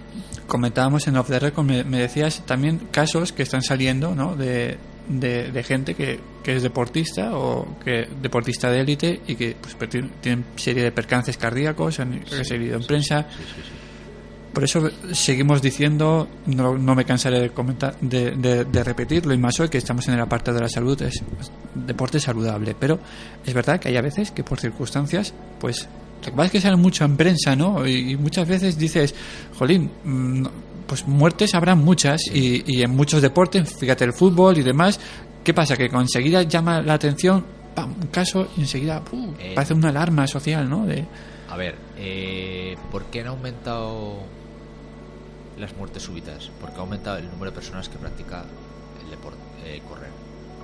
comentábamos 0.46 1.06
en 1.08 1.16
Off 1.16 1.28
the 1.28 1.38
Record, 1.38 1.64
me, 1.64 1.82
me 1.84 1.98
decías 1.98 2.42
también 2.44 2.88
casos 2.90 3.32
que 3.32 3.42
están 3.42 3.62
saliendo 3.62 4.14
¿no? 4.14 4.36
de, 4.36 4.76
de, 5.08 5.50
de 5.52 5.62
gente 5.62 5.94
que, 5.94 6.18
que 6.42 6.56
es 6.56 6.62
deportista 6.62 7.36
o 7.36 7.78
que 7.84 8.08
deportista 8.22 8.70
de 8.70 8.80
élite 8.80 9.20
y 9.26 9.34
que 9.34 9.56
pues, 9.60 9.76
tienen 10.20 10.44
serie 10.56 10.82
de 10.84 10.92
percances 10.92 11.36
cardíacos, 11.36 12.00
han 12.00 12.22
salido 12.44 12.76
en 12.78 12.86
prensa. 12.86 13.26
Por 14.52 14.62
eso 14.62 14.88
seguimos 15.12 15.60
diciendo, 15.60 16.28
no, 16.46 16.78
no 16.78 16.94
me 16.94 17.04
cansaré 17.04 17.40
de 17.40 17.50
comentar, 17.50 17.96
de, 18.00 18.30
de- 18.36 18.64
de 18.64 18.84
repetirlo 18.84 19.34
y 19.34 19.38
más 19.38 19.58
hoy 19.58 19.68
que 19.68 19.78
estamos 19.78 20.06
en 20.06 20.14
el 20.14 20.20
apartado 20.20 20.56
de 20.58 20.62
la 20.62 20.68
salud, 20.68 21.00
es 21.02 21.20
deporte 21.74 22.20
saludable. 22.20 22.76
Pero 22.78 23.00
es 23.44 23.52
verdad 23.52 23.80
que 23.80 23.88
hay 23.88 23.96
a 23.96 24.00
veces 24.00 24.30
que 24.30 24.44
por 24.44 24.60
circunstancias, 24.60 25.34
pues 25.58 25.88
lo 26.24 26.30
que 26.30 26.36
pasa 26.36 26.46
es 26.46 26.52
que 26.52 26.60
sale 26.60 26.76
mucho 26.76 27.04
en 27.04 27.16
prensa, 27.16 27.56
¿no? 27.56 27.84
Y, 27.84 28.12
y 28.12 28.16
muchas 28.16 28.46
veces 28.46 28.78
dices, 28.78 29.12
jolín, 29.58 29.90
mm, 30.04 30.42
no, 30.42 30.50
pues 30.86 31.06
muertes 31.06 31.54
habrá 31.54 31.74
muchas 31.74 32.20
y, 32.32 32.62
y 32.66 32.82
en 32.82 32.90
muchos 32.90 33.22
deportes, 33.22 33.74
fíjate 33.76 34.04
el 34.04 34.12
fútbol 34.12 34.58
y 34.58 34.62
demás, 34.62 35.00
¿qué 35.42 35.54
pasa? 35.54 35.76
Que 35.76 35.86
enseguida 35.86 36.42
llama 36.42 36.82
la 36.82 36.94
atención, 36.94 37.44
¡pam! 37.74 37.94
un 38.00 38.08
caso 38.08 38.48
y 38.56 38.62
enseguida 38.62 39.00
¡pum! 39.00 39.34
Eh. 39.38 39.52
parece 39.54 39.74
una 39.74 39.90
alarma 39.90 40.26
social, 40.26 40.68
¿no? 40.68 40.86
De, 40.86 41.04
A 41.50 41.56
ver, 41.56 41.76
eh, 41.98 42.76
¿por 42.90 43.04
qué 43.06 43.20
han 43.20 43.28
aumentado 43.28 44.20
las 45.58 45.76
muertes 45.76 46.02
súbitas? 46.02 46.50
Porque 46.60 46.76
ha 46.76 46.80
aumentado 46.80 47.18
el 47.18 47.28
número 47.30 47.50
de 47.50 47.54
personas 47.54 47.88
que 47.88 47.98
practica 47.98 48.44
el 49.02 49.10
deporte, 49.10 49.38
eh, 49.64 49.82
correr. 49.88 50.10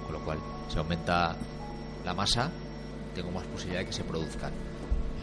Con 0.04 0.12
lo 0.12 0.24
cual, 0.24 0.38
se 0.68 0.78
aumenta 0.78 1.36
la 2.04 2.14
masa, 2.14 2.50
tengo 3.14 3.30
más 3.30 3.44
posibilidad 3.46 3.80
de 3.80 3.86
que 3.86 3.92
se 3.92 4.04
produzcan. 4.04 4.52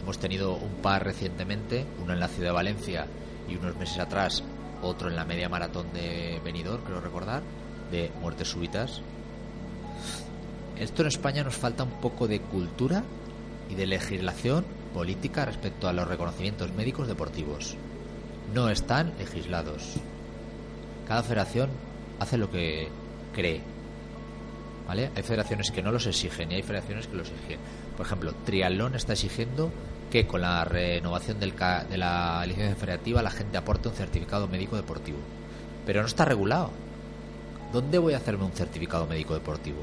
Hemos 0.02 0.18
tenido 0.18 0.54
un 0.54 0.76
par 0.80 1.04
recientemente, 1.04 1.84
uno 2.02 2.12
en 2.12 2.20
la 2.20 2.28
ciudad 2.28 2.50
de 2.50 2.54
Valencia 2.54 3.06
y 3.48 3.56
unos 3.56 3.76
meses 3.76 3.98
atrás 3.98 4.42
otro 4.82 5.08
en 5.08 5.16
la 5.16 5.24
media 5.24 5.48
maratón 5.48 5.92
de 5.92 6.40
Benidorm, 6.44 6.82
creo 6.84 7.00
recordar, 7.00 7.42
de 7.90 8.10
muertes 8.20 8.48
súbitas. 8.48 9.00
Esto 10.78 11.02
en 11.02 11.08
España 11.08 11.42
nos 11.42 11.56
falta 11.56 11.82
un 11.82 12.00
poco 12.00 12.28
de 12.28 12.40
cultura 12.40 13.02
y 13.68 13.74
de 13.74 13.86
legislación 13.86 14.64
política 14.94 15.44
respecto 15.44 15.88
a 15.88 15.92
los 15.92 16.08
reconocimientos 16.08 16.72
médicos 16.72 17.08
deportivos. 17.08 17.76
No 18.54 18.68
están 18.70 19.12
legislados. 19.18 19.94
Cada 21.06 21.22
federación 21.22 21.70
hace 22.18 22.38
lo 22.38 22.50
que 22.50 22.88
cree. 23.34 23.60
¿Vale? 24.86 25.10
Hay 25.14 25.22
federaciones 25.22 25.70
que 25.70 25.82
no 25.82 25.92
los 25.92 26.06
exigen 26.06 26.50
y 26.50 26.56
hay 26.56 26.62
federaciones 26.62 27.06
que 27.06 27.16
los 27.16 27.28
exigen. 27.28 27.58
Por 27.96 28.06
ejemplo, 28.06 28.32
Triatlón 28.46 28.94
está 28.94 29.12
exigiendo 29.12 29.70
que 30.10 30.26
con 30.26 30.40
la 30.40 30.64
renovación 30.64 31.38
del 31.38 31.54
ca- 31.54 31.84
de 31.84 31.98
la 31.98 32.44
licencia 32.46 32.74
federativa 32.76 33.22
la 33.22 33.30
gente 33.30 33.56
aporte 33.58 33.88
un 33.88 33.94
certificado 33.94 34.48
médico 34.48 34.76
deportivo. 34.76 35.18
Pero 35.86 36.00
no 36.00 36.06
está 36.06 36.24
regulado. 36.24 36.70
¿Dónde 37.72 37.98
voy 37.98 38.14
a 38.14 38.18
hacerme 38.18 38.44
un 38.44 38.52
certificado 38.52 39.06
médico 39.06 39.34
deportivo? 39.34 39.78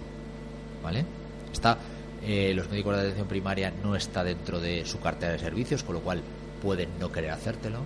¿Vale? 0.84 1.06
Está, 1.54 1.78
eh, 2.24 2.54
los 2.56 2.70
médicos 2.70 2.96
de 2.96 3.02
atención 3.04 3.28
primaria 3.28 3.72
no 3.84 3.96
está 3.96 4.24
dentro 4.24 4.60
de 4.60 4.86
su 4.86 5.00
cartera 5.00 5.34
de 5.34 5.40
servicios, 5.40 5.84
con 5.84 5.96
lo 5.96 6.02
cual 6.02 6.22
pueden 6.62 6.90
no 7.00 7.12
querer 7.12 7.32
hacértelo, 7.32 7.80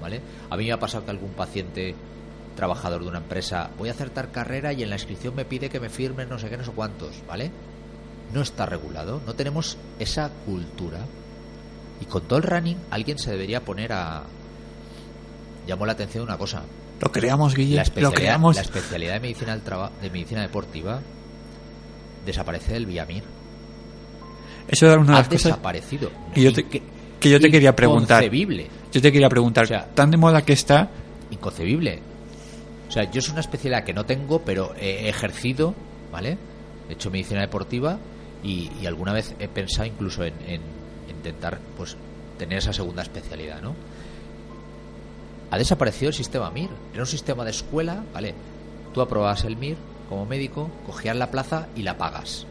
¿vale? 0.00 0.20
A 0.50 0.56
mí 0.56 0.66
me 0.66 0.72
ha 0.72 0.78
pasado 0.80 1.04
que 1.04 1.10
algún 1.10 1.30
paciente 1.30 1.94
trabajador 2.54 3.02
de 3.02 3.08
una 3.08 3.18
empresa, 3.18 3.70
voy 3.78 3.88
a 3.88 3.92
hacer 3.92 4.10
tal 4.10 4.30
carrera 4.30 4.72
y 4.72 4.82
en 4.82 4.90
la 4.90 4.96
inscripción 4.96 5.34
me 5.34 5.44
pide 5.44 5.68
que 5.70 5.80
me 5.80 5.88
firmen 5.90 6.28
no 6.28 6.38
sé 6.38 6.48
qué, 6.50 6.56
no 6.56 6.64
sé 6.64 6.72
cuántos, 6.72 7.22
¿vale? 7.26 7.50
No 8.32 8.42
está 8.42 8.66
regulado, 8.66 9.20
no 9.26 9.34
tenemos 9.34 9.76
esa 9.98 10.30
cultura. 10.44 11.00
Y 12.00 12.04
con 12.04 12.22
todo 12.22 12.38
el 12.38 12.42
running, 12.44 12.76
alguien 12.90 13.18
se 13.18 13.30
debería 13.30 13.64
poner 13.64 13.92
a... 13.92 14.22
Llamó 15.66 15.86
la 15.86 15.92
atención 15.92 16.22
una 16.24 16.36
cosa. 16.38 16.62
Lo 17.00 17.10
creamos, 17.10 17.54
Guille. 17.54 17.76
La 17.76 17.82
Lo 17.82 17.84
especialidad, 17.84 18.14
creamos. 18.16 18.56
la 18.56 18.62
especialidad 18.62 19.14
de 19.14 19.20
medicina, 19.20 19.52
del 19.52 19.62
traba- 19.62 19.90
de 20.00 20.10
medicina 20.10 20.42
deportiva 20.42 21.00
desaparece 22.24 22.72
del 22.72 22.86
Villamir. 22.86 23.22
Eso 24.68 24.86
era 24.86 24.96
una 24.98 25.12
de 25.12 25.18
las 25.18 25.28
cosas 25.28 25.42
desaparecido. 25.44 26.10
que 26.34 26.42
yo 26.42 26.52
te, 26.52 26.64
que 26.64 27.30
yo 27.30 27.40
te 27.40 27.50
quería 27.50 27.74
preguntar. 27.76 28.22
Inconcebible. 28.24 28.66
Yo 28.92 29.00
te 29.02 29.12
quería 29.12 29.28
preguntar, 29.28 29.64
O 29.64 29.68
sea, 29.68 29.86
tan 29.94 30.10
de 30.10 30.16
moda 30.16 30.42
que 30.42 30.52
está, 30.52 30.90
inconcebible. 31.30 32.00
O 32.88 32.90
sea, 32.92 33.10
yo 33.10 33.18
es 33.18 33.28
una 33.28 33.40
especialidad 33.40 33.84
que 33.84 33.92
no 33.92 34.04
tengo, 34.04 34.42
pero 34.42 34.74
he 34.80 35.08
ejercido, 35.08 35.74
¿vale? 36.12 36.38
He 36.88 36.92
hecho 36.94 37.10
medicina 37.10 37.40
deportiva 37.42 37.98
y, 38.42 38.70
y 38.80 38.86
alguna 38.86 39.12
vez 39.12 39.34
he 39.38 39.48
pensado 39.48 39.86
incluso 39.86 40.24
en, 40.24 40.34
en 40.46 40.60
intentar, 41.28 41.58
pues, 41.76 41.96
tener 42.38 42.58
esa 42.58 42.72
segunda 42.72 43.02
especialidad, 43.02 43.60
¿no? 43.62 43.74
Ha 45.50 45.58
desaparecido 45.58 46.08
el 46.08 46.14
sistema 46.14 46.50
MIR. 46.50 46.70
Era 46.92 47.02
un 47.02 47.06
sistema 47.06 47.44
de 47.44 47.50
escuela, 47.50 48.02
¿vale? 48.12 48.34
Tú 48.92 49.00
aprobabas 49.00 49.44
el 49.44 49.56
MIR 49.56 49.76
como 50.08 50.26
médico, 50.26 50.70
cogías 50.86 51.16
la 51.16 51.30
plaza 51.30 51.68
y 51.76 51.82
la 51.82 51.98
pagas. 51.98 52.46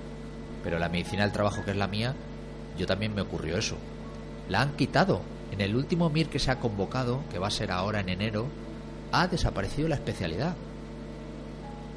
Pero 0.63 0.79
la 0.79 0.89
medicina 0.89 1.23
del 1.23 1.31
trabajo, 1.31 1.63
que 1.63 1.71
es 1.71 1.77
la 1.77 1.87
mía, 1.87 2.15
yo 2.77 2.85
también 2.85 3.13
me 3.13 3.21
ocurrió 3.21 3.57
eso. 3.57 3.77
La 4.49 4.61
han 4.61 4.75
quitado. 4.75 5.21
En 5.51 5.61
el 5.61 5.75
último 5.75 6.09
MIR 6.09 6.29
que 6.29 6.39
se 6.39 6.51
ha 6.51 6.59
convocado, 6.59 7.21
que 7.31 7.39
va 7.39 7.47
a 7.47 7.51
ser 7.51 7.71
ahora 7.71 7.99
en 7.99 8.09
enero, 8.09 8.47
ha 9.11 9.27
desaparecido 9.27 9.87
la 9.87 9.95
especialidad. 9.95 10.55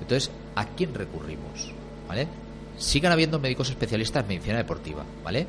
Entonces, 0.00 0.30
¿a 0.54 0.66
quién 0.66 0.94
recurrimos? 0.94 1.72
¿Vale? 2.06 2.28
Sigan 2.76 3.12
habiendo 3.12 3.40
médicos 3.40 3.70
especialistas 3.70 4.22
en 4.22 4.28
medicina 4.28 4.58
deportiva, 4.58 5.04
¿vale? 5.24 5.46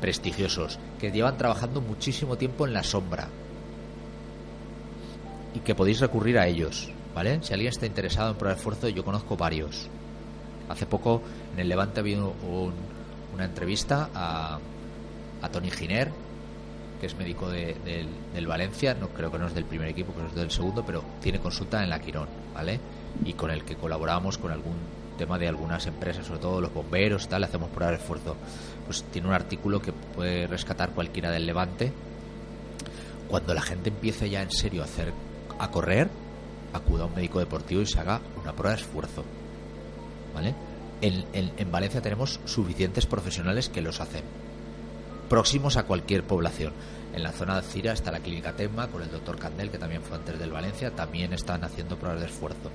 Prestigiosos, 0.00 0.78
que 1.00 1.10
llevan 1.10 1.36
trabajando 1.36 1.80
muchísimo 1.80 2.36
tiempo 2.36 2.66
en 2.66 2.72
la 2.72 2.82
sombra. 2.84 3.28
Y 5.54 5.60
que 5.60 5.74
podéis 5.74 6.00
recurrir 6.00 6.38
a 6.38 6.46
ellos, 6.46 6.90
¿vale? 7.14 7.40
Si 7.42 7.52
alguien 7.52 7.70
está 7.70 7.86
interesado 7.86 8.30
en 8.30 8.36
probar 8.36 8.56
esfuerzo, 8.56 8.88
yo 8.88 9.04
conozco 9.04 9.36
varios. 9.36 9.88
Hace 10.68 10.86
poco 10.86 11.22
en 11.54 11.60
el 11.60 11.68
Levante 11.68 12.00
había 12.00 12.18
un- 12.22 12.72
una 13.34 13.44
entrevista 13.44 14.10
a, 14.14 14.58
a 15.42 15.48
Tony 15.48 15.70
Giner, 15.70 16.10
que 17.00 17.06
es 17.06 17.16
médico 17.16 17.48
de- 17.48 17.76
del, 18.34 18.46
Valencia, 18.46 18.94
no 18.94 19.08
creo 19.08 19.30
que 19.32 19.38
no 19.38 19.46
es 19.46 19.54
del 19.54 19.64
primer 19.64 19.88
equipo, 19.88 20.12
que 20.14 20.24
es 20.26 20.34
del 20.34 20.50
segundo, 20.50 20.84
pero 20.86 21.02
tiene 21.20 21.38
consulta 21.40 21.82
en 21.82 21.90
la 21.90 21.98
Quirón, 22.00 22.28
¿vale? 22.54 22.78
Y 23.24 23.32
con 23.34 23.50
el 23.50 23.64
que 23.64 23.74
colaboramos 23.76 24.38
con 24.38 24.52
algún 24.52 24.76
tema 25.16 25.38
de 25.38 25.48
algunas 25.48 25.86
empresas, 25.86 26.26
sobre 26.26 26.40
todo 26.40 26.60
los 26.60 26.72
bomberos, 26.72 27.24
y 27.24 27.28
tal, 27.28 27.40
le 27.40 27.46
hacemos 27.48 27.68
prueba 27.70 27.90
de 27.92 27.98
esfuerzo. 27.98 28.36
Pues 28.88 29.04
tiene 29.12 29.28
un 29.28 29.34
artículo 29.34 29.80
que 29.80 29.92
puede 29.92 30.46
rescatar 30.48 30.90
cualquiera 30.90 31.30
del 31.30 31.44
Levante. 31.46 31.92
Cuando 33.28 33.52
la 33.54 33.60
gente 33.62 33.90
empiece 33.90 34.28
ya 34.30 34.42
en 34.42 34.50
serio 34.50 34.82
a 34.82 34.86
hacer 34.86 35.12
a 35.58 35.70
correr, 35.70 36.08
acuda 36.72 37.02
a 37.04 37.06
un 37.06 37.14
médico 37.14 37.38
deportivo 37.38 37.82
y 37.82 37.86
se 37.86 38.00
haga 38.00 38.20
una 38.42 38.52
prueba 38.52 38.74
de 38.76 38.82
esfuerzo. 38.82 39.22
¿Vale? 40.34 40.54
En, 41.02 41.24
en- 41.32 41.52
en 41.56 41.70
Valencia 41.70 42.00
tenemos 42.00 42.40
suficientes 42.46 43.06
profesionales 43.06 43.68
que 43.68 43.82
los 43.82 44.00
hacen 44.00 44.22
próximos 45.28 45.76
a 45.76 45.82
cualquier 45.84 46.24
población. 46.24 46.72
En 47.14 47.22
la 47.22 47.32
zona 47.32 47.56
de 47.60 47.62
Cira 47.66 47.92
está 47.92 48.10
la 48.10 48.20
clínica 48.20 48.52
Temma 48.52 48.86
con 48.88 49.02
el 49.02 49.10
doctor 49.10 49.38
Candel, 49.38 49.70
que 49.70 49.78
también 49.78 50.02
fue 50.02 50.16
antes 50.16 50.38
del 50.38 50.50
Valencia, 50.50 50.90
también 50.90 51.32
están 51.32 51.62
haciendo 51.64 51.96
pruebas 51.96 52.20
de 52.20 52.26
esfuerzo. 52.26 52.70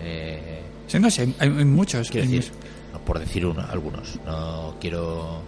Eh, 0.00 0.60
sí, 0.86 0.98
no 0.98 1.10
sé, 1.10 1.22
hay, 1.22 1.34
hay 1.38 1.64
muchos. 1.64 2.10
quiero 2.10 2.28
decir, 2.28 2.50
por 3.04 3.18
decir 3.18 3.46
uno- 3.46 3.64
algunos, 3.68 4.18
no 4.24 4.74
quiero 4.80 5.40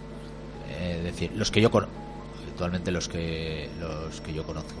eh, 0.69 1.01
decir 1.03 1.31
los 1.35 1.51
que 1.51 1.61
yo 1.61 1.71
conozco, 1.71 1.93
actualmente 2.49 2.91
los 2.91 3.07
que 3.09 3.69
los 3.79 4.21
que 4.21 4.33
yo 4.33 4.43
conozco. 4.43 4.75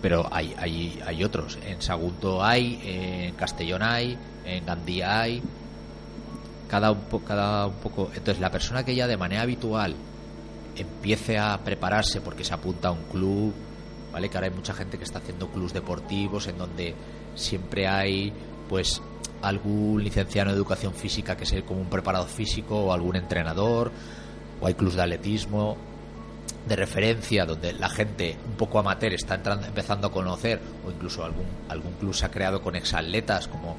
Pero 0.00 0.28
hay, 0.32 0.52
hay, 0.58 1.00
hay 1.06 1.22
otros. 1.22 1.58
En 1.64 1.80
Sagunto 1.80 2.42
hay, 2.44 2.80
en 2.84 3.34
Castellón 3.34 3.82
hay, 3.82 4.18
en 4.44 4.66
Gandía 4.66 5.20
hay. 5.20 5.40
Cada 6.68 6.90
un, 6.90 7.00
po- 7.02 7.20
cada 7.20 7.66
un 7.68 7.74
poco. 7.74 8.08
Entonces, 8.14 8.40
la 8.40 8.50
persona 8.50 8.84
que 8.84 8.94
ya 8.96 9.06
de 9.06 9.16
manera 9.16 9.42
habitual 9.42 9.94
empiece 10.76 11.38
a 11.38 11.58
prepararse 11.62 12.20
porque 12.20 12.42
se 12.44 12.52
apunta 12.54 12.88
a 12.88 12.92
un 12.92 13.02
club, 13.04 13.52
¿vale? 14.12 14.28
Que 14.28 14.36
ahora 14.38 14.48
hay 14.48 14.54
mucha 14.54 14.72
gente 14.74 14.98
que 14.98 15.04
está 15.04 15.18
haciendo 15.20 15.48
clubs 15.48 15.72
deportivos 15.72 16.46
en 16.48 16.58
donde 16.58 16.94
siempre 17.36 17.86
hay, 17.86 18.32
pues, 18.68 19.00
algún 19.42 20.02
licenciado 20.02 20.50
en 20.50 20.56
educación 20.56 20.94
física 20.94 21.36
que 21.36 21.46
sea 21.46 21.62
como 21.62 21.80
un 21.80 21.88
preparador 21.88 22.28
físico 22.28 22.78
o 22.78 22.92
algún 22.92 23.16
entrenador, 23.16 23.90
o 24.60 24.66
hay 24.66 24.74
clubs 24.74 24.94
de 24.94 25.02
atletismo 25.02 25.76
de 26.66 26.76
referencia 26.76 27.44
donde 27.44 27.72
la 27.72 27.88
gente 27.88 28.36
un 28.46 28.54
poco 28.54 28.78
amateur 28.78 29.12
está 29.12 29.34
entrando, 29.34 29.66
empezando 29.66 30.06
a 30.06 30.12
conocer 30.12 30.60
o 30.86 30.90
incluso 30.90 31.24
algún 31.24 31.46
algún 31.68 31.92
club 31.94 32.14
se 32.14 32.24
ha 32.24 32.30
creado 32.30 32.62
con 32.62 32.76
exatletas 32.76 33.48
como 33.48 33.76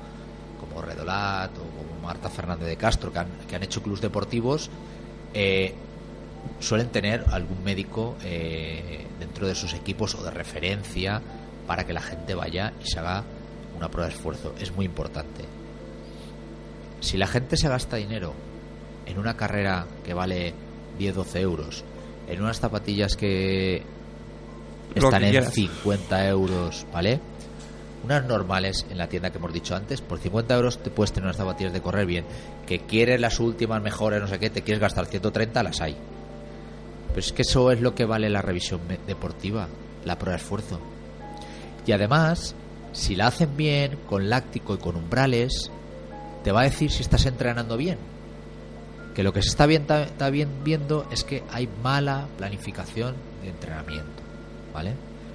como 0.59 0.82
Redolat 0.82 1.51
o 1.57 1.61
como 1.61 2.01
Marta 2.01 2.30
Fernández 2.30 2.68
de 2.68 2.76
Castro 2.76 3.14
que 3.14 3.20
han, 3.20 3.28
que 3.47 3.55
han 3.55 3.64
hecho 3.64 3.82
clubs 3.82 4.01
deportivos 4.01 4.70
eh, 5.34 5.74
suelen 6.59 6.89
tener 6.89 7.24
algún 7.32 7.64
médico 7.64 8.16
eh, 8.24 9.07
dentro 9.20 9.47
de 9.47 9.55
sus 9.55 9.74
equipos 9.74 10.16
o 10.16 10.24
de 10.24 10.32
referencia 10.32 11.22
para 11.68 11.86
que 11.86 11.93
la 11.93 12.01
gente 12.01 12.36
vaya 12.36 12.74
y 12.84 12.88
se 12.88 12.99
haga 12.99 13.24
una 13.84 13.91
prueba 13.91 14.07
de 14.07 14.15
esfuerzo 14.15 14.55
es 14.59 14.73
muy 14.73 14.86
importante 14.86 15.43
si 17.03 17.17
la 17.17 17.27
gente 17.27 17.57
se 17.57 17.67
gasta 17.67 17.97
dinero 17.97 18.34
en 19.05 19.19
una 19.19 19.36
carrera 19.36 19.86
que 20.05 20.13
vale 20.13 20.53
10-12 20.97 21.39
euros, 21.41 21.84
en 22.29 22.41
unas 22.41 22.59
zapatillas 22.59 23.17
que 23.17 23.84
están 24.95 25.19
que 25.19 25.25
en 25.27 25.31
quieras. 25.31 25.53
50 25.53 26.27
euros, 26.29 26.88
¿vale? 26.93 27.19
Unas 28.05 28.25
normales 28.25 28.86
en 28.89 28.97
la 28.97 29.07
tienda 29.07 29.31
que 29.31 29.38
hemos 29.38 29.51
dicho 29.51 29.75
antes, 29.75 29.99
por 29.99 30.19
50 30.19 30.55
euros 30.55 30.77
te 30.77 30.91
puedes 30.91 31.11
tener 31.11 31.25
unas 31.25 31.36
zapatillas 31.36 31.73
de 31.73 31.81
correr 31.81 32.05
bien. 32.05 32.25
Que 32.65 32.79
quieres 32.79 33.19
las 33.19 33.41
últimas, 33.41 33.81
mejores, 33.81 34.21
no 34.21 34.27
sé 34.27 34.39
qué, 34.39 34.49
te 34.49 34.61
quieres 34.61 34.79
gastar 34.79 35.05
130, 35.05 35.61
las 35.61 35.81
hay. 35.81 35.97
Pero 37.09 37.19
es 37.19 37.34
que 37.34 37.41
eso 37.41 37.69
es 37.71 37.81
lo 37.81 37.93
que 37.93 38.05
vale 38.05 38.29
la 38.29 38.41
revisión 38.41 38.79
deportiva, 39.05 39.67
la 40.05 40.17
prueba 40.17 40.38
de 40.38 40.43
esfuerzo. 40.43 40.79
Y 41.86 41.91
además, 41.91 42.55
si 42.94 43.16
la 43.16 43.28
hacen 43.28 43.58
bien, 43.58 43.98
con 44.08 44.30
láctico 44.30 44.76
y 44.76 44.78
con 44.78 44.96
umbrales, 44.96 45.72
te 46.44 46.52
va 46.52 46.62
a 46.62 46.66
decir 46.66 46.91
si 46.91 47.02
estás 47.02 47.26
entrenando 47.26 47.76
bien. 47.76 47.98
Que 49.16 49.24
lo 49.24 49.34
que 49.34 49.41
se 49.41 49.50
está, 49.50 49.66
bien, 49.66 49.86
está 49.89 50.30
bien 50.30 50.64
viendo 50.64 51.06
es 51.12 51.24
que 51.24 51.44
hay 51.52 51.68
mala 51.84 52.28
planificación 52.38 53.16
de 53.41 53.50
entrenamiento, 53.50 54.24
¿vale? 54.74 54.94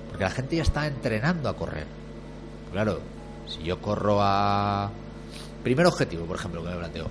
Porque 0.08 0.24
la 0.24 0.30
gente 0.30 0.56
ya 0.56 0.62
está 0.62 0.86
entrenando 0.86 1.48
a 1.48 1.56
correr. 1.56 1.86
Claro, 2.72 3.00
si 3.46 3.62
yo 3.62 3.80
corro 3.80 4.18
a... 4.20 4.90
Primer 5.62 5.86
objetivo, 5.86 6.24
por 6.24 6.36
ejemplo, 6.36 6.62
que 6.62 6.70
me 6.70 6.76
planteo, 6.76 7.08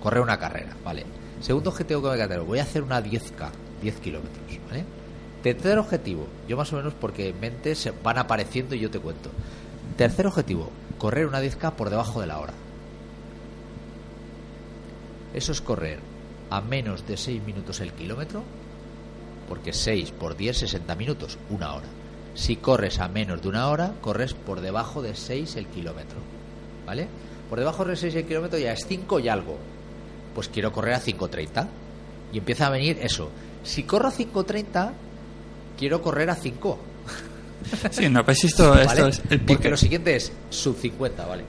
correr 0.00 0.20
una 0.20 0.38
carrera, 0.38 0.76
¿vale? 0.84 1.04
Segundo 1.40 1.70
objetivo 1.70 2.02
que 2.02 2.08
me 2.10 2.16
planteo, 2.16 2.44
voy 2.44 2.58
a 2.58 2.62
hacer 2.62 2.82
una 2.82 3.02
10K, 3.02 3.50
10 3.82 4.00
kilómetros, 4.00 4.44
¿vale? 4.68 4.84
Tercer 5.42 5.78
objetivo, 5.78 6.26
yo 6.48 6.56
más 6.56 6.72
o 6.72 6.76
menos 6.76 6.94
porque 6.94 7.28
en 7.28 7.40
mente 7.40 7.74
se 7.74 7.90
van 7.90 8.18
apareciendo 8.18 8.74
y 8.74 8.80
yo 8.80 8.90
te 8.90 8.98
cuento. 8.98 9.30
Tercer 9.96 10.26
objetivo, 10.26 10.70
correr 10.98 11.26
una 11.26 11.40
10K 11.40 11.72
por 11.72 11.88
debajo 11.88 12.20
de 12.20 12.26
la 12.26 12.38
hora. 12.38 12.52
Eso 15.32 15.52
es 15.52 15.62
correr 15.62 16.00
a 16.50 16.60
menos 16.60 17.06
de 17.06 17.16
6 17.16 17.42
minutos 17.44 17.80
el 17.80 17.92
kilómetro, 17.92 18.42
porque 19.48 19.72
6 19.72 20.10
por 20.12 20.36
10, 20.36 20.58
60 20.58 20.94
minutos, 20.96 21.38
una 21.48 21.72
hora. 21.72 21.86
Si 22.34 22.56
corres 22.56 23.00
a 23.00 23.08
menos 23.08 23.40
de 23.40 23.48
una 23.48 23.68
hora, 23.68 23.94
corres 24.02 24.34
por 24.34 24.60
debajo 24.60 25.00
de 25.00 25.14
6 25.14 25.56
el 25.56 25.66
kilómetro. 25.68 26.18
¿Vale? 26.84 27.08
Por 27.48 27.58
debajo 27.58 27.84
de 27.86 27.96
6 27.96 28.14
el 28.16 28.26
kilómetro 28.26 28.58
ya 28.58 28.72
es 28.72 28.84
5 28.86 29.20
y 29.20 29.28
algo. 29.28 29.56
Pues 30.34 30.48
quiero 30.48 30.72
correr 30.72 30.94
a 30.94 31.00
5.30. 31.00 31.68
Y 32.34 32.38
empieza 32.38 32.66
a 32.66 32.70
venir 32.70 32.98
eso. 33.00 33.30
Si 33.62 33.84
corro 33.84 34.08
a 34.08 34.12
5.30, 34.12 34.92
quiero 35.78 36.02
correr 36.02 36.28
a 36.28 36.34
5. 36.34 36.78
Sí, 37.90 38.08
no, 38.08 38.24
pues 38.24 38.44
esto, 38.44 38.74
es 38.78 38.92
el 39.30 39.40
Porque 39.40 39.56
pique. 39.56 39.70
lo 39.70 39.76
siguiente 39.76 40.16
es 40.16 40.32
sub 40.50 40.76
50, 40.78 41.26
¿vale? 41.26 41.44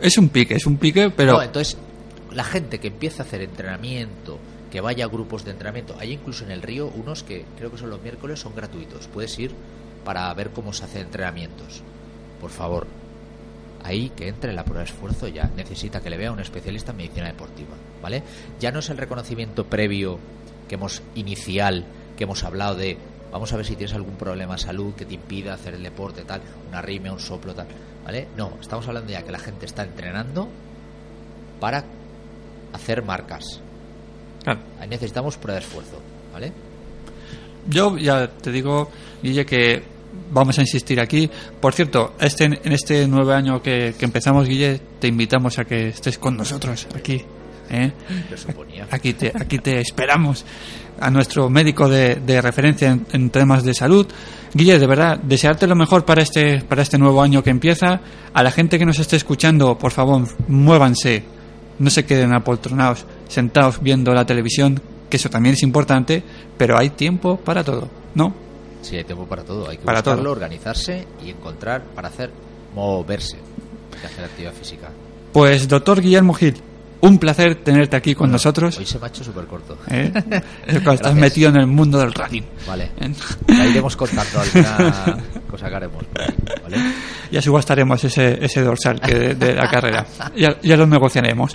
Es 0.00 0.18
un 0.18 0.28
pique, 0.28 0.54
es 0.54 0.66
un 0.66 0.76
pique, 0.76 1.10
pero 1.10 1.34
No, 1.34 1.42
entonces, 1.42 1.76
la 2.32 2.44
gente 2.44 2.78
que 2.80 2.88
empieza 2.88 3.22
a 3.22 3.26
hacer 3.26 3.42
entrenamiento 3.42 4.38
que 4.70 4.80
vaya 4.80 5.04
a 5.04 5.08
grupos 5.08 5.44
de 5.44 5.50
entrenamiento. 5.50 5.94
Hay 5.98 6.12
incluso 6.12 6.44
en 6.44 6.50
el 6.50 6.62
río 6.62 6.86
unos 6.88 7.22
que 7.22 7.44
creo 7.58 7.70
que 7.70 7.76
son 7.78 7.90
los 7.90 8.00
miércoles, 8.02 8.40
son 8.40 8.54
gratuitos. 8.54 9.06
Puedes 9.08 9.38
ir 9.38 9.50
para 10.04 10.32
ver 10.34 10.50
cómo 10.50 10.72
se 10.72 10.84
hacen 10.84 11.02
entrenamientos. 11.02 11.82
Por 12.40 12.50
favor, 12.50 12.86
ahí 13.84 14.10
que 14.16 14.28
entre 14.28 14.52
la 14.54 14.64
prueba 14.64 14.80
de 14.82 14.86
esfuerzo 14.90 15.28
ya. 15.28 15.50
Necesita 15.56 16.00
que 16.00 16.08
le 16.08 16.16
vea 16.16 16.32
un 16.32 16.40
especialista 16.40 16.92
en 16.92 16.96
medicina 16.96 17.26
deportiva, 17.26 17.74
¿vale? 18.02 18.22
Ya 18.60 18.70
no 18.72 18.78
es 18.78 18.88
el 18.88 18.96
reconocimiento 18.96 19.66
previo 19.66 20.18
que 20.68 20.76
hemos 20.76 21.02
inicial, 21.14 21.84
que 22.16 22.24
hemos 22.24 22.42
hablado 22.42 22.74
de 22.76 22.96
vamos 23.32 23.52
a 23.52 23.56
ver 23.56 23.66
si 23.66 23.74
tienes 23.74 23.94
algún 23.94 24.14
problema 24.14 24.54
de 24.54 24.60
salud 24.60 24.94
que 24.94 25.06
te 25.06 25.14
impida 25.14 25.54
hacer 25.54 25.74
el 25.74 25.82
deporte 25.82 26.22
tal, 26.22 26.42
una 26.68 26.78
arritmia, 26.78 27.12
un 27.12 27.18
soplo 27.18 27.54
tal, 27.54 27.66
¿vale? 28.04 28.28
No, 28.36 28.58
estamos 28.60 28.86
hablando 28.86 29.10
ya 29.10 29.22
que 29.22 29.32
la 29.32 29.38
gente 29.38 29.66
está 29.66 29.82
entrenando 29.82 30.48
para 31.58 31.84
hacer 32.72 33.02
marcas. 33.02 33.60
Claro. 34.44 34.60
Ahí 34.78 34.88
necesitamos 34.88 35.38
prueba 35.38 35.58
de 35.58 35.64
esfuerzo, 35.64 35.98
¿vale? 36.32 36.52
Yo 37.68 37.96
ya 37.96 38.28
te 38.28 38.52
digo, 38.52 38.90
Guille, 39.22 39.46
que 39.46 39.82
vamos 40.30 40.58
a 40.58 40.62
insistir 40.62 41.00
aquí. 41.00 41.30
Por 41.60 41.72
cierto, 41.72 42.14
este, 42.20 42.44
en 42.44 42.72
este 42.72 43.06
nuevo 43.08 43.32
año 43.32 43.62
que, 43.62 43.94
que 43.98 44.04
empezamos, 44.04 44.46
Guille, 44.46 44.80
te 44.98 45.08
invitamos 45.08 45.58
a 45.58 45.64
que 45.64 45.88
estés 45.88 46.18
con 46.18 46.36
nosotros 46.36 46.86
aquí. 46.94 47.24
¿Eh? 47.70 47.92
Lo 48.30 48.36
suponía. 48.36 48.86
Aquí 48.90 49.12
te, 49.14 49.32
aquí 49.34 49.58
te 49.58 49.80
esperamos 49.80 50.44
a 51.00 51.10
nuestro 51.10 51.48
médico 51.50 51.88
de, 51.88 52.16
de 52.16 52.40
referencia 52.40 52.90
en, 52.90 53.06
en 53.12 53.30
temas 53.30 53.64
de 53.64 53.74
salud. 53.74 54.06
Guille, 54.54 54.78
de 54.78 54.86
verdad, 54.86 55.18
desearte 55.18 55.66
lo 55.66 55.74
mejor 55.74 56.04
para 56.04 56.22
este, 56.22 56.60
para 56.62 56.82
este 56.82 56.98
nuevo 56.98 57.22
año 57.22 57.42
que 57.42 57.50
empieza. 57.50 58.00
A 58.34 58.42
la 58.42 58.50
gente 58.50 58.78
que 58.78 58.84
nos 58.86 58.98
esté 58.98 59.16
escuchando, 59.16 59.76
por 59.78 59.92
favor, 59.92 60.26
muévanse. 60.48 61.24
No 61.78 61.90
se 61.90 62.04
queden 62.04 62.32
apoltronados, 62.34 63.06
sentados 63.28 63.80
viendo 63.82 64.12
la 64.12 64.26
televisión, 64.26 64.80
que 65.08 65.16
eso 65.16 65.30
también 65.30 65.54
es 65.54 65.62
importante, 65.62 66.22
pero 66.56 66.78
hay 66.78 66.90
tiempo 66.90 67.38
para 67.38 67.64
todo, 67.64 67.88
¿no? 68.14 68.34
Sí, 68.82 68.96
hay 68.96 69.04
tiempo 69.04 69.26
para 69.26 69.42
todo. 69.42 69.68
Hay 69.68 69.78
que 69.78 69.84
Para 69.84 70.00
buscarlo, 70.00 70.22
todo. 70.22 70.32
organizarse 70.32 71.06
y 71.24 71.30
encontrar 71.30 71.82
para 71.94 72.08
hacer 72.08 72.30
moverse, 72.74 73.38
y 74.02 74.06
hacer 74.06 74.24
actividad 74.24 74.52
física. 74.52 74.90
Pues, 75.32 75.66
doctor 75.66 76.00
Guillermo 76.00 76.34
Gil, 76.34 76.56
un 77.02 77.18
placer 77.18 77.56
tenerte 77.56 77.96
aquí 77.96 78.14
con 78.14 78.30
nosotros. 78.30 78.78
Hoy 78.78 78.86
se 78.86 78.98
me 78.98 79.04
ha 79.06 79.08
hecho 79.08 79.24
súper 79.24 79.44
corto. 79.46 79.76
¿eh? 79.90 80.10
Estás 80.66 81.14
metido 81.14 81.48
en 81.50 81.56
el 81.56 81.66
mundo 81.66 81.98
del 81.98 82.12
running. 82.14 82.44
Vale. 82.66 82.90
¿eh? 83.00 83.12
Ya 83.48 83.66
iremos 83.66 83.94
contando 83.96 84.40
alguna 84.40 85.18
cosa 85.50 85.68
que 85.68 85.74
haremos 85.74 86.04
¿vale? 86.62 86.76
Ya 87.32 87.42
subastaremos 87.42 88.04
ese, 88.04 88.42
ese 88.44 88.60
dorsal 88.62 89.00
que 89.00 89.14
de, 89.14 89.34
de 89.34 89.54
la 89.54 89.68
carrera. 89.68 90.06
Ya, 90.36 90.56
ya 90.62 90.76
lo 90.76 90.86
negociaremos. 90.86 91.54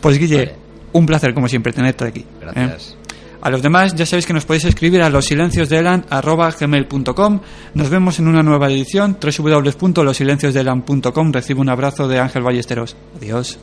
Pues 0.00 0.18
Guille, 0.18 0.36
Vale. 0.46 0.54
un 0.92 1.06
placer 1.06 1.32
como 1.32 1.46
siempre 1.48 1.72
tenerte 1.72 2.04
aquí. 2.06 2.20
¿eh? 2.20 2.26
Gracias. 2.40 2.96
A 3.40 3.50
los 3.50 3.62
demás 3.62 3.94
ya 3.94 4.04
sabéis 4.04 4.26
que 4.26 4.32
nos 4.32 4.44
podéis 4.46 4.64
escribir 4.64 5.00
a 5.00 5.08
losilenciosdeelan.gmail.com 5.10 7.40
Nos 7.74 7.88
vemos 7.88 8.18
en 8.18 8.26
una 8.26 8.42
nueva 8.42 8.66
edición 8.68 9.16
www.losilenciosdeelan.com 9.22 11.32
Recibe 11.32 11.60
un 11.60 11.68
abrazo 11.68 12.08
de 12.08 12.18
Ángel 12.18 12.42
Ballesteros. 12.42 12.96
Adiós. 13.16 13.60